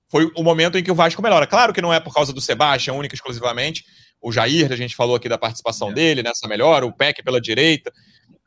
Foi 0.10 0.32
o 0.36 0.44
momento 0.44 0.78
em 0.78 0.84
que 0.84 0.92
o 0.92 0.96
Vasco 0.96 1.22
melhora. 1.22 1.48
Claro 1.48 1.74
que 1.74 1.82
não 1.82 1.94
é 1.94 2.00
por 2.00 2.14
causa 2.14 2.32
do 2.32 2.40
Sebastian, 2.40 2.94
única 2.94 3.16
e 3.16 3.18
exclusivamente. 3.18 3.84
O 4.26 4.32
Jair, 4.32 4.72
a 4.72 4.76
gente 4.76 4.96
falou 4.96 5.16
aqui 5.16 5.30
da 5.30 5.38
participação 5.38 5.92
é. 5.92 5.94
dele 5.94 6.24
nessa 6.24 6.48
melhora, 6.48 6.86
o 6.86 6.92
Peck 6.92 7.22
pela 7.24 7.40
direita 7.40 7.92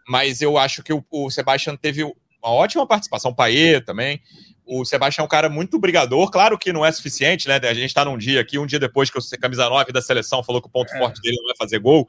mas 0.09 0.41
eu 0.41 0.57
acho 0.57 0.83
que 0.83 0.93
o, 0.93 1.05
o 1.11 1.31
Sebastian 1.31 1.77
teve 1.77 2.03
uma 2.03 2.51
ótima 2.51 2.87
participação, 2.87 3.31
o 3.31 3.35
Paê 3.35 3.79
também. 3.81 4.21
O 4.65 4.85
Sebastião 4.85 5.25
é 5.25 5.27
um 5.27 5.29
cara 5.29 5.51
muito 5.51 5.79
brigador, 5.79 6.31
claro 6.31 6.59
que 6.59 6.73
não 6.73 6.85
é 6.85 6.91
suficiente, 6.91 7.47
né? 7.47 7.57
A 7.57 7.75
gente 7.75 7.87
está 7.87 8.05
num 8.05 8.17
dia 8.17 8.41
aqui, 8.41 8.59
um 8.59 8.67
dia 8.67 8.79
depois 8.79 9.11
que 9.11 9.19
o 9.19 9.23
camisa 9.39 9.69
9 9.69 9.93
da 9.93 10.01
seleção 10.01 10.43
falou 10.43 10.63
que 10.63 10.69
o 10.69 10.71
ponto 10.71 10.93
é. 10.95 10.99
forte 10.99 11.21
dele 11.21 11.37
não 11.43 11.51
é 11.51 11.57
fazer 11.57 11.79
gol. 11.79 12.09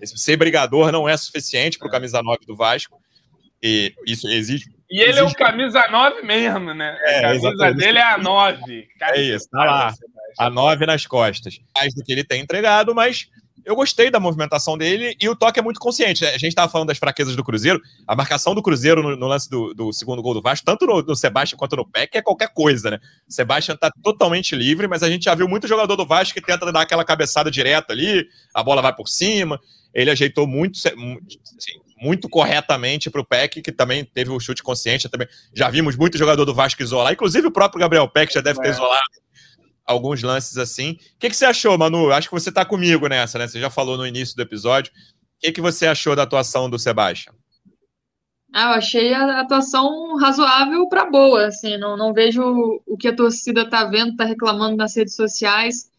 Esse, 0.00 0.16
ser 0.16 0.36
brigador 0.36 0.92
não 0.92 1.08
é 1.08 1.16
suficiente 1.16 1.76
para 1.76 1.86
o 1.86 1.88
é. 1.88 1.92
camisa 1.92 2.22
9 2.22 2.46
do 2.46 2.56
Vasco. 2.56 3.00
E 3.60 3.92
isso 4.06 4.28
exige. 4.28 4.70
E 4.90 5.00
ele 5.00 5.10
exige... 5.10 5.20
é 5.20 5.24
o 5.24 5.34
camisa 5.34 5.86
9 5.88 6.22
mesmo, 6.22 6.74
né? 6.74 6.98
É, 7.02 7.18
a 7.18 7.22
camisa 7.22 7.48
exatamente. 7.48 7.76
dele 7.76 7.98
é 7.98 8.02
a 8.02 8.18
9. 8.18 8.88
Cara, 8.98 9.16
é 9.16 9.22
isso, 9.22 9.48
tá 9.50 9.64
lá. 9.64 9.94
A 10.38 10.50
9 10.50 10.86
nas 10.86 11.06
costas. 11.06 11.60
Mais 11.76 11.94
do 11.94 12.02
que 12.02 12.12
ele 12.12 12.24
tem 12.24 12.40
entregado, 12.40 12.94
mas 12.94 13.28
eu 13.64 13.76
gostei 13.76 14.10
da 14.10 14.18
movimentação 14.18 14.76
dele 14.76 15.16
e 15.20 15.28
o 15.28 15.36
toque 15.36 15.58
é 15.58 15.62
muito 15.62 15.78
consciente. 15.78 16.22
Né? 16.22 16.30
A 16.30 16.38
gente 16.38 16.48
estava 16.48 16.70
falando 16.70 16.88
das 16.88 16.98
fraquezas 16.98 17.36
do 17.36 17.44
Cruzeiro. 17.44 17.80
A 18.06 18.16
marcação 18.16 18.54
do 18.54 18.62
Cruzeiro 18.62 19.02
no, 19.02 19.16
no 19.16 19.26
lance 19.26 19.48
do, 19.48 19.74
do, 19.74 19.92
segundo 19.92 20.22
gol 20.22 20.34
do 20.34 20.42
Vasco, 20.42 20.64
tanto 20.64 20.86
no, 20.86 21.02
no 21.02 21.16
Sebastião 21.16 21.58
quanto 21.58 21.76
no 21.76 21.86
Peck, 21.86 22.16
é 22.16 22.22
qualquer 22.22 22.52
coisa, 22.52 22.90
né? 22.90 23.00
O 23.28 23.32
Sebastião 23.32 23.74
está 23.74 23.90
totalmente 24.02 24.56
livre, 24.56 24.88
mas 24.88 25.02
a 25.02 25.10
gente 25.10 25.24
já 25.24 25.34
viu 25.34 25.48
muito 25.48 25.68
jogador 25.68 25.96
do 25.96 26.06
Vasco 26.06 26.34
que 26.34 26.40
tenta 26.40 26.70
dar 26.72 26.82
aquela 26.82 27.04
cabeçada 27.04 27.50
direta 27.50 27.92
ali, 27.92 28.26
a 28.54 28.62
bola 28.62 28.82
vai 28.82 28.94
por 28.94 29.08
cima. 29.08 29.60
Ele 29.92 30.10
ajeitou 30.10 30.46
muito, 30.46 30.78
assim, 30.78 31.80
muito 32.00 32.28
corretamente 32.28 33.10
para 33.10 33.20
o 33.20 33.24
Peck, 33.24 33.60
que 33.60 33.72
também 33.72 34.04
teve 34.04 34.30
o 34.30 34.40
chute 34.40 34.62
consciente. 34.62 35.08
Também. 35.08 35.28
Já 35.54 35.68
vimos 35.68 35.96
muito 35.96 36.16
jogador 36.16 36.44
do 36.44 36.54
Vasco 36.54 36.82
isolar, 36.82 37.12
inclusive 37.12 37.46
o 37.46 37.52
próprio 37.52 37.80
Gabriel 37.80 38.08
Peck 38.08 38.32
já 38.32 38.40
deve 38.40 38.60
ter 38.60 38.68
é. 38.68 38.70
isolado 38.70 39.10
alguns 39.90 40.22
lances 40.22 40.56
assim. 40.56 40.92
O 40.92 41.18
que, 41.18 41.28
que 41.28 41.36
você 41.36 41.44
achou, 41.44 41.76
Manu? 41.76 42.12
Acho 42.12 42.28
que 42.28 42.34
você 42.34 42.48
está 42.48 42.64
comigo 42.64 43.08
nessa, 43.08 43.38
né? 43.38 43.48
Você 43.48 43.60
já 43.60 43.68
falou 43.68 43.96
no 43.96 44.06
início 44.06 44.36
do 44.36 44.42
episódio. 44.42 44.92
O 44.92 45.40
que, 45.40 45.52
que 45.52 45.60
você 45.60 45.86
achou 45.86 46.14
da 46.14 46.22
atuação 46.22 46.70
do 46.70 46.78
Sebastião? 46.78 47.34
Ah, 48.52 48.72
eu 48.72 48.78
achei 48.78 49.14
a 49.14 49.40
atuação 49.40 50.16
razoável 50.16 50.88
para 50.88 51.08
boa, 51.08 51.46
assim, 51.46 51.76
não, 51.76 51.96
não 51.96 52.12
vejo 52.12 52.42
o 52.84 52.96
que 52.96 53.06
a 53.06 53.14
torcida 53.14 53.62
está 53.62 53.84
vendo, 53.84 54.10
está 54.10 54.24
reclamando 54.24 54.76
nas 54.76 54.96
redes 54.96 55.14
sociais. 55.14 55.89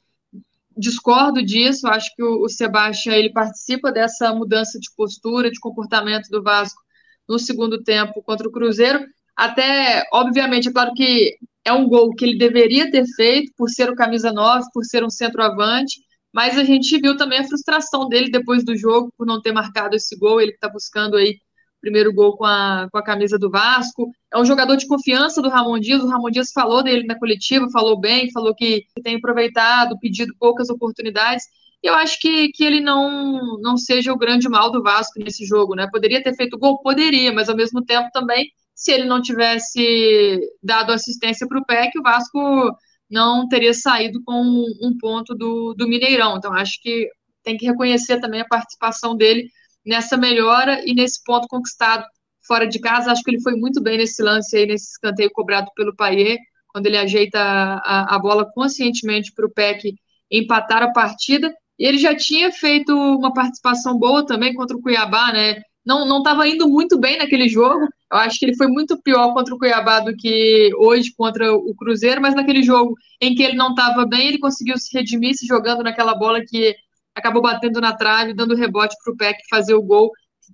Discordo 0.78 1.44
disso, 1.44 1.88
acho 1.88 2.14
que 2.16 2.24
o, 2.24 2.44
o 2.44 2.50
Sebastião 2.50 3.16
ele 3.16 3.32
participa 3.32 3.92
dessa 3.92 4.34
mudança 4.34 4.80
de 4.80 4.90
postura, 4.96 5.52
de 5.52 5.60
comportamento 5.60 6.30
do 6.30 6.42
Vasco 6.42 6.82
no 7.28 7.38
segundo 7.38 7.84
tempo 7.84 8.22
contra 8.24 8.48
o 8.48 8.52
Cruzeiro. 8.52 9.06
Até, 9.36 10.04
obviamente, 10.14 10.70
é 10.70 10.72
claro 10.72 10.94
que 10.94 11.38
é 11.64 11.74
um 11.74 11.88
gol 11.88 12.14
que 12.16 12.26
ele 12.26 12.38
deveria 12.38 12.90
ter 12.90 13.06
feito 13.16 13.52
por 13.56 13.70
ser 13.70 13.90
o 13.90 13.96
camisa 13.96 14.32
9, 14.32 14.68
por 14.74 14.84
ser 14.84 15.04
um 15.04 15.10
centroavante, 15.10 16.00
mas 16.34 16.58
a 16.58 16.64
gente 16.64 17.00
viu 17.00 17.18
também 17.18 17.40
a 17.40 17.48
frustração 17.48 18.08
dele 18.08 18.32
depois 18.32 18.64
do 18.64 18.76
jogo 18.76 19.12
por 19.18 19.28
não 19.28 19.42
ter 19.42 19.52
marcado 19.52 19.96
esse 19.96 20.18
gol, 20.18 20.40
ele 20.40 20.52
que 20.52 20.58
está 20.58 20.70
buscando 20.70 21.18
aí 21.18 21.38
primeiro 21.82 22.13
gol 22.13 22.38
com 22.38 22.46
a, 22.46 22.88
com 22.91 22.98
a 22.98 23.04
camisa 23.04 23.38
do 23.38 23.50
Vasco. 23.50 24.10
É 24.32 24.38
um 24.38 24.46
jogador 24.46 24.76
de 24.78 24.88
confiança 24.88 25.41
do 25.41 25.50
Ramon 25.50 25.80
Dias, 25.80 26.04
o 26.04 26.08
Ramon 26.08 26.30
Dias 26.30 26.52
falou 26.54 26.84
dele 26.84 27.06
na 27.06 27.17
coletiva, 27.17 27.70
falou 27.72 28.00
bem, 28.00 28.32
falou 28.32 28.56
que 28.56 28.86
tem 29.04 29.15
aproveitado, 29.15 30.00
pedido 30.00 30.34
poucas 30.39 30.70
oportunidades, 30.70 31.44
e 31.84 31.88
eu 31.88 31.96
acho 31.96 32.20
que, 32.20 32.50
que 32.50 32.63
ele 32.63 32.80
não, 32.80 33.60
não 33.60 33.76
seja 33.76 34.13
o 34.13 34.17
grande 34.17 34.48
mal 34.48 34.72
do 34.72 34.84
Vasco 34.84 35.20
nesse 35.20 35.46
jogo, 35.46 35.76
né? 35.76 35.88
Poderia 35.91 36.22
ter 36.22 36.36
feito 36.36 36.58
gol? 36.58 36.80
Poderia, 36.82 37.34
mas 37.34 37.50
ao 37.50 37.56
mesmo 37.56 37.84
tempo 37.84 38.10
também 38.13 38.52
se 38.82 38.91
ele 38.91 39.06
não 39.06 39.22
tivesse 39.22 40.39
dado 40.62 40.91
assistência 40.91 41.48
para 41.48 41.60
o 41.60 41.65
PEC, 41.65 42.00
o 42.00 42.02
Vasco 42.02 42.76
não 43.08 43.48
teria 43.48 43.76
saído 43.76 44.24
com 44.24 44.41
um 44.41 44.98
ponto 45.00 45.36
do, 45.36 45.76
do 45.76 45.88
Mineirão. 45.88 46.38
Então, 46.38 46.52
acho 46.52 46.82
que 46.82 47.08
tem 47.44 47.58
que 47.58 47.65
reconhecer 47.67 48.20
também 48.20 48.41
a 48.41 48.48
participação 48.48 49.15
dele 49.15 49.48
nessa 49.86 50.17
melhora 50.17 50.82
e 50.86 50.94
nesse 50.94 51.24
ponto 51.24 51.48
conquistado 51.48 52.06
fora 52.48 52.67
de 52.67 52.80
casa. 52.80 53.12
Acho 53.12 53.24
que 53.24 53.32
ele 53.32 53.41
foi 53.41 53.56
muito 53.56 53.82
bem 53.82 53.98
nesse 53.98 54.22
lance 54.22 54.56
aí, 54.56 54.65
nesse 54.65 54.91
escanteio 54.91 55.32
cobrado 55.32 55.70
pelo 55.76 55.96
Paier, 55.96 56.38
quando 56.67 56.86
ele 56.86 56.98
ajeita 56.98 57.39
a, 57.39 58.15
a 58.15 58.20
bola 58.20 58.50
conscientemente 58.54 59.32
para 59.34 59.46
o 59.46 59.52
PEC 59.52 59.94
empatar 60.30 60.84
a 60.84 60.91
partida. 60.91 61.54
E 61.78 61.86
ele 61.86 61.98
já 61.98 62.15
tinha 62.15 62.52
feito 62.52 62.94
uma 62.96 63.34
participação 63.34 63.98
boa 63.98 64.26
também 64.26 64.54
contra 64.54 64.78
o 64.78 64.82
Cuiabá, 64.82 65.34
né? 65.34 65.62
Não 65.84 66.20
estava 66.20 66.48
indo 66.48 66.70
muito 66.70 67.00
bem 67.00 67.17
naquele 67.17 67.50
jogo, 67.50 67.88
eu 68.12 68.17
acho 68.17 68.38
que 68.38 68.46
ele 68.46 68.56
foi 68.56 68.67
muito 68.67 69.02
pior 69.02 69.34
contra 69.34 69.56
o 69.56 69.58
Cuiabá 69.58 70.00
do 70.00 70.15
que 70.15 70.70
hoje 70.78 71.12
contra 71.17 71.52
o 71.56 71.74
Cruzeiro, 71.74 72.22
mas 72.22 72.36
naquele 72.36 72.62
jogo 72.62 72.94
em 73.20 73.34
que 73.34 73.41
ele 73.41 73.56
não 73.56 73.70
estava 73.70 74.06
bem, 74.06 74.28
ele 74.28 74.38
conseguiu 74.38 74.78
se 74.78 74.96
redimir 74.96 75.34
se 75.34 75.48
jogando 75.48 75.82
naquela 75.82 76.13
bola 76.13 76.46
que 76.46 76.76
acabou 77.22 77.42
batendo 77.42 77.80
na 77.80 77.96
trave, 77.96 78.34
dando 78.34 78.56
rebote 78.56 78.96
para 79.04 79.14
o 79.14 79.18
Peck 79.18 79.40
fazer 79.50 79.74
o 79.74 79.82
gol. 79.82 80.12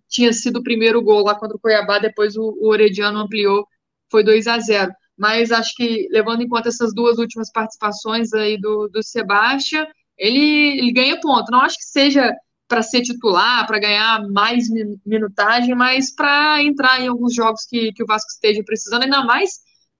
Tinha 0.09 0.31
sido 0.33 0.59
o 0.59 0.63
primeiro 0.63 1.01
gol 1.01 1.23
lá 1.23 1.35
contra 1.35 1.57
o 1.57 1.59
Cuiabá, 1.59 1.99
depois 1.99 2.35
o, 2.35 2.43
o 2.61 2.69
Orediano 2.69 3.19
ampliou, 3.19 3.65
foi 4.11 4.23
2 4.23 4.47
a 4.47 4.59
0 4.59 4.91
Mas 5.17 5.51
acho 5.51 5.73
que, 5.75 6.07
levando 6.11 6.41
em 6.41 6.47
conta 6.47 6.69
essas 6.69 6.93
duas 6.93 7.17
últimas 7.17 7.51
participações 7.51 8.33
aí 8.33 8.59
do, 8.59 8.87
do 8.89 9.01
Sebastião, 9.01 9.87
ele, 10.17 10.79
ele 10.79 10.91
ganha 10.93 11.19
ponto. 11.19 11.51
Não 11.51 11.61
acho 11.61 11.77
que 11.77 11.85
seja 11.85 12.31
para 12.67 12.81
ser 12.81 13.01
titular, 13.01 13.65
para 13.65 13.79
ganhar 13.79 14.27
mais 14.29 14.67
minutagem, 15.05 15.73
mas 15.73 16.13
para 16.13 16.61
entrar 16.61 17.01
em 17.01 17.07
alguns 17.07 17.33
jogos 17.33 17.65
que, 17.65 17.93
que 17.93 18.03
o 18.03 18.05
Vasco 18.05 18.29
esteja 18.29 18.61
precisando, 18.63 19.03
ainda 19.03 19.23
mais 19.23 19.51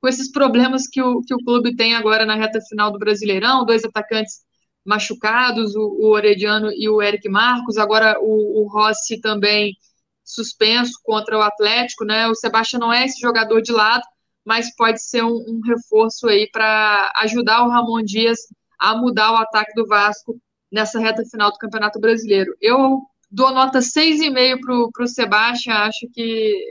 com 0.02 0.08
esses 0.08 0.32
problemas 0.32 0.84
que 0.88 1.02
o, 1.02 1.22
que 1.22 1.34
o 1.34 1.40
clube 1.40 1.76
tem 1.76 1.96
agora 1.96 2.26
na 2.26 2.36
reta 2.36 2.60
final 2.62 2.92
do 2.92 3.00
Brasileirão, 3.00 3.66
dois 3.66 3.84
atacantes 3.84 4.42
machucados, 4.88 5.76
o, 5.76 5.98
o 6.00 6.08
Orediano 6.12 6.72
e 6.72 6.88
o 6.90 7.02
Eric 7.02 7.28
Marcos, 7.30 7.78
agora 7.78 8.18
o, 8.20 8.64
o 8.64 8.68
Rossi 8.68 9.20
também 9.20 9.76
suspenso 10.24 10.94
contra 11.04 11.38
o 11.38 11.42
Atlético, 11.42 12.06
né? 12.06 12.28
O 12.28 12.36
Sebastião 12.36 12.80
não 12.80 12.94
é 12.94 13.06
esse 13.06 13.20
jogador 13.20 13.62
de 13.62 13.72
lado, 13.72 14.04
mas 14.46 14.74
pode 14.76 15.02
ser 15.02 15.24
um, 15.24 15.36
um 15.48 15.62
reforço 15.66 16.28
aí 16.28 16.50
para 16.52 17.12
ajudar 17.18 17.64
o 17.64 17.70
Ramon 17.70 18.02
Dias 18.02 18.40
a 18.80 18.96
mudar 18.96 19.34
o 19.34 19.38
ataque 19.38 19.74
do 19.74 19.86
Vasco 19.86 20.40
nessa 20.72 21.00
reta 21.00 21.24
final 21.30 21.52
do 21.52 21.58
Campeonato 21.58 22.00
Brasileiro. 22.00 22.54
Eu 22.62 23.02
dou 23.30 23.52
nota 23.52 23.80
6,5 23.80 24.90
para 24.94 25.04
o 25.04 25.08
Sebastião, 25.08 25.76
acho 25.78 26.08
que 26.14 26.22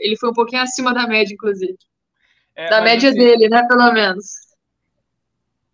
ele 0.01 0.17
foi 0.19 0.31
um 0.31 0.35
pouquinho 0.35 0.63
acima 0.63 0.95
da 0.95 1.07
média, 1.07 1.35
inclusive. 1.35 1.77
É, 2.55 2.71
da 2.71 2.81
média 2.81 3.11
assim, 3.11 3.19
dele, 3.19 3.49
né, 3.49 3.67
pelo 3.69 3.93
menos. 3.93 4.46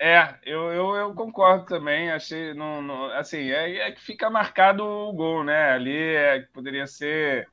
É, 0.05 0.35
eu, 0.45 0.73
eu, 0.73 0.97
eu 0.97 1.15
concordo 1.15 1.65
também, 1.65 2.11
achei, 2.11 2.53
não, 2.55 2.83
não, 2.83 3.05
assim, 3.13 3.53
é, 3.53 3.87
é, 3.87 3.93
que 3.93 4.01
fica 4.01 4.29
marcado 4.29 4.85
o 4.85 5.13
gol, 5.13 5.45
né, 5.45 5.71
ali 5.71 5.97
é, 5.97 6.41
poderia 6.53 6.89
ser 6.89 7.47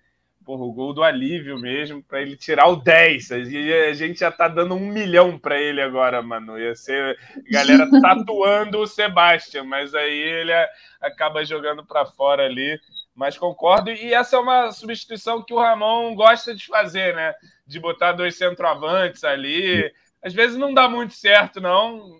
porra, 0.43 0.63
o 0.63 0.73
gol 0.73 0.91
do 0.91 1.03
alívio 1.03 1.59
mesmo, 1.59 2.01
para 2.01 2.23
ele 2.23 2.35
tirar 2.35 2.65
o 2.65 2.77
10. 2.77 3.31
A 3.33 3.93
gente 3.93 4.21
já 4.21 4.31
tá 4.31 4.47
dando 4.47 4.73
um 4.73 4.79
milhão 4.79 5.37
para 5.37 5.61
ele 5.61 5.79
agora, 5.79 6.23
mano. 6.23 6.57
Ia 6.57 6.73
ser 6.73 7.19
galera 7.51 7.87
tatuando 8.01 8.79
o 8.79 8.87
Sebastian, 8.87 9.65
mas 9.65 9.93
aí 9.93 10.11
ele 10.11 10.51
acaba 10.99 11.45
jogando 11.45 11.85
para 11.85 12.03
fora 12.07 12.45
ali. 12.45 12.79
Mas 13.13 13.37
concordo, 13.37 13.91
e 13.91 14.11
essa 14.11 14.37
é 14.37 14.39
uma 14.39 14.71
substituição 14.71 15.43
que 15.43 15.53
o 15.53 15.59
Ramon 15.59 16.15
gosta 16.15 16.55
de 16.55 16.65
fazer, 16.65 17.13
né? 17.13 17.35
De 17.67 17.79
botar 17.79 18.13
dois 18.13 18.35
centroavantes 18.35 19.23
ali. 19.23 19.93
Às 20.21 20.33
vezes 20.33 20.57
não 20.57 20.73
dá 20.73 20.89
muito 20.89 21.13
certo, 21.13 21.61
não. 21.61 22.19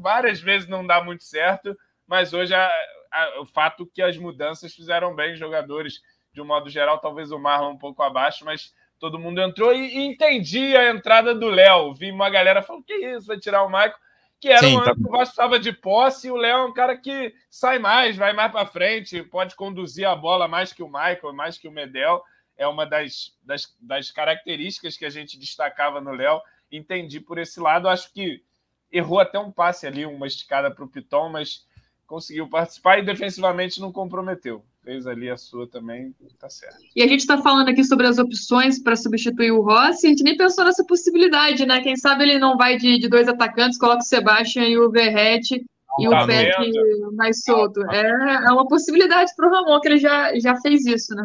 Várias 0.00 0.40
vezes 0.40 0.68
não 0.68 0.86
dá 0.86 1.02
muito 1.02 1.24
certo, 1.24 1.76
mas 2.06 2.32
hoje 2.32 2.54
a, 2.54 2.70
a, 3.12 3.40
o 3.40 3.46
fato 3.46 3.86
que 3.86 4.02
as 4.02 4.16
mudanças 4.16 4.74
fizeram 4.74 5.14
bem 5.14 5.34
os 5.34 5.38
jogadores 5.38 6.00
de 6.32 6.42
um 6.42 6.44
modo 6.44 6.68
geral, 6.68 6.98
talvez 6.98 7.32
o 7.32 7.38
Marlon 7.38 7.72
um 7.72 7.78
pouco 7.78 8.02
abaixo, 8.02 8.44
mas 8.44 8.74
todo 8.98 9.18
mundo 9.18 9.40
entrou 9.40 9.72
e, 9.72 9.96
e 9.96 10.06
entendi 10.06 10.76
a 10.76 10.90
entrada 10.90 11.34
do 11.34 11.48
Léo. 11.48 11.94
Vi 11.94 12.10
uma 12.10 12.28
galera 12.28 12.62
falando: 12.62 12.84
que 12.84 12.94
isso, 12.94 13.26
vai 13.26 13.38
tirar 13.38 13.62
o 13.62 13.68
Michael? 13.68 13.94
Que 14.38 14.48
era 14.50 14.60
Sim, 14.60 14.76
um 14.76 14.84
tá... 14.84 14.90
ano 14.90 15.02
que 15.02 15.08
o 15.08 15.10
Vasco 15.10 15.30
estava 15.30 15.58
de 15.58 15.72
posse 15.72 16.28
e 16.28 16.30
o 16.30 16.36
Léo 16.36 16.58
é 16.58 16.64
um 16.64 16.74
cara 16.74 16.96
que 16.96 17.34
sai 17.48 17.78
mais, 17.78 18.16
vai 18.16 18.34
mais 18.34 18.52
para 18.52 18.66
frente, 18.66 19.22
pode 19.22 19.56
conduzir 19.56 20.06
a 20.06 20.14
bola 20.14 20.46
mais 20.46 20.74
que 20.74 20.82
o 20.82 20.88
Michael, 20.88 21.32
mais 21.32 21.56
que 21.56 21.66
o 21.66 21.72
Medel. 21.72 22.22
É 22.58 22.66
uma 22.66 22.86
das, 22.86 23.34
das, 23.42 23.74
das 23.80 24.10
características 24.10 24.96
que 24.96 25.04
a 25.04 25.10
gente 25.10 25.38
destacava 25.38 26.00
no 26.00 26.12
Léo. 26.12 26.40
Entendi 26.70 27.20
por 27.20 27.38
esse 27.38 27.60
lado. 27.60 27.88
Acho 27.88 28.12
que 28.12 28.42
errou 28.90 29.20
até 29.20 29.38
um 29.38 29.50
passe 29.50 29.86
ali, 29.86 30.06
uma 30.06 30.26
esticada 30.26 30.70
para 30.70 30.84
o 30.84 30.88
Piton, 30.88 31.28
mas 31.28 31.66
conseguiu 32.06 32.48
participar 32.48 32.98
e 32.98 33.04
defensivamente 33.04 33.80
não 33.80 33.92
comprometeu 33.92 34.64
fez 34.86 35.04
ali 35.04 35.28
a 35.28 35.36
sua 35.36 35.66
também, 35.66 36.14
tá 36.38 36.48
certo. 36.48 36.78
E 36.94 37.02
a 37.02 37.08
gente 37.08 37.18
está 37.18 37.36
falando 37.38 37.68
aqui 37.68 37.82
sobre 37.82 38.06
as 38.06 38.18
opções 38.18 38.80
para 38.80 38.94
substituir 38.94 39.50
o 39.50 39.60
Rossi, 39.60 40.06
a 40.06 40.10
gente 40.10 40.22
nem 40.22 40.36
pensou 40.36 40.64
nessa 40.64 40.84
possibilidade, 40.84 41.66
né? 41.66 41.80
Quem 41.80 41.96
sabe 41.96 42.22
ele 42.22 42.38
não 42.38 42.56
vai 42.56 42.76
de, 42.76 42.96
de 42.96 43.08
dois 43.08 43.26
atacantes, 43.26 43.78
coloca 43.78 43.98
o 43.98 44.06
Sebastian 44.06 44.64
e 44.68 44.78
o 44.78 44.88
Verrete 44.88 45.66
e 45.98 46.08
tá 46.08 46.22
o 46.22 46.26
Peck 46.28 46.70
mais 47.16 47.42
solto. 47.42 47.80
É, 47.90 48.44
é 48.46 48.52
uma 48.52 48.68
possibilidade 48.68 49.32
para 49.34 49.48
o 49.48 49.50
Ramon, 49.50 49.80
que 49.80 49.88
ele 49.88 49.98
já, 49.98 50.38
já 50.38 50.54
fez 50.60 50.86
isso, 50.86 51.12
né? 51.16 51.24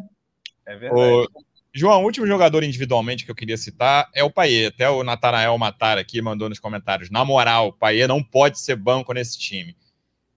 É 0.66 0.76
verdade. 0.76 1.28
João, 1.74 2.02
o 2.02 2.06
último 2.06 2.28
jogador 2.28 2.64
individualmente 2.64 3.24
que 3.24 3.32
eu 3.32 3.36
queria 3.36 3.58
citar 3.58 4.10
é 4.14 4.24
o 4.24 4.32
Paê. 4.32 4.68
Até 4.68 4.90
o 4.90 5.04
Natanael 5.04 5.58
Matar 5.58 5.98
aqui 5.98 6.22
mandou 6.22 6.50
nos 6.50 6.60
comentários. 6.60 7.10
Na 7.10 7.24
moral, 7.24 7.70
o 7.70 7.74
Paê 7.74 8.08
não 8.08 8.22
pode 8.22 8.60
ser 8.60 8.76
banco 8.76 9.14
nesse 9.14 9.40
time. 9.40 9.76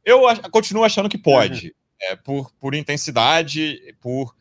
Eu 0.05 0.23
continuo 0.51 0.85
achando 0.85 1.09
que 1.09 1.19
pode. 1.19 1.69
Uhum 1.69 1.85
é, 2.01 2.17
por, 2.17 2.53
por 2.61 2.75
intensidade, 2.75 3.95
por 4.01 4.35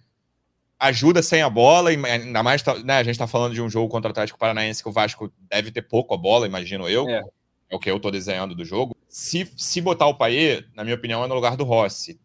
ajuda 0.79 1.23
sem 1.23 1.41
a 1.41 1.49
bola, 1.49 1.93
e 1.93 2.05
ainda 2.05 2.43
mais, 2.43 2.61
tá, 2.61 2.77
né, 2.79 2.97
a 2.97 3.03
gente 3.03 3.13
está 3.13 3.27
falando 3.27 3.53
de 3.53 3.61
um 3.61 3.69
jogo 3.69 3.89
contra 3.89 4.09
o 4.09 4.11
Atlético 4.11 4.39
Paranaense 4.39 4.83
que 4.83 4.89
o 4.89 4.91
Vasco 4.91 5.31
deve 5.49 5.71
ter 5.71 5.83
pouco 5.83 6.13
a 6.13 6.17
bola, 6.17 6.45
imagino 6.45 6.89
eu. 6.89 7.07
É, 7.07 7.23
é 7.69 7.75
o 7.75 7.79
que 7.79 7.89
eu 7.89 7.97
estou 7.97 8.11
desenhando 8.11 8.53
do 8.53 8.65
jogo. 8.65 8.95
Se, 9.07 9.49
se 9.55 9.79
botar 9.79 10.07
o 10.07 10.15
Paê, 10.15 10.65
na 10.75 10.83
minha 10.83 10.95
opinião, 10.95 11.23
é 11.23 11.27
no 11.27 11.35
lugar 11.35 11.55
do 11.55 11.63
Rossi. 11.63 12.19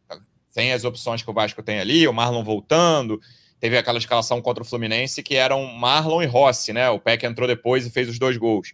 Tem 0.52 0.72
as 0.72 0.84
opções 0.84 1.22
que 1.22 1.30
o 1.30 1.34
Vasco 1.34 1.62
tem 1.62 1.78
ali, 1.78 2.08
o 2.08 2.12
Marlon 2.12 2.42
voltando. 2.42 3.20
Teve 3.60 3.76
aquela 3.76 3.98
escalação 3.98 4.40
contra 4.40 4.62
o 4.62 4.66
Fluminense 4.66 5.22
que 5.22 5.34
eram 5.34 5.64
Marlon 5.66 6.22
e 6.22 6.26
Rossi, 6.26 6.72
né? 6.72 6.88
O 6.90 6.98
Peck 6.98 7.24
entrou 7.24 7.48
depois 7.48 7.86
e 7.86 7.90
fez 7.90 8.08
os 8.08 8.18
dois 8.18 8.36
gols. 8.36 8.72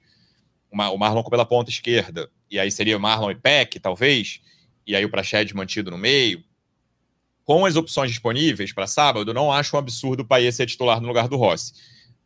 O 0.71 0.99
Marlon 0.99 1.23
pela 1.25 1.47
ponta 1.47 1.71
esquerda. 1.71 2.31
E 2.51 2.59
aí 2.59 2.71
seria 2.71 2.99
Marlon 2.99 3.31
e 3.31 3.35
Peck, 3.35 3.79
talvez 3.81 4.41
e 4.87 4.95
aí 4.95 5.05
o 5.05 5.11
Prached 5.11 5.55
mantido 5.55 5.91
no 5.91 5.99
meio. 5.99 6.43
Com 7.45 7.67
as 7.67 7.77
opções 7.77 8.11
disponíveis 8.11 8.73
para 8.73 8.87
sábado, 8.87 9.35
não 9.35 9.53
acho 9.53 9.77
um 9.77 9.79
absurdo 9.79 10.21
o 10.21 10.25
Paê 10.25 10.51
ser 10.51 10.67
titular 10.67 11.01
no 11.01 11.09
lugar 11.09 11.29
do 11.29 11.37
Rossi. 11.37 11.75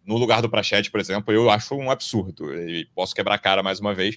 No 0.05 0.17
lugar 0.17 0.41
do 0.41 0.49
Prached, 0.49 0.91
por 0.91 1.01
exemplo, 1.01 1.33
eu 1.35 1.51
acho 1.51 1.75
um 1.75 1.91
absurdo. 1.91 2.55
E 2.55 2.87
posso 2.95 3.15
quebrar 3.15 3.35
a 3.35 3.39
cara 3.39 3.63
mais 3.63 3.81
uma 3.81 3.95
vez, 3.95 4.17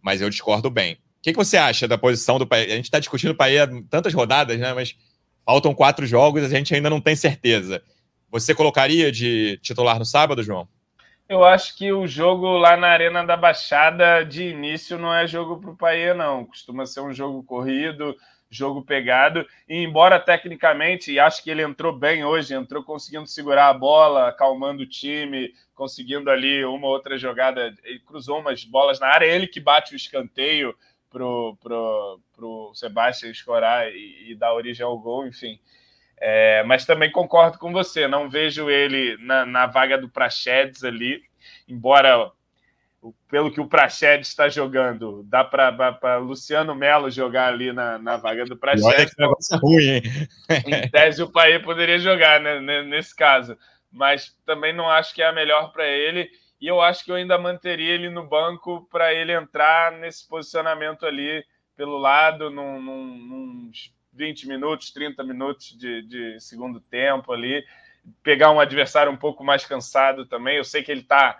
mas 0.00 0.20
eu 0.20 0.30
discordo 0.30 0.70
bem. 0.70 0.94
O 0.94 1.22
que, 1.22 1.32
que 1.32 1.36
você 1.36 1.56
acha 1.56 1.88
da 1.88 1.98
posição 1.98 2.38
do 2.38 2.46
Paê? 2.46 2.66
A 2.66 2.76
gente 2.76 2.84
está 2.84 3.00
discutindo 3.00 3.30
o 3.30 3.34
Paê 3.34 3.58
há 3.58 3.68
tantas 3.90 4.14
rodadas, 4.14 4.58
né? 4.58 4.72
Mas 4.72 4.96
faltam 5.48 5.74
quatro 5.74 6.04
jogos 6.04 6.44
a 6.44 6.48
gente 6.50 6.74
ainda 6.74 6.90
não 6.90 7.00
tem 7.00 7.16
certeza. 7.16 7.82
Você 8.30 8.54
colocaria 8.54 9.10
de 9.10 9.58
titular 9.62 9.98
no 9.98 10.04
sábado, 10.04 10.42
João? 10.42 10.68
Eu 11.26 11.42
acho 11.42 11.74
que 11.74 11.90
o 11.90 12.06
jogo 12.06 12.58
lá 12.58 12.76
na 12.76 12.88
Arena 12.88 13.24
da 13.24 13.34
Baixada, 13.34 14.22
de 14.24 14.44
início, 14.44 14.98
não 14.98 15.14
é 15.14 15.26
jogo 15.26 15.58
para 15.58 15.70
o 15.70 15.76
Paê, 15.76 16.12
não. 16.12 16.44
Costuma 16.44 16.84
ser 16.84 17.00
um 17.00 17.14
jogo 17.14 17.42
corrido, 17.42 18.14
jogo 18.50 18.82
pegado. 18.82 19.46
E 19.66 19.82
embora 19.82 20.20
tecnicamente, 20.20 21.12
e 21.12 21.18
acho 21.18 21.42
que 21.42 21.50
ele 21.50 21.62
entrou 21.62 21.94
bem 21.94 22.26
hoje, 22.26 22.52
entrou 22.52 22.84
conseguindo 22.84 23.26
segurar 23.26 23.68
a 23.68 23.74
bola, 23.74 24.28
acalmando 24.28 24.82
o 24.82 24.88
time, 24.88 25.50
conseguindo 25.74 26.30
ali 26.30 26.62
uma 26.62 26.88
outra 26.88 27.16
jogada, 27.16 27.74
ele 27.84 28.00
cruzou 28.00 28.40
umas 28.40 28.64
bolas 28.64 29.00
na 29.00 29.06
área, 29.06 29.24
ele 29.24 29.46
que 29.46 29.60
bate 29.60 29.94
o 29.94 29.96
escanteio 29.96 30.74
pro, 31.10 31.56
pro, 31.60 32.20
pro 32.34 32.72
Sebastião 32.74 33.30
escorar 33.30 33.88
e, 33.88 34.30
e 34.30 34.34
dar 34.34 34.54
origem 34.54 34.84
ao 34.84 34.98
gol, 34.98 35.26
enfim. 35.26 35.58
É, 36.20 36.62
mas 36.64 36.84
também 36.84 37.10
concordo 37.10 37.58
com 37.58 37.72
você, 37.72 38.08
não 38.08 38.28
vejo 38.28 38.68
ele 38.68 39.16
na, 39.18 39.46
na 39.46 39.66
vaga 39.66 39.96
do 39.96 40.08
Prachedes 40.08 40.82
ali, 40.82 41.22
embora 41.68 42.32
pelo 43.30 43.52
que 43.52 43.60
o 43.60 43.68
Prachedes 43.68 44.28
está 44.28 44.48
jogando, 44.48 45.22
dá 45.24 45.44
para 45.44 46.16
Luciano 46.16 46.74
Melo 46.74 47.10
jogar 47.10 47.52
ali 47.52 47.72
na, 47.72 47.98
na 47.98 48.16
vaga 48.16 48.44
do 48.44 48.56
Prachedes. 48.56 49.14
É 49.18 49.56
ruim, 49.56 49.84
hein? 49.84 50.02
em 50.66 50.88
tese, 50.90 51.22
o 51.22 51.30
Paê 51.30 51.60
poderia 51.60 51.98
jogar 51.98 52.40
né, 52.40 52.82
nesse 52.82 53.14
caso, 53.14 53.56
mas 53.92 54.36
também 54.44 54.74
não 54.74 54.88
acho 54.88 55.14
que 55.14 55.22
é 55.22 55.26
a 55.26 55.32
melhor 55.32 55.72
para 55.72 55.86
ele. 55.86 56.28
E 56.60 56.66
eu 56.66 56.80
acho 56.80 57.04
que 57.04 57.10
eu 57.10 57.16
ainda 57.16 57.38
manteria 57.38 57.94
ele 57.94 58.10
no 58.10 58.26
banco 58.26 58.86
para 58.90 59.14
ele 59.14 59.32
entrar 59.32 59.92
nesse 59.92 60.26
posicionamento 60.26 61.06
ali 61.06 61.44
pelo 61.76 61.96
lado, 61.96 62.50
num, 62.50 62.82
num, 62.82 63.04
num 63.16 63.70
20 64.12 64.48
minutos, 64.48 64.90
30 64.90 65.22
minutos 65.22 65.78
de, 65.78 66.02
de 66.02 66.40
segundo 66.40 66.80
tempo 66.80 67.32
ali, 67.32 67.64
pegar 68.22 68.50
um 68.50 68.58
adversário 68.58 69.12
um 69.12 69.16
pouco 69.16 69.44
mais 69.44 69.64
cansado 69.64 70.26
também. 70.26 70.56
Eu 70.56 70.64
sei 70.64 70.82
que 70.82 70.90
ele 70.90 71.02
está 71.02 71.38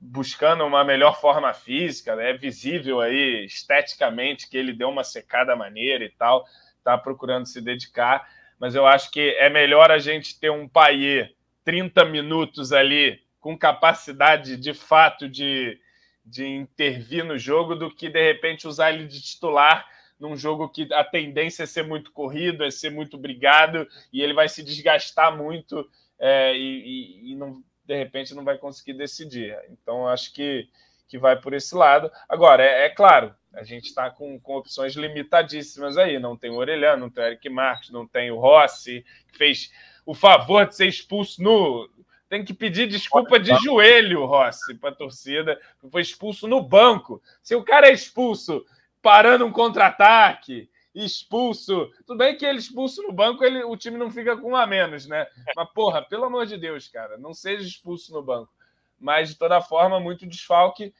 buscando 0.00 0.64
uma 0.64 0.84
melhor 0.84 1.20
forma 1.20 1.52
física, 1.52 2.14
né? 2.16 2.30
é 2.30 2.32
visível 2.32 3.00
aí 3.00 3.44
esteticamente 3.44 4.48
que 4.48 4.56
ele 4.56 4.72
deu 4.72 4.88
uma 4.88 5.04
secada 5.04 5.54
maneira 5.54 6.04
e 6.04 6.10
tal, 6.10 6.46
está 6.78 6.96
procurando 6.96 7.46
se 7.46 7.60
dedicar, 7.60 8.26
mas 8.58 8.74
eu 8.74 8.86
acho 8.86 9.10
que 9.10 9.36
é 9.38 9.50
melhor 9.50 9.90
a 9.90 9.98
gente 9.98 10.38
ter 10.38 10.50
um 10.50 10.66
Paier 10.66 11.34
30 11.64 12.04
minutos 12.06 12.72
ali 12.72 13.20
com 13.40 13.56
capacidade 13.56 14.56
de 14.56 14.74
fato 14.74 15.28
de, 15.28 15.80
de 16.24 16.46
intervir 16.46 17.24
no 17.24 17.38
jogo 17.38 17.74
do 17.74 17.94
que 17.94 18.08
de 18.08 18.22
repente 18.22 18.68
usar 18.68 18.92
ele 18.92 19.06
de 19.06 19.20
titular 19.20 19.86
num 20.20 20.36
jogo 20.36 20.68
que 20.68 20.92
a 20.92 21.02
tendência 21.02 21.62
é 21.62 21.66
ser 21.66 21.82
muito 21.82 22.12
corrido, 22.12 22.62
é 22.62 22.70
ser 22.70 22.90
muito 22.90 23.16
brigado, 23.16 23.88
e 24.12 24.20
ele 24.20 24.34
vai 24.34 24.50
se 24.50 24.62
desgastar 24.62 25.34
muito 25.34 25.88
é, 26.18 26.54
e, 26.54 26.58
e, 26.58 27.32
e, 27.32 27.34
não, 27.34 27.64
de 27.86 27.96
repente 27.96 28.34
não 28.34 28.44
vai 28.44 28.58
conseguir 28.58 28.92
decidir. 28.92 29.58
Então, 29.70 30.06
acho 30.06 30.34
que, 30.34 30.68
que 31.08 31.18
vai 31.18 31.40
por 31.40 31.54
esse 31.54 31.74
lado. 31.74 32.10
Agora, 32.28 32.62
é, 32.62 32.84
é 32.84 32.90
claro, 32.90 33.34
a 33.54 33.64
gente 33.64 33.86
está 33.86 34.10
com, 34.10 34.38
com 34.38 34.56
opções 34.56 34.94
limitadíssimas 34.94 35.96
aí. 35.96 36.18
Não 36.18 36.36
tem 36.36 36.50
o 36.50 36.56
Orelhano, 36.56 37.04
não 37.04 37.10
tem 37.10 37.24
o 37.24 37.26
Eric 37.26 37.48
Marques, 37.48 37.90
não 37.90 38.06
tem 38.06 38.30
o 38.30 38.38
Rossi, 38.38 39.04
que 39.28 39.38
fez 39.38 39.72
o 40.04 40.14
favor 40.14 40.66
de 40.66 40.76
ser 40.76 40.86
expulso 40.86 41.42
no. 41.42 41.88
Tem 42.30 42.44
que 42.44 42.54
pedir 42.54 42.86
desculpa 42.86 43.40
de 43.40 43.52
joelho, 43.56 44.24
Rossi, 44.24 44.76
para 44.76 44.90
a 44.90 44.94
torcida. 44.94 45.60
Foi 45.90 46.00
expulso 46.00 46.46
no 46.46 46.62
banco. 46.62 47.20
Se 47.42 47.56
o 47.56 47.64
cara 47.64 47.88
é 47.88 47.92
expulso 47.92 48.64
parando 49.02 49.44
um 49.44 49.50
contra-ataque, 49.50 50.70
expulso. 50.94 51.90
Tudo 52.06 52.18
bem 52.18 52.36
que 52.36 52.46
ele 52.46 52.60
expulso 52.60 53.02
no 53.02 53.10
banco, 53.10 53.44
ele, 53.44 53.64
o 53.64 53.76
time 53.76 53.98
não 53.98 54.12
fica 54.12 54.36
com 54.36 54.52
um 54.52 54.56
a 54.56 54.64
menos, 54.64 55.06
né? 55.06 55.26
Mas, 55.56 55.68
porra, 55.72 56.02
pelo 56.02 56.24
amor 56.24 56.46
de 56.46 56.56
Deus, 56.56 56.86
cara, 56.86 57.18
não 57.18 57.34
seja 57.34 57.66
expulso 57.66 58.12
no 58.12 58.22
banco. 58.22 58.52
Mas, 58.96 59.30
de 59.30 59.34
toda 59.34 59.60
forma, 59.60 59.98
muito 59.98 60.24
desfalque. 60.24 60.94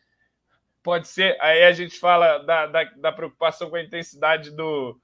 Pode 0.83 1.07
ser. 1.07 1.41
Aí 1.41 1.63
a 1.63 1.71
gente 1.71 1.97
fala 1.97 2.39
da, 2.39 2.67
da, 2.67 2.85
da 2.97 3.13
preocupação 3.13 3.71
com 3.71 3.77
a 3.77 3.83
intensidade 3.83 4.51
do, 4.51 5.01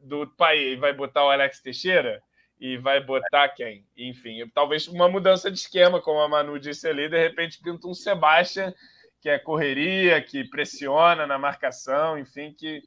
do 0.00 0.26
pai. 0.26 0.76
Vai 0.76 0.94
botar 0.94 1.22
o 1.22 1.30
Alex 1.30 1.60
Teixeira? 1.60 2.22
E 2.60 2.76
vai 2.76 3.02
botar 3.02 3.48
quem? 3.48 3.86
Enfim, 3.96 4.46
talvez 4.54 4.86
uma 4.86 5.08
mudança 5.08 5.50
de 5.50 5.58
esquema, 5.58 6.00
como 6.00 6.20
a 6.20 6.28
Manu 6.28 6.60
disse 6.60 6.86
ali, 6.86 7.08
de 7.08 7.18
repente 7.18 7.58
pinta 7.62 7.88
um 7.88 7.94
Sebastião 7.94 8.74
que 9.20 9.28
é 9.28 9.38
correria, 9.38 10.20
que 10.22 10.44
pressiona 10.44 11.26
na 11.26 11.38
marcação, 11.38 12.18
enfim, 12.18 12.52
que 12.52 12.82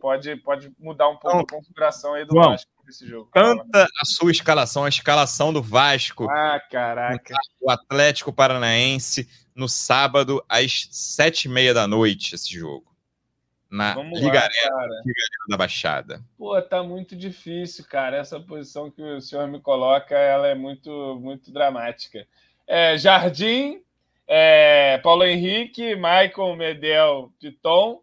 pode, 0.00 0.36
pode 0.36 0.72
mudar 0.78 1.08
um 1.08 1.16
pouco 1.16 1.40
então, 1.40 1.58
a 1.58 1.60
configuração 1.60 2.14
aí 2.14 2.24
do 2.24 2.34
João, 2.34 2.50
Vasco 2.50 2.70
nesse 2.84 3.06
jogo. 3.06 3.30
Canta 3.32 3.84
a 3.84 4.04
sua 4.04 4.30
escalação, 4.30 4.84
a 4.84 4.88
escalação 4.88 5.52
do 5.52 5.62
Vasco. 5.62 6.28
Ah, 6.28 6.60
caraca. 6.70 7.34
O 7.60 7.70
Atlético 7.70 8.32
Paranaense 8.32 9.28
no 9.54 9.68
sábado 9.68 10.44
às 10.48 10.88
sete 10.90 11.44
e 11.44 11.48
meia 11.48 11.74
da 11.74 11.86
noite, 11.86 12.34
esse 12.34 12.52
jogo. 12.52 12.86
Na 13.70 13.94
Vamos 13.94 14.20
Liga, 14.20 14.40
lá, 14.40 14.88
da 15.48 15.56
Baixada? 15.56 16.22
Pô, 16.36 16.60
tá 16.62 16.82
muito 16.82 17.14
difícil, 17.14 17.84
cara. 17.84 18.16
Essa 18.16 18.40
posição 18.40 18.90
que 18.90 19.02
o 19.02 19.20
senhor 19.20 19.46
me 19.46 19.60
coloca, 19.60 20.14
ela 20.16 20.48
é 20.48 20.54
muito, 20.54 21.18
muito 21.20 21.52
dramática. 21.52 22.26
É, 22.66 22.96
Jardim, 22.96 23.82
é, 24.26 24.98
Paulo 24.98 25.24
Henrique, 25.24 25.94
Michael, 25.94 26.56
Medel, 26.56 27.32
Piton. 27.38 28.00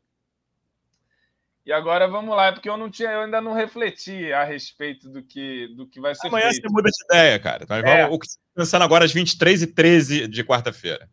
E 1.66 1.74
agora 1.74 2.08
vamos 2.08 2.36
lá, 2.36 2.52
porque 2.52 2.70
eu 2.70 2.78
não 2.78 2.92
tinha, 2.92 3.10
eu 3.10 3.22
ainda 3.22 3.42
não 3.42 3.54
refleti 3.54 4.32
a 4.32 4.44
respeito 4.44 5.10
do 5.10 5.24
que, 5.24 5.68
do 5.76 5.88
que 5.88 6.00
vai 6.00 6.14
ser 6.14 6.28
Amanhã 6.28 6.52
feito. 6.52 6.68
Amanhã 6.68 6.70
você 6.70 6.74
muda 6.74 6.90
de 6.92 7.06
ideia, 7.06 7.40
cara. 7.40 7.66
Nós 7.68 7.84
é. 7.84 8.02
vamos, 8.04 8.16
o 8.16 8.20
que 8.20 8.28
você 8.28 8.38
tá 8.38 8.44
pensando 8.56 8.84
agora 8.84 9.04
às 9.04 9.12
23 9.12 9.64
e 9.64 9.68
13 9.68 10.28
de 10.28 10.44
quarta-feira. 10.44 11.10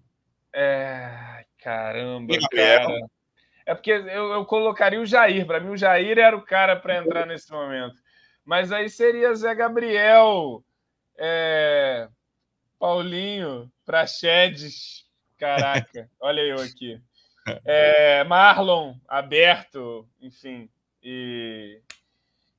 É, 0.55 1.47
caramba, 1.59 2.35
cara. 2.51 2.99
É 3.65 3.75
porque 3.75 3.91
eu, 3.91 4.33
eu 4.33 4.45
colocaria 4.45 5.01
o 5.01 5.07
Jair. 5.07 5.47
Para 5.47 5.61
mim, 5.61 5.71
o 5.71 5.77
Jair 5.77 6.19
era 6.19 6.37
o 6.37 6.43
cara 6.43 6.77
para 6.77 6.99
entrar 6.99 7.27
nesse 7.27 7.51
momento. 7.51 7.97
Mas 8.45 8.73
aí 8.73 8.89
seria 8.89 9.35
Zé 9.35 9.55
Gabriel, 9.55 10.65
é, 11.17 12.09
Paulinho, 12.79 13.71
Praxedes. 13.85 15.07
Caraca, 15.39 16.09
olha 16.21 16.41
eu 16.41 16.61
aqui. 16.61 17.01
É, 17.65 18.25
Marlon, 18.25 18.95
aberto, 19.09 20.09
enfim. 20.21 20.69
E 21.03 21.81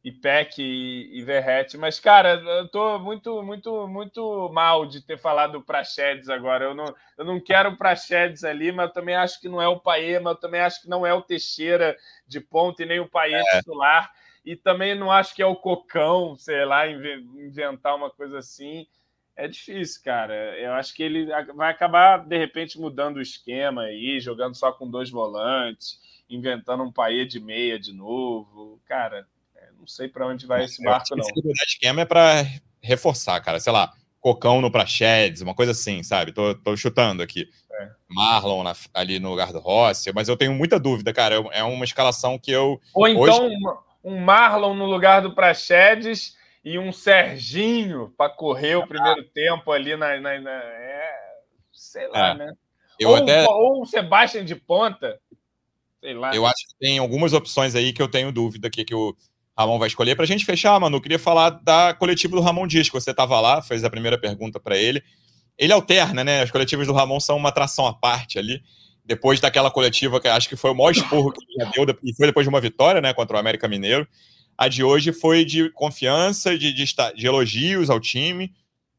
e 0.04 0.12
Peck 0.12 0.62
e, 0.62 1.18
e 1.18 1.24
Verrete. 1.24 1.78
Mas, 1.78 1.99
cara, 1.99 2.34
eu 2.34 2.68
tô 2.68 2.99
muito, 2.99 3.41
muito, 3.41 3.88
muito 3.88 4.49
mal 4.49 4.86
de 4.86 5.01
ter 5.01 5.18
falado 5.18 5.62
Praxedes 5.62 6.30
agora. 6.30 6.66
Eu 6.66 6.76
não, 6.76 6.93
eu 7.18 7.24
não 7.24 7.39
quero 7.39 7.70
o 7.70 7.78
Praxedes 7.78 8.43
ali, 8.43 8.72
mas 8.72 8.88
eu 8.88 8.93
também 8.93 9.16
acho 9.16 9.39
que 9.39 9.47
não 9.47 9.62
é 9.62 9.68
o 9.68 9.80
Paema, 9.80 10.32
eu 10.32 10.36
também 10.36 10.60
acho 10.60 10.82
que 10.82 10.89
não 10.89 11.06
é 11.06 11.14
o 11.14 11.22
Teixeira 11.22 11.95
de 12.28 12.41
ponta 12.41 12.84
e 12.84 12.86
nem 12.86 12.99
o 12.99 13.10
Paê 13.10 13.34
é. 13.34 13.58
titular. 13.58 14.12
E 14.45 14.58
também 14.58 14.93
não 14.93 15.10
acho 15.10 15.34
que 15.34 15.41
é 15.41 15.45
o 15.45 15.56
Cocão, 15.56 16.36
sei 16.36 16.66
lá, 16.66 16.86
inventar 16.86 17.95
uma 17.95 18.10
coisa 18.10 18.39
assim. 18.39 18.86
É 19.38 19.47
difícil, 19.47 20.04
cara. 20.04 20.36
Eu 20.60 20.74
acho 20.74 20.93
que 20.93 21.01
ele 21.01 21.28
vai 21.56 21.72
acabar, 21.72 22.18
de 22.18 22.38
repente, 22.38 22.78
mudando 22.78 23.18
o 23.18 23.22
esquema 23.22 23.84
aí, 23.84 24.20
jogando 24.20 24.54
só 24.56 24.70
com 24.74 24.89
dois 24.89 25.10
volantes, 25.10 25.97
inventando 26.30 26.84
um 26.84 26.91
Paê 26.91 27.26
de 27.26 27.39
meia 27.39 27.80
de 27.80 27.93
novo. 27.93 28.82
Cara, 28.86 29.26
não 29.84 29.88
sei 29.88 30.08
para 30.08 30.26
onde 30.26 30.48
vai 30.48 30.64
esse 30.64 30.82
barco, 30.82 31.16
não. 31.16 31.26
Esse 31.26 31.66
esquema 31.68 32.02
é 32.02 32.06
para 32.06 32.46
reforçar, 32.82 33.40
cara. 33.42 33.60
Sei 33.60 33.72
lá, 33.72 33.92
Cocão 34.22 34.62
no 34.62 34.72
Prachedes, 34.72 35.42
uma 35.42 35.54
coisa 35.54 35.74
assim, 35.74 36.02
sabe? 36.02 36.32
Tô, 36.32 36.56
tô 36.56 36.76
chutando 36.78 37.22
aqui. 37.22 37.50
É. 37.70 37.90
Marlon 38.08 38.64
na, 38.64 38.74
ali 38.94 39.20
no 39.20 39.30
lugar 39.30 39.52
do 39.52 39.60
Rossi, 39.60 40.12
mas 40.14 40.30
eu 40.30 40.38
tenho 40.38 40.54
muita 40.54 40.80
dúvida, 40.80 41.12
cara. 41.12 41.36
É 41.52 41.64
uma 41.64 41.84
escalação 41.84 42.40
que 42.40 42.50
eu. 42.50 42.80
Ou 42.94 43.08
então 43.10 43.48
hoje... 43.48 43.56
um 44.04 44.18
Marlon 44.20 44.74
no 44.74 44.86
lugar 44.86 45.22
do 45.22 45.36
Prachedes 45.36 46.38
e 46.64 46.80
um 46.80 46.94
Serginho 46.94 48.14
para 48.18 48.30
correr 48.30 48.76
o 48.76 48.88
primeiro 48.88 49.22
ah. 49.22 49.32
tempo 49.34 49.70
ali 49.72 49.98
na. 49.98 50.18
na, 50.22 50.40
na 50.40 50.52
é, 50.52 51.12
sei 51.74 52.08
lá, 52.08 52.30
é. 52.30 52.36
né? 52.36 52.54
Eu 52.98 53.10
ou, 53.10 53.16
até... 53.18 53.46
ou 53.50 53.82
um 53.82 53.86
Sebastião 53.86 54.46
de 54.46 54.56
ponta. 54.56 55.20
Sei 56.00 56.14
lá. 56.14 56.34
Eu 56.34 56.46
acho 56.46 56.68
que 56.68 56.76
tem 56.80 56.98
algumas 57.00 57.34
opções 57.34 57.76
aí 57.76 57.92
que 57.92 58.02
eu 58.02 58.10
tenho 58.10 58.32
dúvida 58.32 58.68
aqui 58.68 58.86
que 58.86 58.96
o. 58.96 59.14
Ramon 59.58 59.78
vai 59.78 59.88
escolher. 59.88 60.16
Para 60.16 60.24
a 60.24 60.28
gente 60.28 60.45
fechar, 60.45 60.80
Manu, 60.80 60.99
queria 60.99 61.20
falar 61.20 61.51
da 61.51 61.93
coletiva 61.93 62.36
do 62.36 62.41
Ramon 62.41 62.68
Dias, 62.68 62.88
que 62.88 62.93
você 62.93 63.12
estava 63.12 63.39
lá, 63.39 63.62
fez 63.62 63.84
a 63.84 63.89
primeira 63.89 64.18
pergunta 64.18 64.60
para 64.60 64.78
ele. 64.78 65.04
Ele 65.58 65.72
alterna, 65.72 66.24
né? 66.24 66.41
As 66.41 66.51
coletivas 66.51 66.88
do 66.88 66.93
Ramon 66.93 67.20
são 67.20 67.38
uma 67.38 67.49
atração 67.49 67.86
à 67.86 67.93
parte 67.93 68.39
ali. 68.39 68.62
Depois 69.06 69.39
daquela 69.39 69.70
coletiva 69.70 70.20
que 70.20 70.28
acho 70.28 70.49
que 70.49 70.56
foi 70.56 70.72
o 70.72 70.76
maior 70.76 70.91
esporro 70.91 71.32
que 71.32 71.43
ele 71.43 71.66
já 71.66 71.72
deu, 71.72 71.99
e 72.04 72.16
foi 72.16 72.28
depois 72.28 72.45
de 72.45 72.49
uma 72.49 72.62
vitória, 72.62 73.01
né, 73.01 73.14
contra 73.14 73.36
o 73.36 73.39
América 73.39 73.68
Mineiro. 73.68 74.08
A 74.58 74.68
de 74.68 74.84
hoje 74.84 75.12
foi 75.12 75.43
de 75.43 75.70
confiança, 75.72 76.58
de, 76.58 76.72
de, 76.72 76.86
de 77.16 77.28
elogios 77.28 77.89
ao 77.89 77.99
time, 77.99 78.54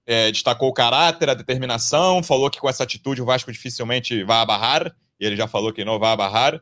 é, 0.06 0.30
destacou 0.30 0.68
o 0.68 0.72
caráter, 0.74 1.30
a 1.30 1.34
determinação, 1.34 2.22
falou 2.22 2.50
que 2.50 2.60
com 2.60 2.68
essa 2.68 2.82
atitude 2.82 3.22
o 3.22 3.24
Vasco 3.24 3.50
dificilmente 3.50 4.22
vai 4.24 4.38
abarrar, 4.38 4.94
e 5.18 5.24
ele 5.24 5.36
já 5.36 5.48
falou 5.48 5.72
que 5.72 5.84
não 5.84 5.98
vai 5.98 6.12
abarrar. 6.12 6.60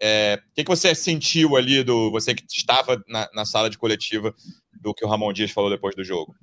É, 0.00 0.40
o 0.50 0.54
que, 0.54 0.64
que 0.64 0.70
você 0.70 0.94
sentiu 0.94 1.56
ali 1.56 1.82
do 1.82 2.10
você 2.10 2.34
que 2.34 2.44
estava 2.52 3.02
na, 3.08 3.28
na, 3.32 3.44
sala 3.44 3.70
de 3.70 3.78
coletiva 3.78 4.34
do 4.80 4.92
que 4.92 5.04
o 5.04 5.08
Ramon 5.08 5.32
Dias 5.32 5.50
falou 5.50 5.70
depois 5.70 5.94
do 5.94 6.04
jogo? 6.04 6.34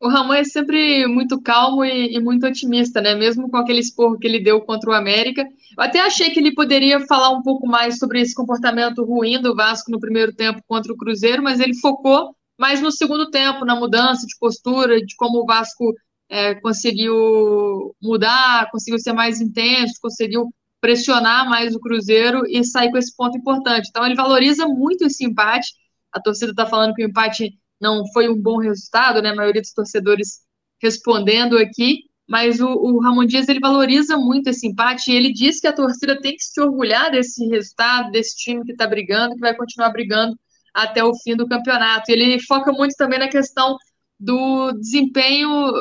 O 0.00 0.08
Ramon 0.08 0.34
é 0.34 0.44
sempre 0.44 1.06
muito 1.06 1.40
calmo 1.40 1.84
e, 1.84 2.14
e, 2.14 2.20
muito 2.20 2.46
otimista, 2.46 3.00
né? 3.00 3.14
Mesmo 3.14 3.50
com 3.50 3.56
aquele 3.56 3.80
esporro 3.80 4.18
que 4.18 4.26
ele 4.26 4.40
deu 4.40 4.60
contra 4.60 4.90
o 4.90 4.94
América. 4.94 5.42
Eu 5.42 5.82
até 5.82 6.00
achei 6.00 6.30
que 6.30 6.38
ele 6.38 6.54
poderia 6.54 7.00
falar 7.06 7.30
um 7.30 7.42
pouco 7.42 7.66
mais 7.66 7.98
sobre 7.98 8.20
esse 8.20 8.34
comportamento 8.34 9.04
ruim 9.04 9.40
do 9.40 9.54
Vasco 9.54 9.90
no 9.90 10.00
primeiro 10.00 10.34
tempo 10.34 10.62
contra 10.66 10.92
o 10.92 10.96
Cruzeiro, 10.96 11.42
mas 11.42 11.60
ele 11.60 11.74
focou 11.78 12.34
mais 12.58 12.80
no 12.80 12.90
segundo 12.90 13.30
tempo, 13.30 13.64
na 13.64 13.76
mudança 13.76 14.26
de 14.26 14.36
postura, 14.38 15.00
de 15.00 15.14
como 15.16 15.40
o 15.40 15.46
Vasco 15.46 15.94
é, 16.28 16.54
conseguiu 16.56 17.94
mudar, 18.02 18.70
conseguiu 18.70 18.98
ser 18.98 19.12
mais 19.12 19.40
intenso, 19.40 19.94
conseguiu 20.00 20.50
pressionar 20.86 21.48
mais 21.48 21.74
o 21.74 21.80
Cruzeiro 21.80 22.46
e 22.46 22.62
sair 22.62 22.92
com 22.92 22.96
esse 22.96 23.14
ponto 23.16 23.36
importante. 23.36 23.88
Então, 23.88 24.06
ele 24.06 24.14
valoriza 24.14 24.68
muito 24.68 25.04
esse 25.04 25.24
empate. 25.24 25.72
A 26.12 26.20
torcida 26.20 26.52
está 26.52 26.64
falando 26.64 26.94
que 26.94 27.04
o 27.04 27.08
empate 27.08 27.58
não 27.80 28.04
foi 28.12 28.28
um 28.28 28.40
bom 28.40 28.58
resultado, 28.58 29.20
né? 29.20 29.30
A 29.30 29.34
maioria 29.34 29.60
dos 29.60 29.72
torcedores 29.72 30.42
respondendo 30.80 31.58
aqui, 31.58 32.04
mas 32.28 32.60
o, 32.60 32.68
o 32.68 33.00
Ramon 33.00 33.24
Dias 33.24 33.48
ele 33.48 33.58
valoriza 33.58 34.16
muito 34.16 34.48
esse 34.48 34.64
empate 34.68 35.10
e 35.10 35.16
ele 35.16 35.32
diz 35.32 35.58
que 35.58 35.66
a 35.66 35.72
torcida 35.72 36.20
tem 36.20 36.36
que 36.36 36.44
se 36.44 36.60
orgulhar 36.60 37.10
desse 37.10 37.44
resultado, 37.48 38.12
desse 38.12 38.36
time 38.36 38.64
que 38.64 38.70
está 38.70 38.86
brigando, 38.86 39.34
que 39.34 39.40
vai 39.40 39.56
continuar 39.56 39.90
brigando 39.90 40.38
até 40.72 41.02
o 41.02 41.16
fim 41.16 41.34
do 41.34 41.48
campeonato. 41.48 42.12
Ele 42.12 42.40
foca 42.42 42.70
muito 42.70 42.94
também 42.96 43.18
na 43.18 43.28
questão 43.28 43.76
do 44.20 44.70
desempenho 44.72 45.72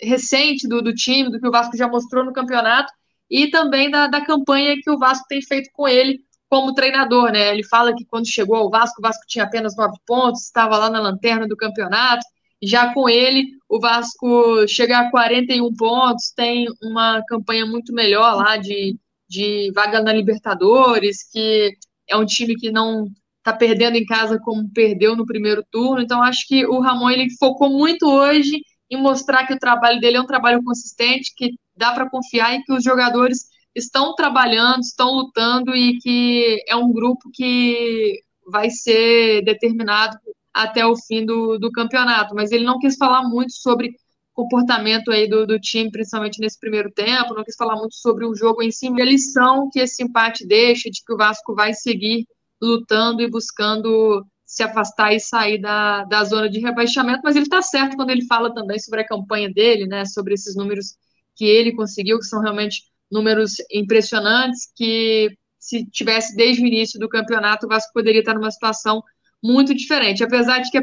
recente 0.00 0.66
do, 0.66 0.80
do 0.80 0.94
time, 0.94 1.30
do 1.30 1.38
que 1.38 1.46
o 1.46 1.52
Vasco 1.52 1.76
já 1.76 1.86
mostrou 1.86 2.24
no 2.24 2.32
campeonato 2.32 2.90
e 3.30 3.50
também 3.50 3.90
da, 3.90 4.06
da 4.06 4.24
campanha 4.24 4.76
que 4.82 4.90
o 4.90 4.98
Vasco 4.98 5.24
tem 5.28 5.42
feito 5.42 5.70
com 5.72 5.86
ele 5.88 6.20
como 6.48 6.74
treinador, 6.74 7.32
né? 7.32 7.50
Ele 7.52 7.64
fala 7.64 7.94
que 7.94 8.04
quando 8.04 8.30
chegou 8.30 8.56
ao 8.56 8.70
Vasco, 8.70 8.96
o 8.98 9.02
Vasco 9.02 9.24
tinha 9.26 9.44
apenas 9.44 9.76
nove 9.76 9.96
pontos, 10.06 10.42
estava 10.44 10.78
lá 10.78 10.88
na 10.90 11.00
lanterna 11.00 11.46
do 11.46 11.56
campeonato. 11.56 12.24
Já 12.62 12.94
com 12.94 13.08
ele, 13.08 13.48
o 13.68 13.80
Vasco 13.80 14.66
chega 14.68 14.98
a 14.98 15.10
41 15.10 15.74
pontos, 15.74 16.32
tem 16.34 16.66
uma 16.82 17.22
campanha 17.28 17.66
muito 17.66 17.92
melhor 17.92 18.36
lá 18.36 18.56
de, 18.56 18.96
de 19.28 19.70
vaga 19.74 20.00
na 20.00 20.12
Libertadores, 20.12 21.28
que 21.30 21.72
é 22.08 22.16
um 22.16 22.24
time 22.24 22.54
que 22.54 22.70
não 22.70 23.06
está 23.38 23.52
perdendo 23.52 23.96
em 23.96 24.04
casa 24.04 24.38
como 24.40 24.70
perdeu 24.72 25.14
no 25.16 25.26
primeiro 25.26 25.64
turno. 25.70 26.00
Então, 26.00 26.22
acho 26.22 26.46
que 26.46 26.66
o 26.66 26.80
Ramon 26.80 27.10
ele 27.10 27.28
focou 27.38 27.70
muito 27.70 28.08
hoje 28.08 28.60
em 28.90 29.00
mostrar 29.00 29.46
que 29.46 29.54
o 29.54 29.58
trabalho 29.58 30.00
dele 30.00 30.16
é 30.16 30.20
um 30.20 30.26
trabalho 30.26 30.62
consistente, 30.62 31.32
que 31.36 31.54
dá 31.76 31.92
para 31.92 32.08
confiar 32.08 32.54
e 32.54 32.62
que 32.62 32.72
os 32.72 32.82
jogadores 32.82 33.46
estão 33.74 34.14
trabalhando, 34.14 34.80
estão 34.80 35.10
lutando 35.10 35.74
e 35.74 35.98
que 35.98 36.62
é 36.66 36.74
um 36.76 36.92
grupo 36.92 37.30
que 37.32 38.20
vai 38.46 38.70
ser 38.70 39.42
determinado 39.44 40.16
até 40.54 40.86
o 40.86 40.96
fim 40.96 41.24
do, 41.26 41.58
do 41.58 41.70
campeonato. 41.70 42.34
Mas 42.34 42.52
ele 42.52 42.64
não 42.64 42.78
quis 42.78 42.96
falar 42.96 43.22
muito 43.22 43.52
sobre 43.52 43.94
comportamento 44.32 45.10
aí 45.10 45.28
do, 45.28 45.46
do 45.46 45.58
time, 45.58 45.90
principalmente 45.90 46.40
nesse 46.40 46.60
primeiro 46.60 46.92
tempo, 46.92 47.34
não 47.34 47.42
quis 47.42 47.56
falar 47.56 47.76
muito 47.76 47.94
sobre 47.94 48.26
o 48.26 48.34
jogo 48.34 48.62
em 48.62 48.70
si, 48.70 48.88
a 48.88 49.04
lição 49.04 49.70
que 49.72 49.80
esse 49.80 50.04
empate 50.04 50.46
deixa 50.46 50.90
de 50.90 51.02
que 51.02 51.12
o 51.12 51.16
Vasco 51.16 51.54
vai 51.54 51.72
seguir 51.72 52.26
lutando 52.60 53.22
e 53.22 53.30
buscando 53.30 54.24
se 54.46 54.62
afastar 54.62 55.12
e 55.12 55.18
sair 55.18 55.58
da, 55.58 56.04
da 56.04 56.22
zona 56.24 56.48
de 56.48 56.60
rebaixamento, 56.60 57.20
mas 57.24 57.34
ele 57.34 57.46
está 57.46 57.60
certo 57.60 57.96
quando 57.96 58.10
ele 58.10 58.24
fala 58.26 58.54
também 58.54 58.78
sobre 58.78 59.00
a 59.00 59.06
campanha 59.06 59.52
dele, 59.52 59.86
né, 59.86 60.04
sobre 60.04 60.34
esses 60.34 60.54
números 60.54 60.94
que 61.34 61.44
ele 61.44 61.74
conseguiu, 61.74 62.18
que 62.18 62.24
são 62.24 62.40
realmente 62.40 62.84
números 63.10 63.56
impressionantes, 63.70 64.70
que 64.74 65.36
se 65.58 65.84
tivesse 65.86 66.36
desde 66.36 66.62
o 66.62 66.66
início 66.66 66.98
do 66.98 67.08
campeonato, 67.08 67.66
o 67.66 67.68
Vasco 67.68 67.92
poderia 67.92 68.20
estar 68.20 68.34
numa 68.34 68.50
situação 68.50 69.02
muito 69.42 69.74
diferente. 69.74 70.22
Apesar 70.22 70.60
de 70.60 70.70
que, 70.70 70.80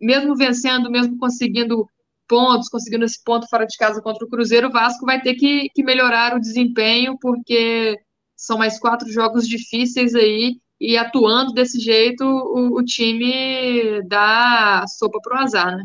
mesmo 0.00 0.36
vencendo, 0.36 0.90
mesmo 0.90 1.18
conseguindo 1.18 1.88
pontos, 2.28 2.68
conseguindo 2.68 3.06
esse 3.06 3.22
ponto 3.24 3.48
fora 3.48 3.66
de 3.66 3.76
casa 3.78 4.02
contra 4.02 4.24
o 4.24 4.28
Cruzeiro, 4.28 4.68
o 4.68 4.72
Vasco 4.72 5.06
vai 5.06 5.20
ter 5.20 5.34
que, 5.34 5.70
que 5.70 5.82
melhorar 5.82 6.36
o 6.36 6.40
desempenho, 6.40 7.18
porque 7.18 7.98
são 8.36 8.58
mais 8.58 8.78
quatro 8.78 9.10
jogos 9.10 9.48
difíceis 9.48 10.14
aí, 10.14 10.60
e 10.80 10.96
atuando 10.96 11.52
desse 11.52 11.80
jeito, 11.80 12.24
o, 12.24 12.78
o 12.78 12.84
time 12.84 14.02
dá 14.06 14.84
sopa 14.86 15.18
para 15.22 15.38
o 15.38 15.42
azar, 15.42 15.76
né? 15.76 15.84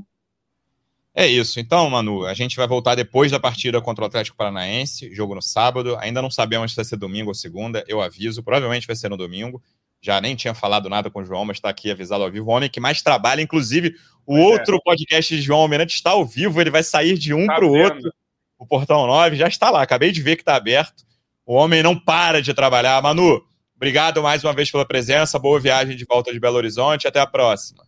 É 1.15 1.27
isso. 1.27 1.59
Então, 1.59 1.89
Manu, 1.89 2.25
a 2.25 2.33
gente 2.33 2.55
vai 2.55 2.67
voltar 2.67 2.95
depois 2.95 3.31
da 3.31 3.39
partida 3.39 3.79
contra 3.79 4.03
o 4.03 4.07
Atlético 4.07 4.35
Paranaense, 4.35 5.13
jogo 5.13 5.35
no 5.35 5.41
sábado. 5.41 5.95
Ainda 5.99 6.21
não 6.21 6.31
sabemos 6.31 6.71
se 6.71 6.75
vai 6.75 6.85
ser 6.85 6.97
domingo 6.97 7.29
ou 7.29 7.35
segunda, 7.35 7.83
eu 7.87 8.01
aviso. 8.01 8.41
Provavelmente 8.41 8.87
vai 8.87 8.95
ser 8.95 9.09
no 9.09 9.17
domingo. 9.17 9.61
Já 10.01 10.19
nem 10.19 10.35
tinha 10.35 10.55
falado 10.55 10.89
nada 10.89 11.11
com 11.11 11.19
o 11.19 11.25
João, 11.25 11.45
mas 11.45 11.57
está 11.57 11.69
aqui 11.69 11.91
avisado 11.91 12.23
ao 12.23 12.31
vivo. 12.31 12.49
O 12.49 12.53
homem 12.53 12.69
que 12.69 12.79
mais 12.79 13.01
trabalha, 13.01 13.41
inclusive, 13.41 13.95
o 14.25 14.33
pois 14.33 14.39
é. 14.39 14.47
outro 14.47 14.75
é. 14.75 14.79
podcast 14.83 15.35
de 15.35 15.41
João 15.41 15.61
Almirante 15.61 15.93
está 15.93 16.11
ao 16.11 16.25
vivo, 16.25 16.59
ele 16.59 16.71
vai 16.71 16.83
sair 16.83 17.17
de 17.17 17.33
um 17.33 17.45
tá 17.45 17.55
para 17.55 17.65
o 17.65 17.71
outro. 17.71 18.11
O 18.57 18.65
Portão 18.65 19.05
9 19.05 19.35
já 19.35 19.47
está 19.47 19.69
lá, 19.69 19.81
acabei 19.81 20.11
de 20.11 20.21
ver 20.21 20.35
que 20.35 20.41
está 20.41 20.55
aberto. 20.55 21.05
O 21.45 21.53
homem 21.53 21.83
não 21.83 21.97
para 21.97 22.41
de 22.41 22.53
trabalhar. 22.53 23.01
Manu, 23.01 23.43
Obrigado 23.75 24.21
mais 24.21 24.43
uma 24.43 24.53
vez 24.53 24.71
pela 24.71 24.85
presença. 24.85 25.39
Boa 25.39 25.59
viagem 25.59 25.95
de 25.95 26.05
volta 26.05 26.31
de 26.31 26.39
Belo 26.39 26.57
Horizonte. 26.57 27.07
Até 27.07 27.19
a 27.19 27.27
próxima. 27.27 27.83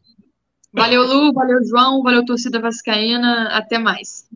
Valeu, 0.74 1.04
Lu. 1.04 1.34
Valeu, 1.34 1.64
João. 1.66 2.04
Valeu, 2.04 2.26
torcida 2.26 2.60
vascaína. 2.60 3.50
Até 3.50 3.78
mais. 3.78 4.28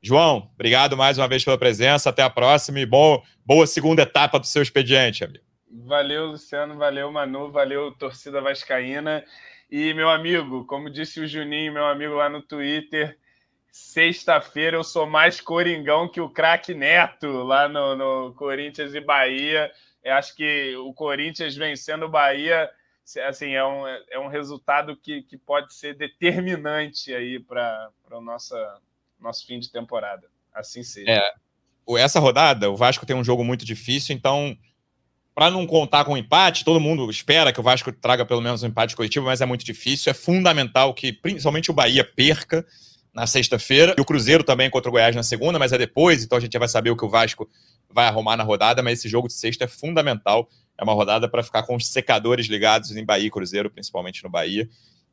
João, 0.00 0.48
obrigado 0.54 0.96
mais 0.96 1.18
uma 1.18 1.26
vez 1.26 1.44
pela 1.44 1.58
presença. 1.58 2.10
Até 2.10 2.22
a 2.22 2.30
próxima 2.30 2.78
e 2.78 2.86
bom, 2.86 3.20
boa 3.44 3.66
segunda 3.66 4.02
etapa 4.02 4.38
do 4.38 4.46
seu 4.46 4.62
expediente, 4.62 5.24
amigo. 5.24 5.44
Valeu, 5.70 6.26
Luciano. 6.26 6.76
Valeu, 6.76 7.10
Manu. 7.10 7.50
Valeu, 7.50 7.92
torcida 7.92 8.40
vascaína. 8.40 9.24
E, 9.70 9.92
meu 9.94 10.08
amigo, 10.08 10.64
como 10.64 10.88
disse 10.88 11.20
o 11.20 11.26
Juninho, 11.26 11.72
meu 11.72 11.86
amigo 11.86 12.14
lá 12.14 12.28
no 12.28 12.40
Twitter, 12.40 13.18
sexta-feira 13.70 14.76
eu 14.76 14.84
sou 14.84 15.06
mais 15.06 15.40
coringão 15.40 16.08
que 16.08 16.20
o 16.20 16.30
craque 16.30 16.72
Neto 16.72 17.26
lá 17.42 17.68
no, 17.68 17.96
no 17.96 18.34
Corinthians 18.34 18.94
e 18.94 19.00
Bahia. 19.00 19.70
Eu 20.08 20.14
acho 20.14 20.34
que 20.34 20.74
o 20.76 20.92
Corinthians 20.92 21.54
vencendo 21.54 22.04
o 22.04 22.08
Bahia 22.08 22.70
assim, 23.26 23.52
é 23.52 23.64
um, 23.64 23.86
é 23.86 24.18
um 24.18 24.28
resultado 24.28 24.96
que, 24.96 25.22
que 25.22 25.38
pode 25.38 25.72
ser 25.72 25.96
determinante 25.96 27.14
aí 27.14 27.38
para 27.38 27.90
o 28.10 28.20
nosso, 28.20 28.54
nosso 29.18 29.46
fim 29.46 29.58
de 29.58 29.70
temporada. 29.70 30.26
Assim 30.52 30.82
seja. 30.82 31.10
É, 31.10 31.32
essa 31.98 32.20
rodada, 32.20 32.70
o 32.70 32.76
Vasco 32.76 33.06
tem 33.06 33.16
um 33.16 33.24
jogo 33.24 33.42
muito 33.42 33.64
difícil, 33.64 34.14
então, 34.14 34.56
para 35.34 35.50
não 35.50 35.66
contar 35.66 36.04
com 36.04 36.16
empate, 36.16 36.64
todo 36.64 36.80
mundo 36.80 37.08
espera 37.10 37.52
que 37.52 37.60
o 37.60 37.62
Vasco 37.62 37.90
traga 37.92 38.26
pelo 38.26 38.42
menos 38.42 38.62
um 38.62 38.66
empate 38.66 38.94
coletivo, 38.94 39.26
mas 39.26 39.40
é 39.40 39.46
muito 39.46 39.64
difícil. 39.64 40.10
É 40.10 40.14
fundamental 40.14 40.92
que, 40.92 41.12
principalmente, 41.12 41.70
o 41.70 41.74
Bahia 41.74 42.04
perca 42.04 42.66
na 43.14 43.26
sexta-feira 43.26 43.94
e 43.96 44.00
o 44.00 44.04
Cruzeiro 44.04 44.44
também 44.44 44.68
contra 44.68 44.90
o 44.90 44.92
Goiás 44.92 45.16
na 45.16 45.22
segunda, 45.22 45.58
mas 45.58 45.72
é 45.72 45.78
depois, 45.78 46.22
então 46.22 46.36
a 46.36 46.40
gente 46.40 46.52
já 46.52 46.58
vai 46.58 46.68
saber 46.68 46.90
o 46.90 46.96
que 46.96 47.04
o 47.04 47.08
Vasco 47.08 47.48
vai 47.90 48.06
arrumar 48.06 48.36
na 48.36 48.44
rodada. 48.44 48.82
Mas 48.82 48.98
esse 49.00 49.08
jogo 49.08 49.28
de 49.28 49.34
sexta 49.34 49.64
é 49.64 49.68
fundamental 49.68 50.48
é 50.78 50.84
uma 50.84 50.94
rodada 50.94 51.28
para 51.28 51.42
ficar 51.42 51.64
com 51.64 51.74
os 51.74 51.88
secadores 51.88 52.46
ligados 52.46 52.96
em 52.96 53.04
Bahia 53.04 53.26
e 53.26 53.30
Cruzeiro, 53.30 53.68
principalmente 53.68 54.22
no 54.22 54.30
Bahia. 54.30 54.68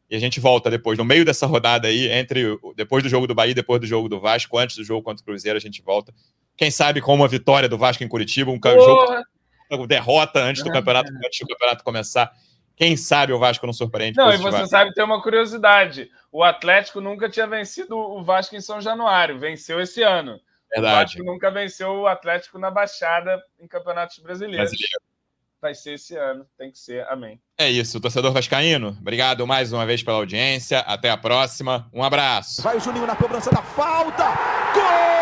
E 0.07 0.15
a 0.15 0.19
gente 0.19 0.39
volta 0.39 0.69
depois, 0.69 0.95
no 0.95 1.03
meio 1.03 1.25
dessa 1.25 1.47
rodada 1.47 1.87
aí, 1.87 2.07
entre 2.07 2.55
depois 2.75 3.01
do 3.03 3.09
jogo 3.09 3.25
do 3.25 3.33
Bahia, 3.33 3.55
depois 3.55 3.81
do 3.81 3.87
jogo 3.87 4.07
do 4.07 4.19
Vasco, 4.19 4.59
antes 4.59 4.75
do 4.75 4.83
jogo 4.83 5.01
contra 5.01 5.23
o 5.23 5.25
Cruzeiro, 5.25 5.57
a 5.57 5.59
gente 5.59 5.81
volta. 5.81 6.13
Quem 6.55 6.69
sabe 6.69 7.01
com 7.01 7.15
uma 7.15 7.27
vitória 7.27 7.67
do 7.67 7.79
Vasco 7.79 8.03
em 8.03 8.07
Curitiba, 8.07 8.51
um 8.51 8.59
Porra. 8.59 9.25
jogo 9.71 9.87
derrota 9.87 10.39
antes 10.39 10.63
do 10.63 10.71
campeonato, 10.71 11.11
antes 11.25 11.39
do 11.39 11.47
campeonato 11.47 11.83
começar. 11.83 12.31
Quem 12.75 12.95
sabe 12.95 13.33
o 13.33 13.39
Vasco 13.39 13.65
não 13.65 13.73
surpreende? 13.73 14.17
Não, 14.17 14.31
e 14.31 14.37
você 14.37 14.67
sabe 14.67 14.93
ter 14.93 15.01
uma 15.01 15.23
curiosidade. 15.23 16.11
O 16.31 16.43
Atlético 16.43 17.01
nunca 17.01 17.27
tinha 17.27 17.47
vencido 17.47 17.97
o 17.97 18.23
Vasco 18.23 18.55
em 18.55 18.61
São 18.61 18.79
Januário, 18.79 19.39
venceu 19.39 19.79
esse 19.79 20.03
ano. 20.03 20.39
Verdade. 20.75 21.15
O 21.15 21.23
Vasco 21.23 21.23
nunca 21.23 21.49
venceu 21.49 21.89
o 21.89 22.07
Atlético 22.07 22.59
na 22.59 22.69
Baixada 22.69 23.41
em 23.59 23.67
campeonatos 23.67 24.19
brasileiros. 24.19 24.69
Brasileiro 24.69 25.15
vai 25.65 25.73
ser 25.73 25.93
esse 25.93 26.15
ano, 26.15 26.45
tem 26.57 26.69
que 26.71 26.77
ser. 26.77 27.03
Amém. 27.09 27.41
É 27.57 27.67
isso, 27.67 27.99
torcedor 27.99 28.31
vascaíno. 28.31 28.95
Obrigado 29.01 29.47
mais 29.47 29.73
uma 29.73 29.83
vez 29.83 30.03
pela 30.03 30.17
audiência. 30.17 30.79
Até 30.81 31.09
a 31.09 31.17
próxima. 31.17 31.89
Um 31.91 32.03
abraço. 32.03 32.61
Vai 32.61 32.77
o 32.77 32.79
Juninho 32.79 33.07
na 33.07 33.15
cobrança 33.15 33.49
da 33.49 33.63
falta. 33.63 34.25
Gol! 34.75 35.15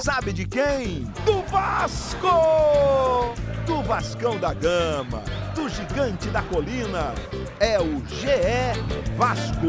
Sabe 0.00 0.32
de 0.32 0.46
quem? 0.46 1.04
Do 1.26 1.42
Vasco! 1.42 3.34
Do 3.66 3.82
Vascão 3.82 4.38
da 4.38 4.54
Gama, 4.54 5.22
do 5.54 5.68
Gigante 5.68 6.28
da 6.30 6.40
Colina. 6.42 7.14
É 7.60 7.78
o 7.78 8.02
GE 8.06 8.72
Vasco. 9.16 9.66